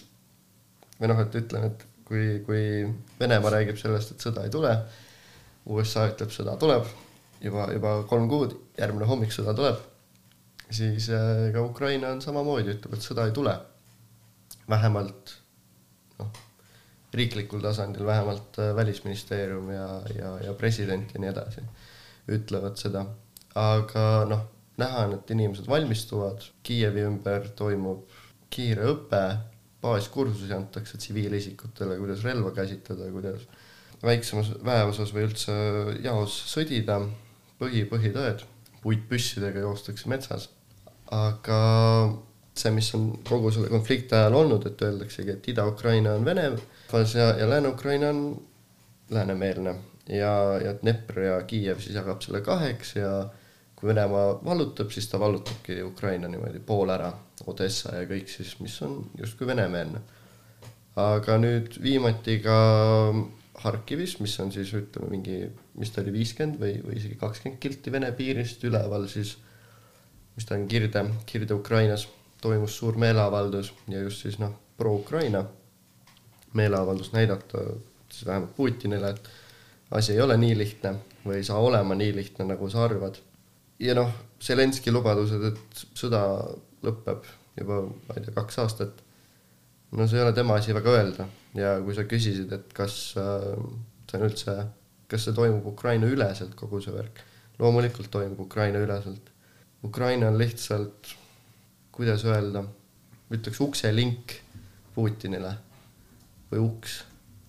või 1.00 1.10
noh, 1.12 1.22
et 1.24 1.36
ütlen, 1.39 1.72
et 1.72 1.86
kui, 2.08 2.39
kui 2.46 2.63
Venemaa 3.20 3.54
räägib 3.58 3.80
sellest, 3.82 4.13
et 4.13 4.24
sõda 4.24 4.46
ei 4.46 4.54
tule, 4.54 4.74
USA 5.74 6.06
ütleb, 6.12 6.32
sõda 6.34 6.56
tuleb, 6.62 6.88
juba, 7.43 7.67
juba 7.74 7.96
kolm 8.10 8.30
kuud, 8.32 8.56
järgmine 8.80 9.10
hommik 9.10 9.34
sõda 9.36 9.56
tuleb, 9.58 9.82
siis 10.70 11.10
äh, 11.13 11.48
ka 11.56 11.63
Ukraina 11.65 12.13
on 12.15 12.22
samamoodi, 12.24 12.78
ütleb, 12.78 12.98
et 12.98 13.06
sõda 13.06 13.28
ei 13.28 13.36
tule. 13.36 13.58
vähemalt 14.67 15.32
riiklikul 17.15 17.62
tasandil 17.63 18.06
vähemalt 18.06 18.60
äh, 18.60 18.76
välisministeerium 18.76 19.70
ja, 19.72 19.88
ja, 20.15 20.34
ja 20.48 20.54
president 20.54 21.13
ja 21.13 21.24
nii 21.24 21.32
edasi 21.32 21.63
ütlevad 22.28 22.80
seda. 22.80 23.06
aga 23.58 24.04
noh, 24.30 24.41
näha 24.78 25.06
on, 25.08 25.13
et 25.17 25.32
inimesed 25.34 25.67
valmistuvad, 25.70 26.43
Kiievi 26.63 27.06
ümber 27.08 27.48
toimub 27.58 28.04
kiire 28.54 28.86
õpe, 28.91 29.22
baaskursusi 29.82 30.54
antakse 30.54 31.00
tsiviilisikutele, 31.00 31.98
kuidas 32.02 32.24
relva 32.26 32.52
käsitleda, 32.56 33.10
kuidas 33.13 33.48
väiksemas 34.04 34.52
väeosas 34.65 35.13
või 35.15 35.26
üldse 35.30 35.56
jaos 36.04 36.36
sõdida, 36.52 37.00
põhi, 37.58 37.84
põhitõed, 37.89 38.43
puitpüssidega 38.84 39.65
joostakse 39.65 40.10
metsas. 40.12 40.50
aga 41.12 41.58
see, 42.60 42.72
mis 42.76 42.89
on 42.98 43.10
kogu 43.28 43.52
selle 43.54 43.70
konflikti 43.72 44.15
ajal 44.15 44.36
olnud, 44.41 44.65
et 44.70 44.82
öeldaksegi, 44.82 45.38
et 45.38 45.48
Ida-Ukraina 45.54 46.15
on 46.17 46.26
Vene 46.26 46.50
rahvas 46.52 47.15
ja, 47.15 47.30
ja 47.38 47.50
Lääne-Ukraina 47.50 48.10
on 48.10 48.41
läänemeelne 49.10 49.76
ja, 50.10 50.60
ja 50.63 50.74
Dnepr 50.82 51.20
ja 51.20 51.41
Kiiev 51.43 51.80
siis 51.80 51.96
jagab 51.96 52.22
selle 52.22 52.41
kaheks 52.41 52.96
ja 52.96 53.12
kui 53.76 53.89
Venemaa 53.89 54.39
vallutab, 54.46 54.91
siis 54.91 55.08
ta 55.08 55.20
vallutabki 55.20 55.82
Ukraina 55.84 56.28
niimoodi 56.28 56.60
pool 56.65 56.89
ära, 56.89 57.12
Odessa 57.48 57.96
ja 57.96 58.08
kõik 58.10 58.30
siis, 58.32 58.56
mis 58.60 58.78
on 58.82 59.04
justkui 59.20 59.48
venemeelne. 59.48 60.02
aga 60.98 61.36
nüüd 61.38 61.76
viimati 61.82 62.39
ka 62.41 62.58
Harkivis, 63.62 64.20
mis 64.20 64.39
on 64.39 64.52
siis 64.52 64.72
ütleme 64.74 65.12
mingi, 65.12 65.43
mis 65.78 65.91
ta 65.93 66.02
oli, 66.02 66.13
viiskümmend 66.13 66.58
või, 66.62 66.80
või 66.86 66.98
isegi 66.98 67.17
kakskümmend 67.22 67.62
kilti 67.62 67.91
Vene 67.93 68.12
piirist 68.17 68.63
üleval 68.65 69.06
siis, 69.10 69.36
mis 70.36 70.46
ta 70.46 70.56
on, 70.58 70.65
Kirde, 70.67 71.04
Kirde-Ukrainas 71.30 72.08
toimus 72.41 72.78
suur 72.78 72.97
meeleavaldus 72.97 73.73
ja 73.88 74.02
just 74.02 74.21
siis 74.26 74.39
noh, 74.39 74.54
pro-Ukraina 74.78 75.43
meeleavaldust 76.54 77.13
näidata 77.13 77.63
siis 78.10 78.26
vähemalt 78.26 78.56
Putinile, 78.56 79.10
et 79.10 79.30
asi 79.91 80.13
ei 80.13 80.21
ole 80.21 80.38
nii 80.38 80.58
lihtne 80.58 80.93
või 81.26 81.41
ei 81.41 81.43
saa 81.43 81.60
olema 81.60 81.95
nii 81.95 82.15
lihtne, 82.15 82.45
nagu 82.54 82.69
sa 82.69 82.84
arvad. 82.86 83.17
ja 83.80 83.93
noh, 83.95 84.13
Zelenski 84.41 84.91
lubadused, 84.91 85.43
et 85.43 85.84
sõda 85.97 86.21
lõpeb 86.86 87.26
juba, 87.58 87.82
ma 87.82 88.17
ei 88.17 88.23
tea, 88.26 88.34
kaks 88.36 88.60
aastat, 88.63 89.04
no 89.91 90.08
see 90.08 90.19
ei 90.19 90.26
ole 90.26 90.34
tema 90.34 90.58
asi 90.60 90.76
väga 90.76 90.93
öelda 90.93 91.28
ja 91.58 91.78
kui 91.84 91.95
sa 91.97 92.06
küsisid, 92.10 92.52
et 92.54 92.73
kas 92.76 93.15
äh, 93.19 93.54
see 94.10 94.19
on 94.19 94.28
üldse, 94.28 94.58
kas 95.12 95.26
see 95.28 95.36
toimub 95.36 95.65
Ukraina 95.73 96.10
üleselt, 96.12 96.56
kogu 96.60 96.82
see 96.84 96.93
värk, 96.95 97.23
loomulikult 97.60 98.12
toimub 98.13 98.39
Ukraina 98.45 98.82
üleselt. 98.84 99.32
Ukraina 99.86 100.30
on 100.32 100.38
lihtsalt, 100.39 101.13
kuidas 101.98 102.26
öelda, 102.30 102.62
ütleks 103.34 103.60
ukselink 103.64 104.38
Putinile 104.94 105.54
või 106.52 106.62
uks, 106.64 107.00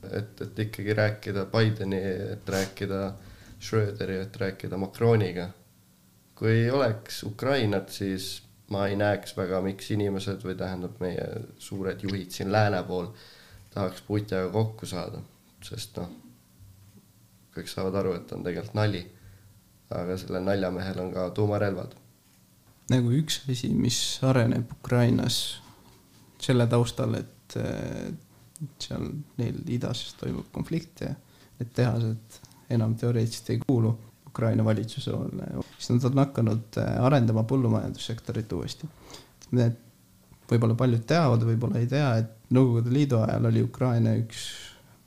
et, 0.09 0.41
et 0.41 0.61
ikkagi 0.65 0.95
rääkida 0.97 1.45
Bideni, 1.53 2.01
et 2.35 2.49
rääkida 2.49 3.13
Schröderi, 3.61 4.19
et 4.25 4.37
rääkida 4.37 4.77
Macroniga. 4.81 5.51
kui 6.39 6.51
ei 6.51 6.71
oleks 6.71 7.23
Ukrainat, 7.27 7.89
siis 7.91 8.43
ma 8.71 8.87
ei 8.87 8.97
näeks 8.97 9.37
väga, 9.37 9.61
miks 9.61 9.91
inimesed 9.91 10.45
või 10.45 10.55
tähendab 10.57 11.01
meie 11.01 11.25
suured 11.59 12.03
juhid 12.03 12.31
siin 12.31 12.53
lääne 12.53 12.83
pool 12.87 13.09
tahaks 13.75 14.03
Putiniga 14.07 14.49
kokku 14.53 14.87
saada, 14.87 15.21
sest 15.63 15.97
noh, 15.99 16.11
kõik 17.55 17.69
saavad 17.69 17.99
aru, 18.01 18.15
et 18.21 18.33
on 18.33 18.45
tegelikult 18.47 18.75
nali. 18.79 19.07
aga 19.91 20.19
sellel 20.21 20.45
naljamehel 20.45 20.99
on 21.01 21.13
ka 21.13 21.31
tuumarelvad. 21.31 21.95
Nagu 22.93 23.13
üks 23.19 23.43
asi, 23.51 23.71
mis 23.75 23.99
areneb 24.27 24.71
Ukrainas 24.79 25.39
selle 26.43 26.67
taustal, 26.71 27.17
et 27.19 27.57
seal 28.83 29.09
neil 29.39 29.59
idas 29.75 30.05
toimub 30.21 30.49
konflikt 30.55 31.03
ja 31.05 31.13
need 31.59 31.73
tehased 31.75 32.39
enam 32.75 32.95
teoreetiliselt 32.99 33.51
ei 33.55 33.61
kuulu 33.65 33.93
Ukraina 34.29 34.65
valitsuse 34.65 35.13
alla, 35.15 35.65
siis 35.79 35.91
nad 35.95 36.07
on 36.11 36.23
hakanud 36.23 36.79
äh, 36.79 36.97
arendama 37.03 37.43
põllumajandussektorit 37.49 38.53
uuesti. 38.55 38.89
Need 39.57 39.79
võib-olla 40.51 40.77
paljud 40.79 41.05
teavad, 41.09 41.47
võib-olla 41.49 41.81
ei 41.81 41.89
tea, 41.91 42.11
et 42.23 42.35
Nõukogude 42.55 42.93
Liidu 42.93 43.19
ajal 43.21 43.51
oli 43.51 43.61
Ukraina 43.65 44.15
üks 44.17 44.45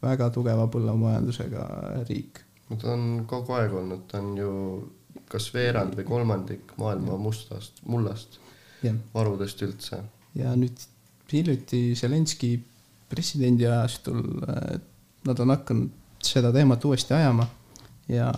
väga 0.03 0.27
tugeva 0.33 0.67
põllumajandusega 0.73 1.63
riik 2.09 2.43
ta 2.79 2.93
on 2.93 3.25
kogu 3.27 3.55
aeg 3.57 3.73
olnud, 3.75 4.03
ta 4.11 4.19
on 4.21 4.35
ju 4.37 4.51
kas 5.31 5.49
veerand 5.53 5.95
või 5.97 6.05
kolmandik 6.07 6.73
maailma 6.77 7.17
mustast, 7.17 7.81
mullast 7.85 8.39
jah, 8.83 8.95
varudest 9.13 9.61
üldse. 9.67 10.01
ja 10.35 10.55
nüüd 10.55 10.83
hiljuti 11.31 11.95
Zelenski 11.95 12.55
presidendi 13.09 13.67
ajastul 13.67 14.21
äh, 14.47 14.79
nad 15.27 15.39
on 15.39 15.49
hakanud 15.55 15.89
seda 16.23 16.51
teemat 16.53 16.85
uuesti 16.85 17.13
ajama 17.13 17.47
ja 18.09 18.31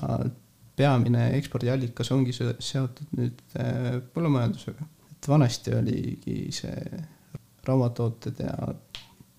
peamine 0.75 1.27
ekspordiallikas 1.38 2.12
ongi 2.12 2.33
se- 2.33 2.55
seotud 2.59 3.13
nüüd 3.17 3.41
äh, 3.59 3.99
põllumajandusega. 4.13 4.86
et 5.12 5.29
vanasti 5.29 5.75
oligi 5.75 6.38
see 6.51 7.03
rauatooted 7.67 8.39
ja 8.43 8.73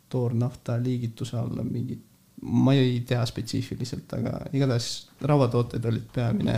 toornafta 0.08 0.78
liigituse 0.82 1.36
alla 1.36 1.64
mingi, 1.66 1.98
ma 2.42 2.72
ei 2.74 3.00
tea 3.06 3.24
spetsiifiliselt, 3.26 4.12
aga 4.16 4.38
igatahes 4.52 5.08
rauatooted 5.20 5.84
olid 5.90 6.06
peamine 6.14 6.54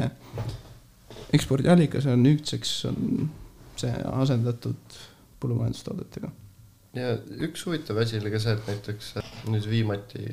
ekspordiallikas 1.36 2.08
ja 2.08 2.16
nüüdseks 2.18 2.72
on 2.90 3.30
see 3.76 3.92
asendatud 4.12 4.98
põllumajandustoodetega. 5.42 6.30
ja 6.96 7.14
üks 7.48 7.66
huvitav 7.66 8.00
asi 8.02 8.20
oli 8.20 8.32
ka 8.32 8.40
see, 8.42 8.56
et 8.56 8.70
näiteks 8.70 9.12
nüüd 9.52 9.68
viimati, 9.68 10.26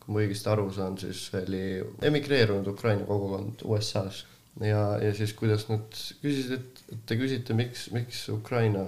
kui 0.00 0.14
ma 0.14 0.22
õigesti 0.24 0.52
aru 0.52 0.70
saan, 0.74 0.96
siis 1.00 1.26
oli 1.36 1.64
emigreerunud 2.08 2.70
Ukraina 2.72 3.06
kogukond 3.08 3.66
USA-s 3.68 4.24
ja, 4.64 4.84
ja 5.02 5.12
siis 5.16 5.34
kuidas 5.38 5.66
nad 5.70 5.90
küsisid, 6.22 6.80
et 6.92 7.04
te 7.08 7.18
küsite, 7.20 7.56
miks, 7.56 7.88
miks 7.94 8.24
Ukraina 8.32 8.86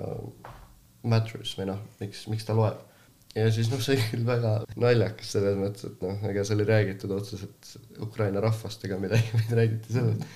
matters 1.08 1.54
või 1.58 1.68
noh, 1.72 1.82
miks, 2.00 2.24
miks 2.30 2.46
ta 2.48 2.56
loeb. 2.56 2.80
ja 3.36 3.48
siis 3.54 3.70
noh, 3.72 3.80
see 3.82 3.96
oli 3.96 4.08
küll 4.10 4.26
väga 4.28 4.54
naljakas 4.80 5.34
selles 5.36 5.58
mõttes, 5.58 5.88
et 5.88 6.02
noh, 6.04 6.24
ega 6.30 6.44
seal 6.48 6.64
ei 6.64 6.70
räägitud 6.70 7.14
otseselt 7.16 7.74
Ukraina 8.04 8.42
rahvast 8.44 8.84
ega 8.88 8.98
midagi, 9.02 9.30
vaid 9.36 9.54
räägiti 9.60 9.98
sellest, 9.98 10.26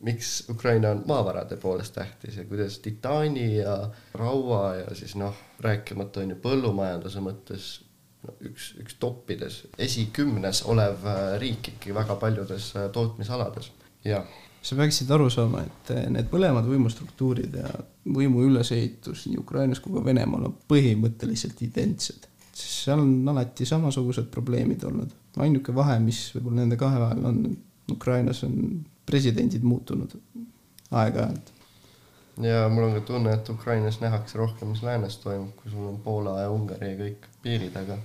miks 0.00 0.48
Ukraina 0.50 0.90
on 0.90 1.02
maavarade 1.08 1.56
poolest 1.56 1.94
tähtis 1.94 2.36
ja 2.36 2.44
kuidas 2.44 2.78
titaani 2.78 3.56
ja 3.56 3.90
raua 4.14 4.74
ja 4.74 4.94
siis 4.94 5.16
noh, 5.16 5.34
rääkimata 5.60 6.20
on 6.20 6.34
ju 6.34 6.36
põllumajanduse 6.42 7.22
mõttes 7.24 7.68
no, 8.26 8.36
üks, 8.44 8.74
üks 8.82 8.98
toppides, 9.00 9.62
esikümnes 9.78 10.62
olev 10.68 11.06
äh, 11.06 11.22
riik 11.40 11.72
ikkagi 11.72 11.94
väga 11.94 12.18
paljudes 12.20 12.72
äh, 12.76 12.90
tootmisalades. 12.92 13.72
jah, 14.04 14.26
sa 14.66 14.76
peaksid 14.78 15.10
aru 15.14 15.28
saama, 15.30 15.62
et 15.66 15.92
eh, 15.94 16.06
need 16.12 16.32
mõlemad 16.32 16.66
võimustruktuurid 16.68 17.54
ja 17.60 17.70
võimu 18.16 18.44
ülesehitus 18.48 19.26
nii 19.30 19.38
Ukrainas 19.42 19.82
kui 19.82 19.94
ka 19.94 20.02
Venemaal 20.04 20.48
on 20.48 20.56
põhimõtteliselt 20.70 21.62
identsed. 21.66 22.26
seal 22.56 23.02
on 23.02 23.28
alati 23.28 23.66
samasugused 23.68 24.30
probleemid 24.32 24.84
olnud. 24.84 25.10
ainuke 25.36 25.74
vahe, 25.74 25.98
mis 26.00 26.30
võib-olla 26.34 26.62
nende 26.62 26.78
kahe 26.80 27.00
vahel 27.00 27.24
on, 27.28 27.40
Ukrainas 27.92 28.42
on 28.44 28.54
presidendid 29.06 29.62
muutunud 29.62 30.16
aeg-ajalt. 30.90 31.52
ja 32.42 32.66
mul 32.68 32.88
on 32.88 32.94
ka 32.98 33.00
tunne, 33.08 33.32
et 33.34 33.48
Ukrainas 33.48 34.00
nähakse 34.00 34.38
rohkem, 34.38 34.74
mis 34.74 34.82
läänes 34.82 35.18
toimub, 35.22 35.54
kui 35.56 35.70
sul 35.70 35.88
on 35.88 35.98
Poola 36.04 36.40
ja 36.42 36.50
Ungari 36.52 36.92
ja 36.92 37.00
kõik 37.00 37.28
piiri 37.42 37.70
taga. 37.74 37.98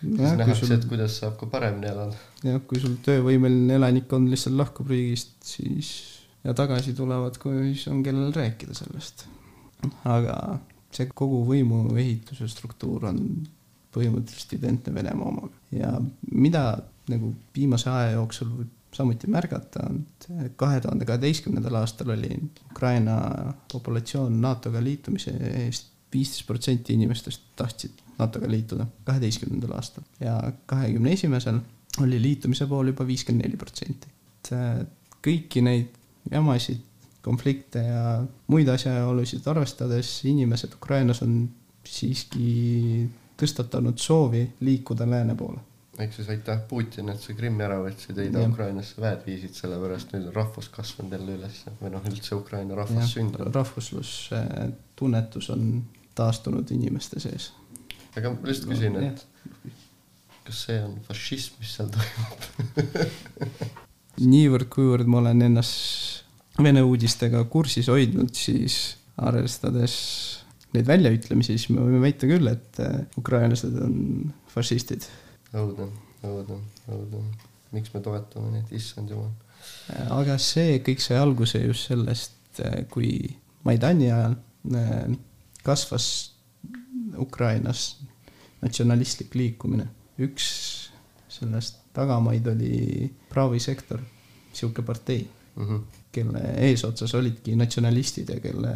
siis 0.00 0.16
kui 0.16 0.36
nähakse, 0.40 0.66
sul 0.66 0.76
et, 0.78 0.88
kuidas 0.88 1.18
saab 1.20 1.36
ka 1.40 1.46
paremini 1.52 1.90
elada. 1.92 2.20
jah, 2.44 2.60
kui 2.68 2.80
sul 2.80 2.96
töövõimeline 3.04 3.78
elanikkond 3.80 4.32
lihtsalt 4.32 4.56
lahkub 4.60 4.92
riigist, 4.94 5.36
siis 5.44 5.92
ja 6.44 6.54
tagasi 6.54 6.94
tulevad 6.94 7.38
koju, 7.40 7.66
siis 7.72 7.88
on 7.92 8.02
kellel 8.02 8.32
rääkida 8.32 8.76
sellest. 8.76 9.26
aga 10.04 10.58
see 10.94 11.10
kogu 11.10 11.42
võimu 11.48 11.86
ehituse 11.98 12.48
struktuur 12.48 13.10
on 13.10 13.20
põhimõtteliselt 13.94 14.56
identne 14.56 14.94
Venemaa 14.94 15.28
omaga 15.28 15.52
ja 15.74 15.90
mida 16.30 16.64
nagu 17.10 17.34
viimase 17.56 17.90
aja 17.90 18.14
jooksul 18.14 18.50
võib 18.58 18.72
samuti 18.94 19.30
märgata, 19.30 19.88
et 20.44 20.56
kahe 20.60 20.80
tuhande 20.80 21.06
kaheteistkümnendal 21.08 21.80
aastal 21.80 22.14
oli 22.14 22.30
Ukraina 22.70 23.16
populatsioon 23.72 24.40
NATO-ga 24.40 24.82
liitumise 24.84 25.34
eest 25.64 25.90
viisteist 26.14 26.46
protsenti 26.46 26.94
inimestest 26.94 27.42
tahtsid 27.58 28.02
NATO-ga 28.18 28.50
liituda 28.50 28.86
kaheteistkümnendal 29.06 29.74
aastal 29.74 30.04
ja 30.20 30.36
kahekümne 30.70 31.12
esimesel 31.12 31.58
oli 32.02 32.20
liitumise 32.22 32.66
pool 32.70 32.92
juba 32.92 33.06
viiskümmend 33.06 33.46
neli 33.46 33.58
protsenti. 33.58 34.08
et 34.44 34.52
äh, 34.54 34.80
kõiki 35.24 35.62
neid 35.64 35.94
jamasid, 36.30 36.80
konflikte 37.24 37.80
ja 37.86 38.22
muid 38.52 38.68
asjaolusid 38.68 39.46
arvestades 39.48 40.16
inimesed 40.28 40.74
Ukrainas 40.76 41.22
on 41.24 41.38
siiski 41.84 43.08
tõstatanud 43.40 43.98
soovi 44.00 44.44
liikuda 44.60 45.06
lääne 45.08 45.34
poole. 45.34 45.60
Ehk 45.98 46.14
siis 46.16 46.28
aitäh 46.32 46.62
Putin, 46.68 47.10
et 47.12 47.20
sa 47.22 47.34
Krimmi 47.36 47.64
ära 47.66 47.78
võtsid 47.82 48.16
ja 48.18 48.24
Jah. 48.24 48.32
Ida-Ukrainasse 48.32 49.02
väed 49.02 49.26
viisid, 49.26 49.54
sellepärast 49.58 50.14
nüüd 50.14 50.30
on 50.30 50.36
rahvus 50.36 50.70
kasvanud 50.74 51.14
jälle 51.14 51.36
üles 51.38 51.60
või 51.80 51.92
noh, 51.94 52.08
üldse 52.10 52.34
Ukraina 52.38 52.78
rahvas 52.78 53.12
sündinud. 53.14 53.52
rahvuslustunnetus 53.54 55.50
on 55.54 55.68
taastunud 56.18 56.70
inimeste 56.74 57.22
sees. 57.22 57.52
aga 58.16 58.34
ma 58.34 58.50
lihtsalt 58.50 58.72
küsin, 58.72 58.98
et 59.02 59.24
kas 60.44 60.66
see 60.66 60.82
on 60.82 60.98
fašism, 61.06 61.62
mis 61.62 61.76
seal 61.78 61.90
toimub? 61.94 62.38
niivõrd-kuivõrd 64.34 65.10
ma 65.10 65.22
olen 65.24 65.48
ennast 65.50 66.22
Vene 66.54 66.84
uudistega 66.86 67.40
kursis 67.50 67.88
hoidnud, 67.90 68.30
siis 68.38 68.94
arvestades 69.18 69.94
neid 70.74 70.86
väljaütlemisi, 70.86 71.56
siis 71.56 71.72
me 71.74 71.82
võime 71.82 71.98
väita 72.04 72.28
küll, 72.30 72.46
et 72.46 72.78
äh, 72.82 73.00
ukrainlased 73.18 73.74
on 73.82 73.96
fašistid. 74.52 75.06
õudne, 75.54 75.88
õudne, 76.26 76.58
õudne. 76.90 77.24
miks 77.74 77.92
me 77.94 78.00
toetame 78.04 78.50
neid, 78.54 78.70
issand 78.72 79.10
jumal. 79.10 79.30
aga 80.14 80.36
see 80.38 80.78
kõik 80.84 81.00
sai 81.02 81.16
alguse 81.18 81.58
just 81.64 81.88
sellest, 81.90 82.60
kui 82.90 83.36
Maidani 83.64 84.10
ajal 84.12 84.36
äh, 84.76 85.14
kasvas 85.64 86.08
Ukrainas 87.18 87.96
natsionalistlik 88.62 89.34
liikumine. 89.34 89.88
üks 90.18 90.44
sellest 91.28 91.80
tagamaid 91.94 92.46
oli 92.46 93.10
Pravi 93.30 93.58
sektor, 93.60 94.00
sihuke 94.52 94.82
partei, 94.82 95.26
Mhm. 95.56 95.76
kelle 96.12 96.40
eesotsas 96.66 97.14
olidki 97.14 97.56
natsionalistid 97.56 98.28
ja 98.28 98.40
kelle 98.40 98.72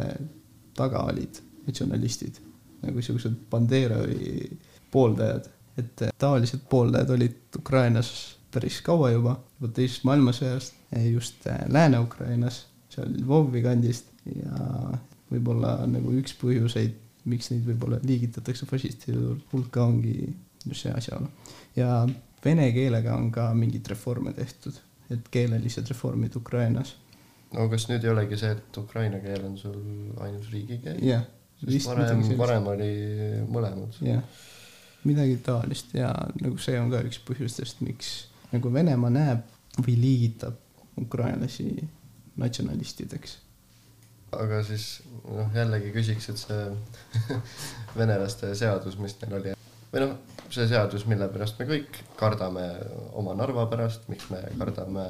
taga 0.75 1.01
olid 1.11 1.39
natsionalistid, 1.67 2.35
nagu 2.81 3.01
siuksed 3.01 3.35
Banderovi 3.51 4.57
pooldajad, 4.91 5.49
et 5.79 6.03
tavalised 6.21 6.65
pooldajad 6.69 7.13
olid 7.15 7.59
Ukrainas 7.59 8.11
päris 8.53 8.79
kaua 8.85 9.11
juba, 9.13 9.35
juba 9.59 9.73
teisest 9.77 10.05
maailmasõjast, 10.09 10.79
just 11.11 11.45
äh, 11.47 11.61
Lääne-Ukrainas, 11.69 12.63
seal 12.89 13.11
Lvovi 13.21 13.61
kandist 13.65 14.09
ja 14.25 14.93
võib-olla 15.29 15.75
nagu 15.89 16.13
üks 16.17 16.33
põhjuseid, 16.39 16.95
miks 17.29 17.51
neid 17.51 17.67
võib-olla 17.67 17.99
liigitatakse 18.03 18.65
fašistide 18.69 19.35
hulka, 19.51 19.85
ongi 19.85 20.31
just 20.65 20.85
see 20.85 20.93
asjaolu. 20.95 21.29
ja 21.77 22.07
vene 22.45 22.71
keelega 22.73 23.13
on 23.15 23.29
ka 23.31 23.51
mingeid 23.53 23.87
reforme 23.91 24.33
tehtud, 24.33 24.79
et 25.13 25.29
keelelised 25.33 25.87
reformid 25.91 26.35
Ukrainas 26.39 26.95
no 27.55 27.65
kas 27.71 27.87
nüüd 27.89 28.05
ei 28.05 28.11
olegi 28.13 28.39
see, 28.39 28.53
et 28.55 28.79
ukraina 28.81 29.19
keel 29.23 29.45
on 29.47 29.57
sul 29.57 29.79
ainus 30.25 30.49
riigikeel? 30.53 31.01
jah, 31.05 31.25
varem 31.87 32.23
varem 32.39 32.71
oli 32.73 32.91
mõlemad. 33.49 33.99
jah, 34.05 34.41
midagi 35.07 35.37
taolist 35.43 35.93
ja 35.95 36.11
nagu 36.41 36.57
see 36.61 36.79
on 36.79 36.91
ka 36.91 37.03
üks 37.07 37.21
põhjustest, 37.27 37.83
miks 37.85 38.29
nagu 38.53 38.71
Venemaa 38.73 39.13
näeb 39.13 39.79
või 39.79 39.95
liigitab 39.99 40.57
ukrainlasi 40.99 41.69
natsionalistideks. 42.39 43.37
aga 44.35 44.59
siis 44.63 45.01
noh, 45.25 45.47
jällegi 45.55 45.93
küsiks, 45.95 46.29
et 46.29 46.41
see 46.41 47.37
venelaste 47.99 48.51
seadus, 48.55 48.99
mis 49.01 49.15
neil 49.21 49.39
oli 49.39 49.55
või 49.89 50.03
noh, 50.03 50.17
see 50.53 50.67
seadus, 50.69 51.05
mille 51.09 51.27
pärast 51.33 51.57
me 51.59 51.65
kõik 51.69 52.03
kardame 52.19 52.67
oma 53.17 53.33
Narva 53.37 53.65
pärast, 53.71 54.05
miks 54.11 54.29
me 54.33 54.41
kardame 54.59 55.07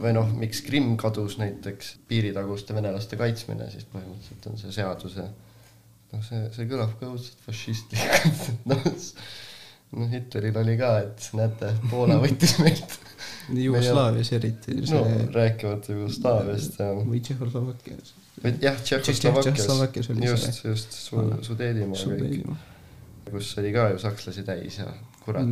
või 0.00 0.14
noh, 0.16 0.30
miks 0.38 0.62
Krimm 0.66 0.96
kadus 1.00 1.36
näiteks, 1.38 1.96
piiritaguste 2.08 2.74
venelaste 2.76 3.18
kaitsmine, 3.20 3.68
siis 3.70 3.86
põhimõtteliselt 3.92 4.48
on 4.50 4.60
see 4.60 4.72
seaduse 4.74 5.28
noh, 6.14 6.22
see, 6.24 6.42
see 6.54 6.68
kõlab 6.70 6.94
ka 7.00 7.10
õudselt 7.12 7.42
fašistlikult, 7.46 8.44
noh, 8.70 8.86
noh 9.98 10.10
Hitleril 10.14 10.56
oli 10.62 10.78
ka, 10.80 10.94
et 11.04 11.28
näete, 11.38 11.74
Poola 11.90 12.18
võttis 12.22 12.56
meilt 12.62 13.00
Jugoslaavias 13.52 14.32
eriti 14.32 14.74
no 14.90 15.02
rääkimata 15.34 15.92
Jugoslaaviast 15.92 16.78
ja 16.80 16.90
või 16.96 17.20
Tšehhoslovakkias. 17.20 18.14
jah, 18.62 18.78
Tšehhoslovakkias 18.82 20.08
just, 20.24 20.64
just 20.64 20.92
su, 20.96 21.18
Aa. 21.20 21.38
Sudeedimaa 21.44 21.98
kõik, 21.98 22.46
kus 23.30 23.54
oli 23.60 23.72
ka 23.74 23.88
ju 23.92 23.98
sakslasi 24.02 24.44
täis 24.46 24.78
ja 24.80 24.88
kurat 25.24 25.44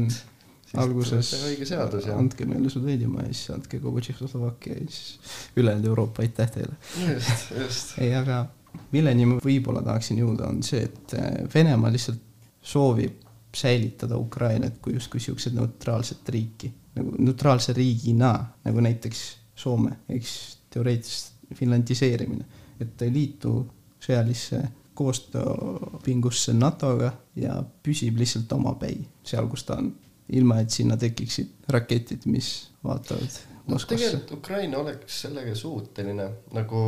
Mm. 0.72 0.80
alguses 0.80 1.34
õige 1.44 1.66
seadus 1.68 2.06
ja 2.08 2.16
andke 2.16 2.46
meile 2.48 2.70
Sudeedimaa 2.72 3.26
ja 3.26 3.34
siis 3.34 3.50
andke 3.52 3.80
kogu 3.80 4.00
Tšehhoslovakkia 4.00 4.78
ja 4.78 4.86
siis 4.88 5.18
ülejäänud 5.56 5.90
Euroopa, 5.92 6.22
aitäh 6.24 6.50
teile. 6.50 6.72
just, 7.12 7.50
just. 7.60 7.92
ei, 8.02 8.14
aga 8.16 8.46
milleni 8.92 9.26
ma 9.28 9.40
võib-olla 9.42 9.82
tahaksin 9.84 10.20
jõuda, 10.22 10.48
on 10.48 10.62
see, 10.66 10.84
et 10.88 11.14
äh, 11.18 11.28
Venemaa 11.54 11.92
lihtsalt 11.92 12.20
soovib 12.62 13.20
säilitada 13.56 14.16
Ukrainat 14.16 14.78
kui 14.82 14.94
justkui 14.94 15.20
siukset 15.20 15.54
neutraalset 15.54 16.28
riiki, 16.28 16.72
nagu 16.96 17.14
neutraalse 17.18 17.72
riigina, 17.76 18.34
nagu 18.64 18.80
näiteks 18.80 19.22
Soome, 19.62 19.98
eks 20.08 20.30
teoreetiliselt 20.72 21.54
finlandiseerimine, 21.54 22.44
et 22.80 22.94
ta 22.96 23.04
ei 23.04 23.12
liitu 23.12 23.52
sõjalisse 24.00 24.62
koostööpingusse 24.96 26.54
NATO-ga 26.56 27.12
ja 27.36 27.58
püsib 27.84 28.16
lihtsalt 28.20 28.52
omapäi 28.56 28.96
seal, 29.24 29.48
kus 29.52 29.66
ta 29.68 29.76
on, 29.80 29.92
ilma 30.32 30.62
et 30.62 30.72
sinna 30.72 30.96
tekiksid 30.96 31.68
raketid, 31.72 32.24
mis 32.32 32.52
vaatavad 32.84 33.40
no 33.66 33.74
Moskvasse. 33.74 34.04
tegelikult 34.06 34.38
Ukraina 34.38 34.78
oleks 34.78 35.20
sellega 35.26 35.54
suuteline 35.54 36.28
nagu 36.56 36.82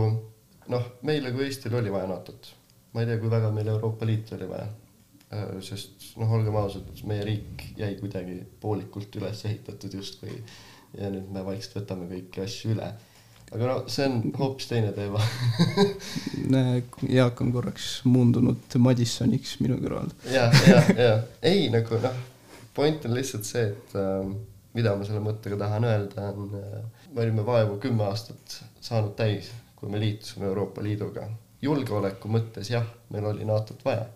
noh, 0.72 0.86
meile 1.06 1.32
kui 1.34 1.46
Eestil 1.48 1.74
oli 1.76 1.92
vaja 1.92 2.08
NATO-t. 2.10 2.52
ma 2.94 3.02
ei 3.02 3.10
tea, 3.10 3.18
kui 3.18 3.30
väga 3.30 3.50
meil 3.52 3.68
Euroopa 3.74 4.06
Liitu 4.06 4.36
oli 4.38 4.48
vaja. 4.48 4.68
sest 5.66 6.12
noh, 6.20 6.30
olgem 6.36 6.54
ausad, 6.60 6.86
meie 7.10 7.24
riik 7.26 7.64
jäi 7.78 7.96
kuidagi 7.98 8.38
poolikult 8.60 9.16
üles 9.18 9.40
ehitatud 9.48 9.96
justkui 9.98 10.36
ja 10.98 11.10
nüüd 11.10 11.32
me 11.34 11.42
vaikselt 11.46 11.80
võtame 11.80 12.06
kõiki 12.10 12.44
asju 12.44 12.74
üle. 12.76 12.92
aga 13.54 13.66
no 13.68 13.74
see 13.90 14.06
on 14.08 14.32
hoopis 14.38 14.68
teine 14.70 14.92
teema. 14.94 15.20
Jaak 17.18 17.42
on 17.42 17.52
korraks 17.54 17.88
muundunud 18.08 18.78
Madissoniks 18.78 19.58
minu 19.62 19.78
kõrval. 19.82 20.14
ja, 20.30 20.48
ja, 20.70 20.82
ja 20.98 21.14
ei 21.42 21.68
nagu 21.72 21.98
noh, 22.02 22.22
point 22.74 23.04
on 23.08 23.16
lihtsalt 23.16 23.48
see, 23.48 23.68
et 23.72 23.96
äh, 23.98 24.30
mida 24.74 24.94
ma 24.96 25.06
selle 25.06 25.22
mõttega 25.24 25.58
tahan 25.60 25.86
öelda, 25.88 26.30
on 26.32 26.56
äh,, 26.58 26.78
me 27.12 27.26
olime 27.26 27.46
vaevu 27.46 27.78
kümme 27.82 28.06
aastat 28.08 28.60
saanud 28.84 29.14
täis, 29.18 29.52
kui 29.84 29.92
me 29.92 30.00
liitusime 30.00 30.46
Euroopa 30.46 30.82
Liiduga. 30.82 31.28
julgeoleku 31.62 32.28
mõttes 32.28 32.70
jah, 32.72 32.86
meil 33.12 33.24
oli 33.28 33.44
NATO-t 33.44 33.84
vaja. 33.84 34.06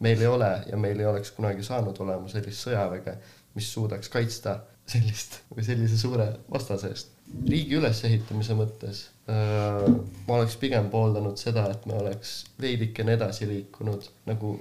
meil 0.00 0.20
ei 0.20 0.26
ole 0.26 0.50
ja 0.70 0.76
meil 0.76 1.00
ei 1.00 1.06
oleks 1.06 1.30
kunagi 1.32 1.62
saanud 1.64 1.96
olema 2.04 2.28
sellist 2.28 2.66
sõjaväge, 2.66 3.14
mis 3.54 3.70
suudaks 3.72 4.12
kaitsta 4.12 4.58
sellist 4.86 5.38
või 5.54 5.64
sellise 5.64 5.96
suure 5.96 6.26
vastase 6.52 6.90
eest. 6.92 7.14
riigi 7.48 7.78
ülesehitamise 7.80 8.54
mõttes 8.60 9.06
äh, 9.32 9.88
ma 10.28 10.36
oleks 10.36 10.56
pigem 10.60 10.90
pooldanud 10.92 11.40
seda, 11.40 11.64
et 11.72 11.86
me 11.86 11.96
oleks 11.96 12.38
veidikene 12.60 13.16
edasi 13.16 13.48
liikunud 13.48 14.10
nagu 14.26 14.58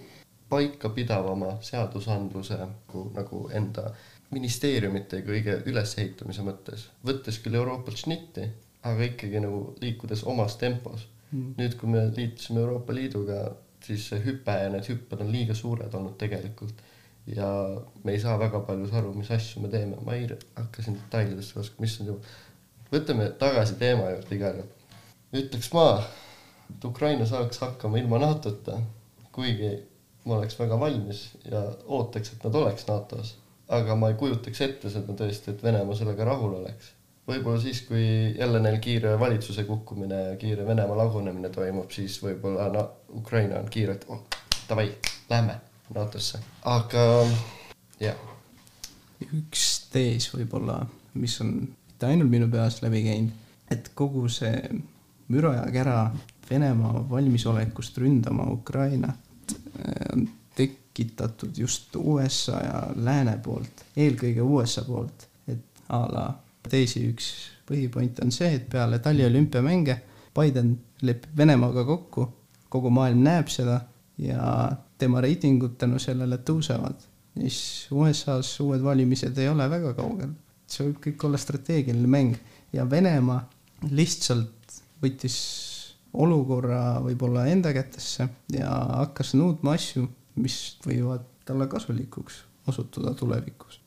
paikapidavama 0.49 1.57
seadusandluse 1.61 2.61
nagu, 2.63 3.09
nagu 3.15 3.47
enda 3.51 3.89
ministeeriumite 4.31 5.19
kõige 5.27 5.59
ülesehitamise 5.67 6.47
mõttes, 6.47 6.87
võttes 7.05 7.43
küll 7.43 7.59
Euroopalt 7.59 7.99
šnitti, 7.99 8.47
aga 8.85 9.09
ikkagi 9.09 9.41
nagu 9.43 9.61
liikudes 9.81 10.23
omas 10.29 10.57
tempos 10.61 11.07
mm.. 11.31 11.53
nüüd, 11.59 11.77
kui 11.79 11.89
me 11.91 12.07
liitusime 12.15 12.61
Euroopa 12.61 12.95
Liiduga, 12.95 13.39
siis 13.85 14.09
see 14.09 14.21
hüpe 14.25 14.55
ja 14.61 14.69
need 14.73 14.87
hüpped 14.89 15.21
on 15.21 15.31
liiga 15.33 15.57
suured 15.57 15.93
olnud 15.93 16.17
tegelikult 16.21 16.83
ja 17.27 17.47
me 18.03 18.11
ei 18.13 18.19
saa 18.19 18.37
väga 18.39 18.59
palju 18.67 18.89
aru, 18.93 19.13
mis 19.17 19.31
asju 19.33 19.61
me 19.63 19.69
teeme, 19.73 19.97
ma 20.05 20.13
ei 20.13 20.27
hakka 20.29 20.83
siin 20.85 20.97
detailidesse 20.99 21.57
laskma, 21.59 21.85
mis 21.85 21.97
on 22.01 22.11
ju, 22.11 22.17
võtame 22.91 23.31
tagasi 23.41 23.79
teema 23.81 24.11
juurde 24.13 24.37
igal 24.37 24.59
juhul. 24.61 24.99
ütleks 25.41 25.71
ma, 25.73 25.87
et 26.69 26.85
Ukraina 26.85 27.25
saaks 27.29 27.61
hakkama 27.63 27.99
ilma 28.01 28.21
NATO-ta, 28.21 28.77
kuigi 29.35 29.71
ma 30.25 30.37
oleks 30.37 30.59
väga 30.59 30.77
valmis 30.79 31.25
ja 31.49 31.63
ootaks, 31.85 32.33
et 32.33 32.45
nad 32.45 32.61
oleks 32.61 32.85
NATO-s, 32.89 33.35
aga 33.73 33.97
ma 33.97 34.11
ei 34.11 34.19
kujutaks 34.21 34.61
ette 34.61 34.93
seda 34.93 35.17
tõesti, 35.17 35.53
et 35.53 35.65
Venemaa 35.65 35.97
sellega 35.97 36.29
rahul 36.29 36.59
oleks. 36.61 36.93
Võib-olla 37.27 37.61
siis, 37.61 37.81
kui 37.87 38.05
jälle 38.37 38.59
neil 38.61 38.77
kiire 38.83 39.15
valitsuse 39.19 39.65
kukkumine 39.67 40.21
ja 40.29 40.35
kiire 40.41 40.67
Venemaa 40.67 40.97
lagunemine 40.97 41.49
toimub, 41.49 41.89
siis 41.91 42.17
võib-olla 42.23 42.69
no, 42.73 42.85
Ukraina 43.17 43.59
on 43.61 43.69
kiirelt 43.71 44.05
oh,, 44.09 44.25
davai, 44.69 44.91
lähme 45.29 45.57
NATO-sse, 45.95 46.41
aga 46.69 47.05
jah, 48.01 48.21
üks 49.25 49.65
tees 49.93 50.29
võib-olla, 50.33 50.79
mis 51.21 51.39
on 51.41 51.57
mitte 51.65 52.09
ainult 52.09 52.31
minu 52.31 52.49
peas 52.51 52.81
läbi 52.83 53.03
käinud, 53.05 53.43
et 53.71 53.91
kogu 53.97 54.27
see 54.29 54.55
müra 55.33 55.55
ja 55.61 55.67
kära 55.73 55.99
Venemaa 56.45 56.99
valmisolekust 57.09 57.95
ründama 57.97 58.43
Ukrainat 58.53 59.53
eh, 59.55 60.11
on 60.13 60.27
tekitatud 60.55 61.57
just 61.57 61.95
USA 61.95 62.59
ja 62.61 62.81
lääne 62.95 63.39
poolt, 63.41 63.81
eelkõige 63.97 64.45
USA 64.45 64.83
poolt, 64.85 65.25
et 65.49 65.63
a 65.89 66.03
la 66.11 66.27
teisi 66.69 67.05
üks 67.11 67.31
põhipoint 67.69 68.21
on 68.23 68.31
see, 68.33 68.51
et 68.59 68.67
peale 68.69 68.99
taliolümpiamänge 69.03 69.97
Biden 70.35 70.75
lepib 71.01 71.37
Venemaaga 71.37 71.85
kokku, 71.87 72.27
kogu 72.69 72.91
maailm 72.93 73.23
näeb 73.23 73.49
seda 73.51 73.79
ja 74.21 74.71
tema 74.97 75.21
reitingud 75.23 75.77
tänu 75.79 75.99
sellele 75.99 76.39
tõusevad. 76.47 76.97
siis 77.35 77.87
USA-s 77.91 78.59
uued 78.63 78.83
valimised 78.83 79.37
ei 79.37 79.49
ole 79.49 79.69
väga 79.69 79.93
kaugel. 79.93 80.29
see 80.67 80.87
võib 80.87 80.99
kõik 81.03 81.25
olla 81.27 81.37
strateegiline 81.37 82.07
mäng 82.07 82.35
ja 82.73 82.89
Venemaa 82.89 83.41
lihtsalt 83.91 84.81
võttis 85.01 85.37
olukorra 86.13 86.99
võib-olla 87.03 87.45
enda 87.51 87.73
kätesse 87.75 88.27
ja 88.53 88.69
hakkas 89.01 89.33
nõudma 89.35 89.75
asju, 89.75 90.07
mis 90.35 90.77
võivad 90.85 91.25
talle 91.45 91.67
kasulikuks 91.67 92.43
osutuda 92.67 93.13
tulevikus. 93.13 93.79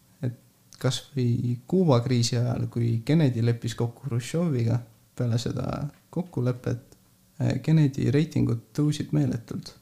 Et 0.78 0.82
kasvõi 0.82 1.58
Kuuba 1.66 2.00
kriisi 2.00 2.36
ajal, 2.38 2.68
kui 2.70 3.02
Kennedy 3.04 3.42
leppis 3.42 3.74
kokku 3.74 4.06
Hruštšoviga 4.06 4.78
peale 5.18 5.38
seda 5.38 5.88
kokkulepet, 6.10 6.96
Kennedy 7.62 8.10
reitingud 8.10 8.70
tõusid 8.74 9.12
meeletult. 9.12 9.74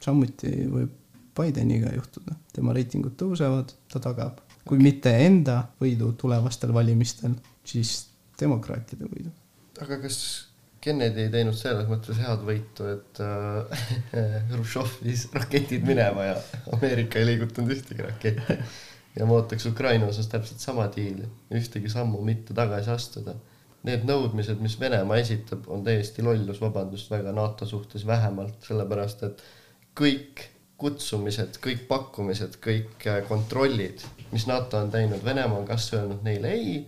samuti 0.00 0.48
võib 0.70 0.90
Bideniga 1.38 1.92
juhtuda, 1.94 2.34
tema 2.52 2.72
reitingud 2.74 3.14
tõusevad, 3.18 3.72
ta 3.92 4.00
tagab, 4.02 4.40
kui 4.66 4.78
mitte 4.78 5.10
enda 5.10 5.68
võidu 5.80 6.12
tulevastel 6.18 6.72
valimistel, 6.74 7.34
siis 7.64 8.08
demokraatide 8.40 9.06
võidu. 9.06 9.30
aga 9.80 10.00
kas 10.02 10.48
Kennedy 10.80 11.26
ei 11.26 11.30
teinud 11.30 11.54
selles 11.58 11.88
mõttes 11.90 12.18
head 12.22 12.42
võitu, 12.46 12.86
et 12.86 13.20
äh, 13.22 13.88
Hruštšov 14.50 15.00
viis 15.02 15.26
raketid 15.34 15.86
minema 15.86 16.24
ja 16.24 16.36
Ameerika 16.72 17.18
ei 17.18 17.26
liigutanud 17.32 17.74
ühtegi 17.74 18.06
raketti. 18.06 18.58
ja 19.18 19.26
ma 19.26 19.38
ootaks 19.38 19.66
Ukraina 19.66 20.06
osas 20.06 20.28
täpselt 20.30 20.62
sama 20.62 20.86
diili, 20.94 21.26
ühtegi 21.54 21.90
sammu 21.90 22.20
mitte 22.24 22.54
tagasi 22.54 22.92
astuda. 22.94 23.34
Need 23.86 24.06
nõudmised, 24.08 24.58
mis 24.62 24.74
Venemaa 24.80 25.18
esitab, 25.22 25.66
on 25.70 25.84
täiesti 25.86 26.22
lollus, 26.26 26.60
vabandust 26.62 27.10
väga, 27.10 27.32
NATO 27.34 27.66
suhtes 27.66 28.06
vähemalt, 28.06 28.56
sellepärast 28.66 29.22
et 29.28 29.44
kõik 29.98 30.46
kutsumised, 30.78 31.60
kõik 31.62 31.84
pakkumised, 31.90 32.58
kõik 32.62 33.06
äh, 33.10 33.20
kontrollid, 33.28 34.02
mis 34.32 34.46
NATO 34.50 34.82
on 34.82 34.90
teinud, 34.94 35.22
Venemaa 35.24 35.62
on 35.62 35.68
kas 35.68 35.90
öelnud 35.94 36.26
neile 36.26 36.54
ei 36.54 36.80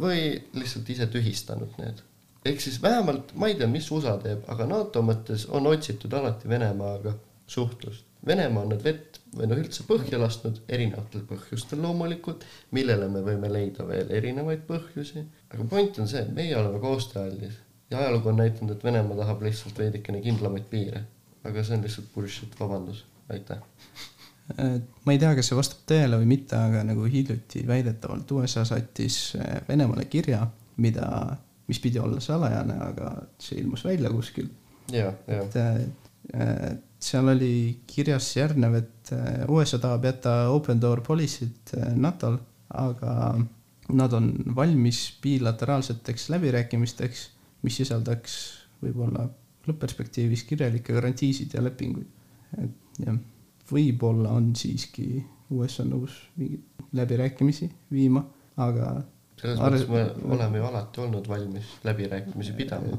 või 0.00 0.20
lihtsalt 0.56 0.92
ise 0.92 1.08
tühistanud 1.12 1.80
need 1.80 2.04
ehk 2.46 2.60
siis 2.60 2.82
vähemalt 2.82 3.32
ma 3.34 3.48
ei 3.50 3.56
tea, 3.58 3.68
mis 3.70 3.88
USA 3.90 4.16
teeb, 4.22 4.44
aga 4.52 4.66
NATO 4.70 5.02
mõttes 5.02 5.46
on 5.50 5.66
otsitud 5.70 6.12
alati 6.14 6.48
Venemaaga 6.48 7.14
suhtlust. 7.50 8.04
Venemaa 8.26 8.64
on 8.64 8.74
need 8.74 8.84
vett 8.86 9.15
või 9.36 9.48
noh, 9.50 9.60
üldse 9.60 9.84
põhja 9.88 10.18
lasknud 10.20 10.62
erinevatel 10.72 11.22
põhjustel 11.28 11.82
loomulikult, 11.84 12.44
millele 12.76 13.08
me 13.12 13.22
võime 13.26 13.50
leida 13.52 13.86
veel 13.88 14.10
erinevaid 14.18 14.64
põhjusi. 14.68 15.24
aga 15.52 15.68
point 15.70 15.98
on 16.02 16.08
see, 16.10 16.22
et 16.24 16.34
meie 16.34 16.56
oleme 16.56 16.80
koostööaldis 16.82 17.60
ja 17.90 17.98
ajalugu 17.98 18.32
on 18.32 18.40
näidanud, 18.42 18.74
et 18.74 18.84
Venemaa 18.84 19.16
tahab 19.22 19.42
lihtsalt 19.46 19.78
veidikene 19.78 20.20
kindlamaid 20.24 20.68
piire. 20.70 21.04
aga 21.44 21.62
see 21.62 21.76
on 21.76 21.82
lihtsalt 21.86 22.06
bullshit, 22.14 22.54
vabandust, 22.60 23.06
aitäh. 23.30 23.60
Äh, 24.58 24.80
ma 25.04 25.14
ei 25.14 25.18
tea, 25.18 25.34
kas 25.38 25.50
see 25.50 25.58
vastab 25.58 25.84
tõele 25.90 26.18
või 26.22 26.30
mitte, 26.32 26.58
aga 26.58 26.82
nagu 26.86 27.06
hiljuti 27.10 27.62
väidetavalt 27.66 28.30
USA 28.34 28.64
saatis 28.66 29.36
Venemaale 29.68 30.08
kirja, 30.10 30.46
mida, 30.82 31.36
mis 31.68 31.80
pidi 31.82 32.02
olla 32.02 32.20
salajane, 32.22 32.80
aga 32.90 33.12
see 33.42 33.60
ilmus 33.62 33.84
välja 33.86 34.10
kuskil. 34.10 34.50
ja, 34.92 35.12
et 35.26 35.56
äh, 35.62 36.76
seal 37.06 37.28
oli 37.30 37.52
kirjas 37.86 38.28
järgnev, 38.36 38.80
et 38.80 39.12
äh, 39.14 39.44
USA 39.52 39.78
tahab 39.82 40.06
jätta 40.08 40.36
open 40.54 40.80
door 40.82 41.02
policy't 41.06 41.74
äh, 41.78 41.92
NATO-l, 41.94 42.38
aga 42.74 43.12
nad 43.94 44.12
on 44.18 44.32
valmis 44.56 45.00
bilateraalseteks 45.22 46.30
läbirääkimisteks, 46.34 47.26
mis 47.62 47.76
sisaldaks 47.82 48.36
võib-olla 48.82 49.28
lõpp-perspektiivis 49.66 50.44
kirjalikke 50.48 50.94
garantiisid 50.94 51.54
ja 51.54 51.62
lepinguid. 51.62 52.08
et 52.62 53.02
jah, 53.06 53.18
võib-olla 53.70 54.34
on 54.38 54.52
siiski 54.58 55.24
USA 55.50 55.84
nõus 55.86 56.14
mingeid 56.36 56.62
läbirääkimisi 56.96 57.68
viima, 57.92 58.22
aga 58.56 58.96
selles 59.40 59.60
mõttes 59.60 59.86
me 59.90 60.02
oleme 60.34 60.58
ju 60.58 60.66
alati 60.70 61.02
olnud 61.04 61.28
valmis 61.28 61.70
läbirääkimisi 61.84 62.54
pidama. 62.56 62.98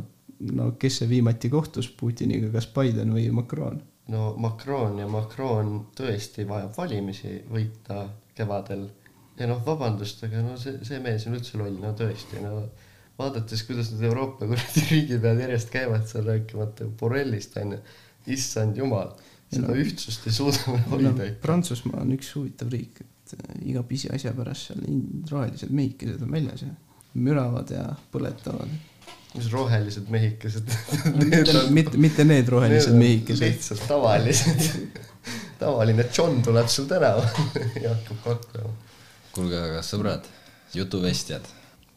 no 0.54 0.72
kes 0.80 1.02
see 1.02 1.10
viimati 1.10 1.50
kohtus 1.50 1.90
Putiniga, 1.90 2.52
kas 2.54 2.68
Biden 2.74 3.14
või 3.16 3.30
Macron? 3.34 3.82
No 4.14 4.34
Macron 4.40 5.00
ja 5.02 5.08
Macron 5.12 5.74
tõesti 5.98 6.46
vajab 6.48 6.76
valimisi 6.78 7.34
võita 7.52 8.06
kevadel. 8.38 8.88
ja 9.38 9.48
noh, 9.50 9.62
vabandust, 9.66 10.24
aga 10.26 10.42
no 10.42 10.58
see, 10.58 10.80
see 10.88 11.00
mees 11.04 11.28
on 11.30 11.38
üldse 11.38 11.60
loll, 11.60 11.78
no 11.82 11.92
tõesti, 11.98 12.40
no 12.42 12.64
vaadates, 13.18 13.64
kuidas 13.68 13.92
need 13.94 14.08
Euroopa 14.10 14.48
kuradi 14.50 14.86
riigipead 14.92 15.42
järjest 15.44 15.72
käivad 15.74 16.08
seal 16.10 16.26
rääkimata 16.30 16.88
Borrellist 17.00 17.58
onju, 17.62 17.80
issand 18.34 18.78
jumal, 18.78 19.14
seda 19.52 19.70
No. 19.72 19.78
ühtsust 19.84 20.26
ei 20.28 20.36
suuda 20.36 20.80
hoida 20.92 21.14
ikka. 21.14 21.42
Prantsusmaa 21.46 22.02
on 22.04 22.12
üks 22.18 22.34
huvitav 22.36 22.72
riik, 22.74 23.02
et 23.02 23.38
äh, 23.38 23.56
iga 23.72 23.84
pisiasja 23.88 24.34
pärast 24.38 24.72
seal 24.72 24.84
rohelised 25.32 25.72
mehikesed 25.74 26.22
on 26.26 26.34
väljas 26.36 26.66
ja 26.66 26.74
müravad 27.18 27.72
ja 27.74 27.88
põletavad. 28.14 28.74
Mis 29.36 29.52
rohelised 29.52 30.10
mehikesed 30.10 30.72
mitte, 31.16 31.54
mitte, 31.70 31.98
mitte 31.98 32.26
need 32.26 32.50
rohelised 32.50 32.92
Need 32.92 32.96
on 32.96 33.00
mehikesed. 33.04 33.46
lihtsalt 33.46 33.88
tavalised. 33.88 34.68
tavaline 35.60 36.06
John 36.18 36.42
tuleb 36.44 36.68
sul 36.68 36.86
tänavale 36.86 37.30
ja 37.84 37.94
hakkab 37.94 38.24
kaklema. 38.24 38.74
kuulge, 39.36 39.60
aga 39.62 39.82
sõbrad, 39.86 40.26
jutuvestjad, 40.74 41.46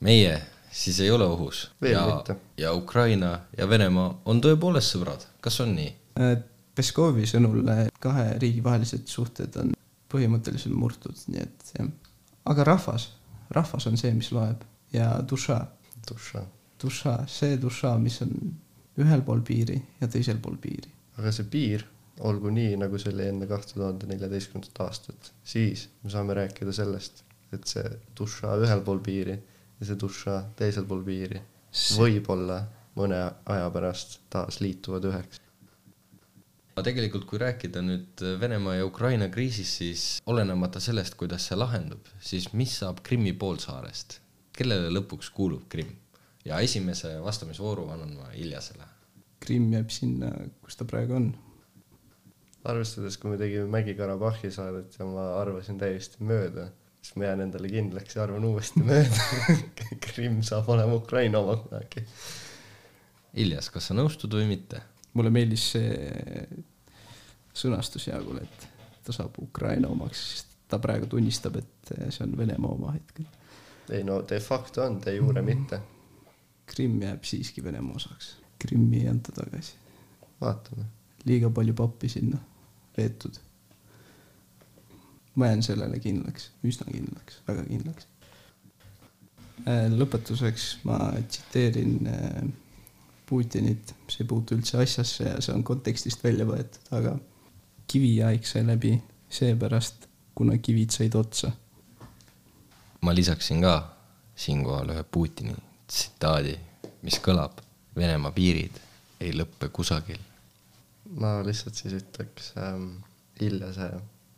meie 0.05 0.41
siis 0.71 1.01
ei 1.01 1.11
ole 1.11 1.25
ohus. 1.25 1.71
Veel 1.83 1.93
ja 1.93 2.37
ja 2.59 2.73
Ukraina 2.75 3.41
ja 3.59 3.69
Venemaa 3.69 4.21
on 4.25 4.41
tõepoolest 4.45 4.95
sõbrad, 4.95 5.27
kas 5.41 5.61
on 5.65 5.75
nii? 5.79 5.95
Peskovi 6.75 7.27
sõnul 7.27 7.65
äh, 7.69 7.87
kahe 8.01 8.35
riigi 8.39 8.63
vahelised 8.65 9.09
suhted 9.11 9.57
on 9.61 9.73
põhimõtteliselt 10.11 10.75
murtud, 10.75 11.17
nii 11.31 11.43
et 11.43 11.73
jah. 11.79 11.89
aga 12.51 12.65
rahvas, 12.65 13.11
rahvas 13.51 13.87
on 13.87 13.99
see, 14.01 14.13
mis 14.15 14.31
loeb 14.35 14.63
ja 14.95 15.13
duša, 15.23 15.61
duša. 16.09 16.45
duša, 16.83 17.15
see 17.29 17.57
duša, 17.61 17.95
mis 18.03 18.21
on 18.25 18.35
ühel 19.01 19.23
pool 19.27 19.43
piiri 19.47 19.79
ja 20.01 20.09
teisel 20.09 20.41
pool 20.43 20.59
piiri. 20.61 20.93
aga 21.21 21.33
see 21.35 21.49
piir 21.53 21.85
olgu 22.27 22.51
nii, 22.53 22.77
nagu 22.81 22.99
see 23.01 23.13
oli 23.15 23.29
enne 23.31 23.47
kahte 23.49 23.77
tuhande 23.77 24.09
neljateistkümnendat 24.11 24.81
aastat, 24.85 25.33
siis 25.45 25.89
me 26.03 26.13
saame 26.13 26.37
rääkida 26.37 26.73
sellest, 26.77 27.25
et 27.53 27.67
see 27.69 27.87
duša 28.19 28.57
ühel 28.65 28.85
pool 28.87 29.01
piiri 29.05 29.37
ja 29.37 29.89
see 29.89 30.01
duša 30.01 30.41
teisel 30.59 30.87
pool 30.89 31.05
piiri 31.07 31.41
võib-olla 31.97 32.61
mõne 32.99 33.21
aja 33.55 33.71
pärast 33.73 34.19
taas 34.33 34.61
liituvad 34.61 35.07
üheks. 35.13 35.41
aga 36.75 36.85
tegelikult, 36.87 37.27
kui 37.29 37.41
rääkida 37.41 37.83
nüüd 37.85 38.23
Venemaa 38.41 38.79
ja 38.79 38.87
Ukraina 38.87 39.29
kriisist, 39.29 39.81
siis 39.81 40.05
olenemata 40.27 40.81
sellest, 40.81 41.17
kuidas 41.21 41.49
see 41.49 41.59
lahendub, 41.59 42.07
siis 42.21 42.53
mis 42.53 42.77
saab 42.83 43.03
Krimmi 43.07 43.33
poolsaarest, 43.33 44.21
kellele 44.57 44.93
lõpuks 44.93 45.33
kuulub 45.35 45.69
Krimm? 45.69 45.97
Ja 46.45 46.61
esimese 46.61 47.17
vastamisvooru 47.23 47.89
annan 47.91 48.17
ma 48.17 48.33
Iljasele. 48.35 48.89
Krimm 49.41 49.73
jääb 49.73 49.93
sinna, 49.93 50.33
kus 50.65 50.77
ta 50.77 50.85
praegu 50.85 51.17
on. 51.17 51.31
arvestades, 52.65 53.17
kui 53.17 53.33
me 53.33 53.39
tegime 53.41 53.71
Mägi-Karabahhi 53.73 54.51
saadet 54.53 54.99
ja 54.99 55.07
ma 55.09 55.31
arvasin 55.41 55.79
täiesti 55.81 56.21
mööda, 56.25 56.67
siis 57.01 57.17
ma 57.17 57.31
jään 57.31 57.47
endale 57.47 57.71
kindlaks 57.73 58.17
ja 58.17 58.23
arvan 58.27 58.45
uuesti 58.45 58.85
mööda. 58.85 59.57
Krimm 60.07 60.43
saab 60.45 60.69
olema 60.69 60.99
Ukraina 61.01 61.41
oma 61.41 61.57
kunagi. 61.63 62.05
Iljas, 63.41 63.71
kas 63.73 63.89
sa 63.89 63.97
nõustud 63.97 64.35
või 64.37 64.49
mitte? 64.51 64.83
mulle 65.15 65.31
meeldis 65.35 65.65
see 65.75 66.45
sõnastus 67.57 68.07
Jaagul, 68.11 68.41
et 68.45 68.67
ta 69.07 69.15
saab 69.15 69.39
Ukraina 69.43 69.91
omaks, 69.91 70.23
sest 70.33 70.57
ta 70.71 70.79
praegu 70.83 71.09
tunnistab, 71.11 71.59
et 71.59 71.95
see 72.15 72.25
on 72.27 72.37
Venemaa 72.39 72.77
oma 72.77 72.95
hetkel. 72.95 73.27
ei 73.91 74.05
no 74.07 74.21
de 74.29 74.39
facto 74.41 74.85
on, 74.85 75.01
de 75.03 75.17
jure 75.17 75.43
mitte. 75.43 75.81
Krimm 76.71 77.03
jääb 77.03 77.25
siiski 77.25 77.65
Venemaa 77.65 77.97
osaks. 77.97 78.37
Krimmi 78.59 79.01
ei 79.03 79.09
anta 79.09 79.33
tagasi. 79.33 79.75
vaatame. 80.41 80.85
liiga 81.25 81.51
palju 81.51 81.75
pappi 81.75 82.09
sinna 82.09 82.39
veetud. 82.97 83.35
ma 85.35 85.47
jään 85.47 85.63
sellele 85.63 85.99
kindlaks, 85.99 86.51
üsna 86.65 86.87
kindlaks, 86.93 87.43
väga 87.49 87.65
kindlaks. 87.65 88.07
lõpetuseks 89.97 90.67
ma 90.85 90.99
tsiteerin 91.29 92.07
äh, 92.07 92.43
Putinit, 93.27 93.95
see 94.09 94.25
ei 94.25 94.29
puutu 94.29 94.57
üldse 94.59 94.81
asjasse 94.83 95.25
ja 95.25 95.41
see 95.45 95.55
on 95.55 95.63
kontekstist 95.65 96.25
välja 96.25 96.47
võetud, 96.49 96.87
aga 96.99 97.13
kiviaeg 97.87 98.47
sai 98.47 98.65
läbi 98.67 98.97
seepärast, 99.31 100.09
kuna 100.35 100.59
kivid 100.59 100.91
said 100.91 101.15
otsa. 101.15 101.53
ma 103.01 103.15
lisaksin 103.15 103.63
ka 103.63 103.75
siinkohal 104.37 104.95
ühe 104.95 105.05
Putini 105.05 105.55
tsitaadi, 105.91 106.55
mis 107.03 107.19
kõlab 107.23 107.61
Venemaa 107.97 108.31
piirid 108.33 108.77
ei 109.21 109.33
lõppe 109.35 109.69
kusagil. 109.75 110.21
ma 111.21 111.41
lihtsalt 111.43 111.75
siis 111.75 111.97
ütleks 111.99 112.53
ähm, 112.63 113.03
Iljase 113.41 113.91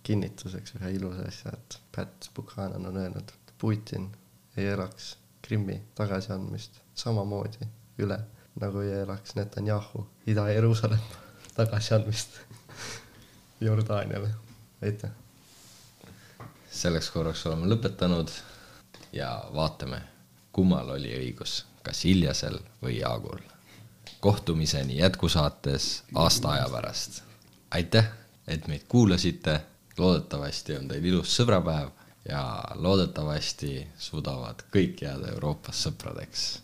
kinnituseks 0.03 0.76
ühe 0.78 0.92
ilusa 0.96 1.26
asja, 1.28 1.53
et 1.53 1.78
Pat 1.94 2.30
Buchanan 2.34 2.86
on 2.86 2.96
öelnud, 2.96 3.28
et 3.28 3.53
Putin 3.59 4.09
ei 4.57 4.66
elaks 4.72 5.16
Krimmi 5.42 5.80
tagasiandmist 5.98 6.80
samamoodi 6.94 7.66
üle, 8.03 8.18
nagu 8.61 8.80
ei 8.80 9.00
elaks 9.03 9.34
Netanyahu 9.36 10.07
Ida-Jeruusalemma 10.26 11.20
tagasiandmist 11.59 12.40
Jordaaniale. 13.66 14.30
aitäh. 14.82 15.11
selleks 16.70 17.11
korraks 17.11 17.46
oleme 17.46 17.68
lõpetanud 17.74 18.30
ja 19.12 19.34
vaatame, 19.55 20.00
kummal 20.53 20.90
oli 20.90 21.12
õigus, 21.16 21.64
kas 21.82 22.05
Iljasel 22.05 22.59
või 22.82 22.98
Jaagul. 22.98 23.40
kohtumiseni 24.20 24.98
jätkusaates 24.98 26.03
aasta 26.14 26.48
aja 26.48 26.68
pärast. 26.72 27.22
aitäh, 27.70 28.11
et 28.46 28.68
meid 28.68 28.84
kuulasite, 28.88 29.61
loodetavasti 29.98 30.76
on 30.76 30.88
teil 30.88 31.05
ilus 31.05 31.36
sõbrapäev 31.40 31.90
ja 32.28 32.64
loodetavasti 32.74 33.88
suudavad 33.98 34.62
kõik 34.72 35.03
jääda 35.03 35.32
Euroopas 35.32 35.82
sõpradeks 35.82 36.62